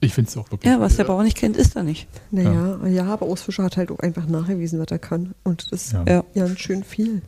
[0.00, 0.70] Ich finde es auch wirklich.
[0.70, 2.08] Ja, was der Bauer nicht kennt, ist er nicht.
[2.32, 2.88] Naja, ja.
[2.88, 5.34] ja, aber Urs Fischer hat halt auch einfach nachgewiesen, was er kann.
[5.44, 6.04] Und das ist Ja.
[6.06, 7.22] ja, Ja, ganz schön viel.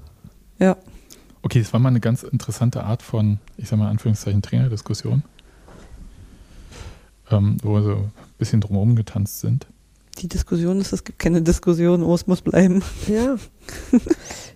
[0.59, 0.77] ja.
[1.45, 5.23] Okay, das war mal eine ganz interessante Art von, ich sag mal, in Anführungszeichen Trainerdiskussion,
[7.31, 9.67] ähm, wo wir so ein bisschen drumherum getanzt sind.
[10.21, 12.83] Die Diskussion ist, es gibt keine Diskussion, Urs muss bleiben.
[13.09, 13.37] Ja.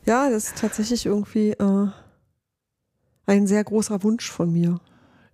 [0.06, 1.89] ja, das ist tatsächlich irgendwie äh,
[3.27, 4.81] ein sehr großer Wunsch von mir.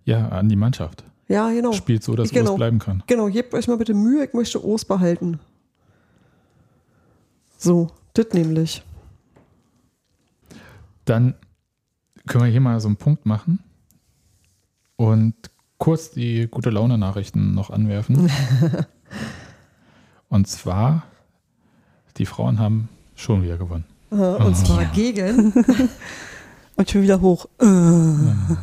[0.03, 1.05] Ja, an die Mannschaft.
[1.29, 1.71] Ja, genau.
[1.71, 2.51] Spielt so, dass Genau.
[2.51, 3.01] Urs bleiben kann.
[3.07, 5.39] Genau, gebt euch mal bitte Mühe, ich möchte Urs behalten.
[7.57, 8.83] So, das nämlich.
[11.05, 11.35] Dann
[12.27, 13.59] können wir hier mal so einen Punkt machen
[14.95, 15.33] und
[15.77, 18.29] kurz die gute Laune-Nachrichten noch anwerfen.
[20.29, 21.03] und zwar,
[22.17, 23.85] die Frauen haben schon wieder gewonnen.
[24.11, 24.51] Äh, und Oh.
[24.53, 24.89] zwar Ja.
[24.93, 25.53] gegen.
[26.77, 27.45] Und schon wieder hoch.
[27.61, 28.55] Äh.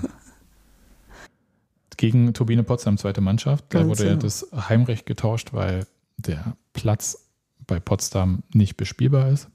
[1.97, 3.65] Gegen Turbine Potsdam, zweite Mannschaft.
[3.71, 4.23] Da Ganz wurde ja genau.
[4.23, 5.87] das Heimrecht getauscht, weil
[6.19, 7.29] der Platz
[7.67, 9.49] bei Potsdam nicht bespielbar ist.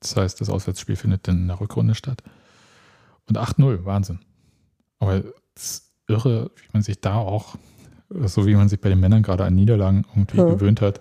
[0.00, 2.22] Das heißt, das Auswärtsspiel findet dann in der Rückrunde statt.
[3.28, 4.20] Und 8-0, Wahnsinn.
[4.98, 5.22] Aber
[5.54, 7.56] es ist irre, wie man sich da auch,
[8.08, 10.44] so wie man sich bei den Männern gerade an Niederlagen irgendwie Ja.
[10.44, 11.00] gewöhnt hat,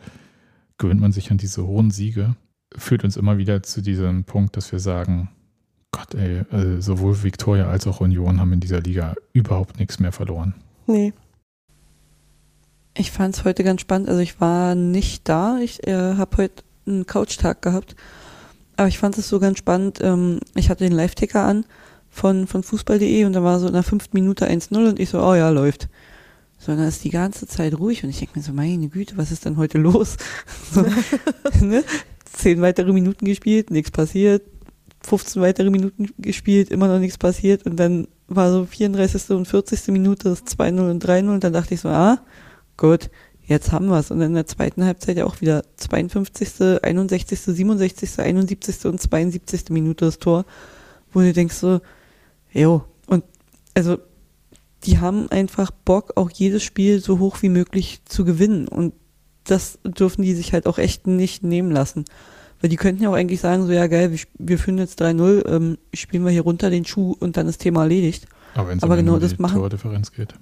[0.78, 2.36] gewöhnt man sich an diese hohen Siege.
[2.76, 5.30] Führt uns immer wieder zu diesem Punkt, dass wir sagen,
[5.92, 10.12] Gott, ey, äh, sowohl Viktoria als auch Union haben in dieser Liga überhaupt nichts mehr
[10.12, 10.56] verloren.
[10.88, 11.14] Nee.
[12.98, 14.10] Ich fand es heute ganz spannend.
[14.10, 15.60] Also ich war nicht da.
[15.60, 17.96] Ich äh, habe heute einen Couchtag gehabt.
[18.78, 20.00] Aber ich fand es so ganz spannend.
[20.02, 21.66] Ähm, ich hatte den Live-Ticker an
[22.16, 25.22] von, von Fußball.de und da war so in der fünften Minute 1-0 und ich so,
[25.22, 25.90] oh ja, läuft.
[26.58, 29.18] So, und dann ist die ganze Zeit ruhig und ich denke mir so, meine Güte,
[29.18, 30.16] was ist denn heute los?
[30.72, 30.82] So,
[31.66, 31.84] ne?
[32.32, 34.44] Zehn weitere Minuten gespielt, nichts passiert.
[35.04, 39.30] 15 weitere Minuten gespielt, immer noch nichts passiert und dann war so 34.
[39.32, 39.90] und 40.
[39.90, 42.20] Minute das 2-0 und 3-0 und dann dachte ich so, ah,
[42.78, 43.12] gut,
[43.44, 44.10] jetzt haben wir es.
[44.10, 48.86] Und in der zweiten Halbzeit ja auch wieder 52., 61., 67., 71.
[48.86, 49.70] und 72.
[49.70, 50.46] Minute das Tor,
[51.14, 51.82] wo du denkst so,
[52.56, 53.24] jo, und
[53.76, 53.98] also
[54.86, 58.68] die haben einfach Bock, auch jedes Spiel so hoch wie möglich zu gewinnen.
[58.68, 58.94] Und
[59.44, 62.06] das dürfen die sich halt auch echt nicht nehmen lassen.
[62.62, 65.48] Weil die könnten ja auch eigentlich sagen, so ja geil, wir, wir führen jetzt 3-0,
[65.48, 68.28] ähm, spielen wir hier runter den Schuh und dann ist Thema erledigt.
[68.54, 70.34] Aber wenn es um genau die das machen- Tordifferenz geht.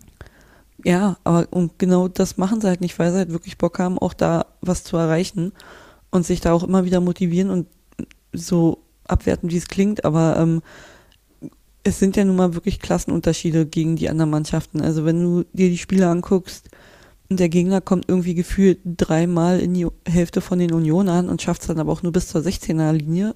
[0.83, 3.97] Ja, aber und genau das machen sie halt nicht, weil sie halt wirklich Bock haben,
[3.97, 5.53] auch da was zu erreichen
[6.11, 7.67] und sich da auch immer wieder motivieren und
[8.33, 10.61] so abwerten, wie es klingt, aber ähm,
[11.83, 14.81] es sind ja nun mal wirklich Klassenunterschiede gegen die anderen Mannschaften.
[14.81, 16.69] Also wenn du dir die Spiele anguckst
[17.29, 21.61] und der Gegner kommt irgendwie gefühlt dreimal in die Hälfte von den Unionern und schafft
[21.61, 23.35] es dann aber auch nur bis zur 16er Linie,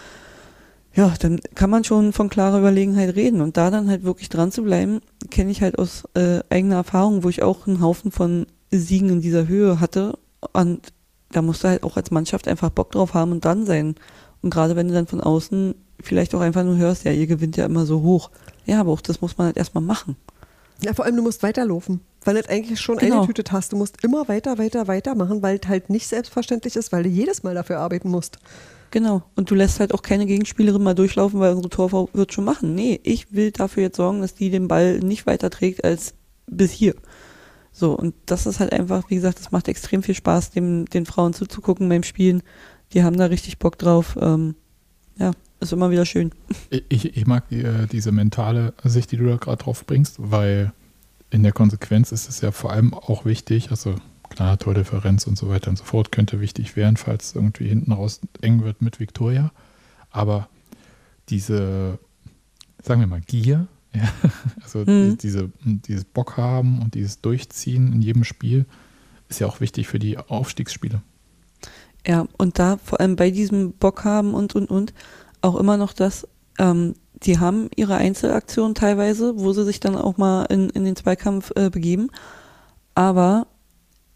[0.94, 3.40] ja, dann kann man schon von klarer Überlegenheit reden.
[3.40, 7.24] Und da dann halt wirklich dran zu bleiben, kenne ich halt aus äh, eigener Erfahrung,
[7.24, 10.16] wo ich auch einen Haufen von Siegen in dieser Höhe hatte.
[10.52, 10.92] Und
[11.32, 13.96] da musst du halt auch als Mannschaft einfach Bock drauf haben und dran sein.
[14.42, 17.56] Und gerade wenn du dann von außen vielleicht auch einfach nur hörst, ja, ihr gewinnt
[17.56, 18.30] ja immer so hoch.
[18.66, 20.16] Ja, aber auch das muss man halt erstmal machen.
[20.82, 23.16] Ja, vor allem, du musst weiterlaufen, weil du eigentlich schon Genau.
[23.22, 23.72] eingetütet hast.
[23.72, 27.08] Du musst immer weiter, weiter, weiter machen, weil es halt nicht selbstverständlich ist, weil du
[27.08, 28.38] jedes Mal dafür arbeiten musst.
[28.90, 29.22] Genau.
[29.34, 32.74] Und du lässt halt auch keine Gegenspielerin mal durchlaufen, weil unsere Torfrau wird schon machen.
[32.74, 36.14] Nee, ich will dafür jetzt sorgen, dass die den Ball nicht weiter trägt als
[36.46, 36.94] bis hier.
[37.72, 41.06] So, und das ist halt einfach, wie gesagt, das macht extrem viel Spaß, dem, den
[41.06, 42.42] Frauen zuzugucken beim Spielen.
[42.92, 44.16] Die haben da richtig Bock drauf.
[44.20, 44.54] Ähm,
[45.18, 46.32] ja, ist immer wieder schön.
[46.88, 50.72] Ich, ich mag die, äh, diese mentale Sicht, die du da gerade drauf bringst, weil
[51.30, 53.96] in der Konsequenz ist es ja vor allem auch wichtig, also
[54.30, 58.20] klar, Tordifferenz und so weiter und so fort könnte wichtig werden, falls irgendwie hinten raus
[58.40, 59.50] eng wird mit Viktoria.
[60.10, 60.48] Aber
[61.28, 61.98] diese,
[62.82, 64.08] sagen wir mal, Gier, ja,
[64.62, 65.12] also Mhm.
[65.12, 68.66] die, diese, dieses Bock haben und dieses Durchziehen in jedem Spiel
[69.28, 71.02] ist ja auch wichtig für die Aufstiegsspiele.
[72.06, 74.94] Ja, und da vor allem bei diesem Bock haben und, und, und,
[75.40, 76.26] auch immer noch das,
[76.58, 80.96] ähm, die haben ihre Einzelaktionen teilweise, wo sie sich dann auch mal in, in den
[80.96, 82.10] Zweikampf äh, begeben,
[82.94, 83.46] aber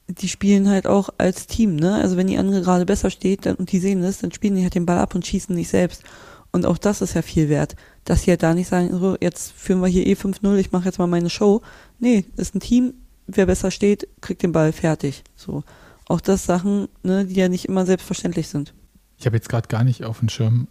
[0.08, 1.94] die spielen halt auch als Team, ne?
[1.94, 4.62] Also wenn die andere gerade besser steht dann, und die sehen das, dann spielen die
[4.62, 6.02] halt den Ball ab und schießen nicht selbst.
[6.50, 9.52] Und auch das ist ja viel wert, dass sie halt da nicht sagen, so, jetzt
[9.52, 11.62] führen wir hier eh 5-0, ich mache jetzt mal meine Show.
[11.98, 12.94] Nee, ist ein Team,
[13.26, 15.24] wer besser steht, kriegt den Ball fertig.
[15.34, 15.64] So.
[16.08, 18.74] auch das Sachen, ne, die ja nicht immer selbstverständlich sind.
[19.18, 20.68] Ich habe jetzt gerade gar nicht auf dem Schirm,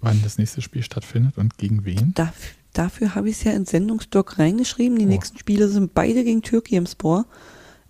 [0.00, 2.12] wann das nächste Spiel stattfindet und gegen wen.
[2.14, 4.98] Dafür, dafür habe ich es ja ins Sendungsdoc reingeschrieben.
[4.98, 5.08] Die Oh.
[5.08, 7.26] nächsten Spiele sind beide gegen Türkei im Spor.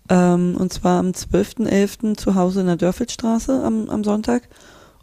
[0.09, 2.15] Ähm, und zwar am 12.11.
[2.17, 4.49] zu Hause in der Dörfeldstraße am, am Sonntag.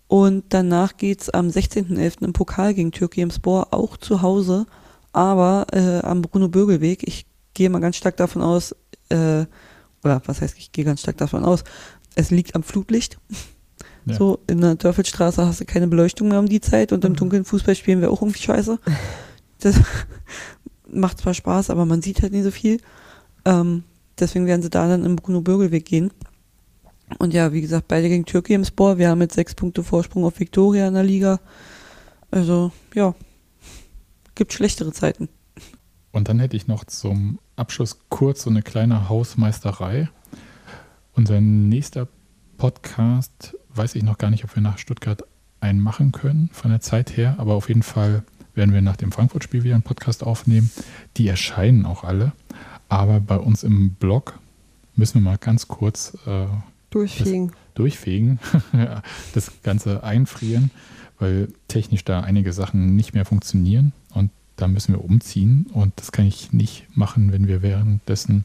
[0.06, 2.24] Und danach geht's am 16.11.
[2.24, 4.66] im Pokal gegen Türkei im Spor, auch zu Hause,
[5.12, 7.06] aber äh, am Bruno-Bögel-Weg.
[7.06, 8.74] Ich gehe mal ganz stark davon aus,
[9.10, 9.44] äh,
[10.04, 11.62] oder was heißt, ich gehe ganz stark davon aus,
[12.14, 13.18] es liegt am Flutlicht.
[14.08, 14.16] Ja.
[14.16, 17.16] So, in der Dörfeldstraße hast du keine Beleuchtung mehr um die Zeit und im Mhm.
[17.16, 18.78] dunklen Fußball spielen wir auch irgendwie scheiße.
[19.60, 19.74] Das
[20.88, 22.80] macht zwar Spaß, aber man sieht halt nicht so viel.
[23.44, 23.82] Ähm,
[24.20, 26.12] deswegen werden sie da dann im Bruno-Bögel-Weg gehen.
[27.18, 28.98] Und ja, wie gesagt, beide gegen Türkei im Sport.
[28.98, 31.40] Wir haben jetzt sechs Punkte Vorsprung auf Viktoria in der Liga.
[32.30, 33.14] Also, ja,
[34.36, 35.28] gibt schlechtere Zeiten.
[36.12, 40.08] Und dann hätte ich noch zum Abschluss kurz so eine kleine Hausmeisterei.
[41.14, 42.06] Unser nächster
[42.58, 45.22] Podcast, weiß ich noch gar nicht, ob wir nach Stuttgart
[45.60, 48.24] einen machen können von der Zeit her, aber auf jeden Fall
[48.54, 50.70] werden wir nach dem Frankfurt-Spiel wieder einen Podcast aufnehmen.
[51.16, 52.32] Die erscheinen auch alle,
[52.88, 54.38] aber bei uns im Blog
[54.96, 56.46] müssen wir mal ganz kurz äh,
[56.90, 57.52] Durchfegen.
[57.74, 58.40] durchfegen,
[59.34, 60.72] das Ganze einfrieren,
[61.20, 66.10] weil technisch da einige Sachen nicht mehr funktionieren und da müssen wir umziehen und das
[66.10, 68.44] kann ich nicht machen, wenn wir währenddessen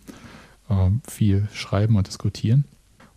[0.69, 2.65] äh, viel schreiben und diskutieren.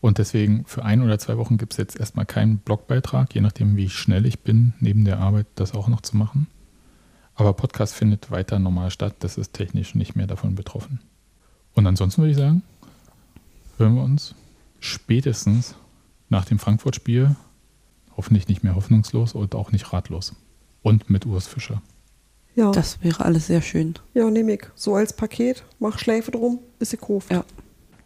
[0.00, 3.76] Und deswegen für ein oder zwei Wochen gibt es jetzt erstmal keinen Blogbeitrag, je nachdem,
[3.76, 6.46] wie schnell ich bin, neben der Arbeit das auch noch zu machen.
[7.34, 11.00] Aber Podcast findet weiter normal statt, das ist technisch nicht mehr davon betroffen.
[11.74, 12.62] Und ansonsten würde ich sagen,
[13.78, 14.34] hören wir uns
[14.80, 15.74] spätestens
[16.28, 17.36] nach dem Frankfurt-Spiel
[18.16, 20.34] hoffentlich nicht mehr hoffnungslos und auch nicht ratlos.
[20.82, 21.82] Und mit Urs Fischer.
[22.54, 23.94] Ja, Das wäre alles sehr schön.
[24.14, 24.62] ja nehme ich.
[24.74, 27.30] So als Paket, mach Schläfe drum, ist gekauft.
[27.30, 27.44] Ja.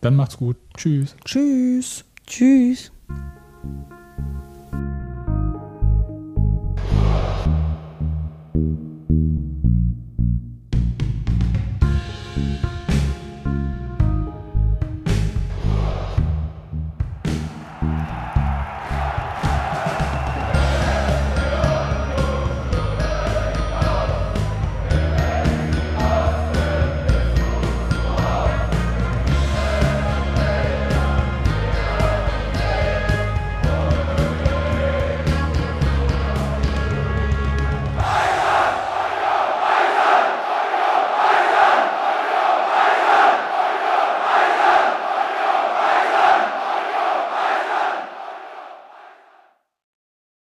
[0.00, 0.56] Dann macht's gut.
[0.76, 1.14] Tschüss.
[1.24, 2.04] Tschüss.
[2.26, 2.92] Tschüss.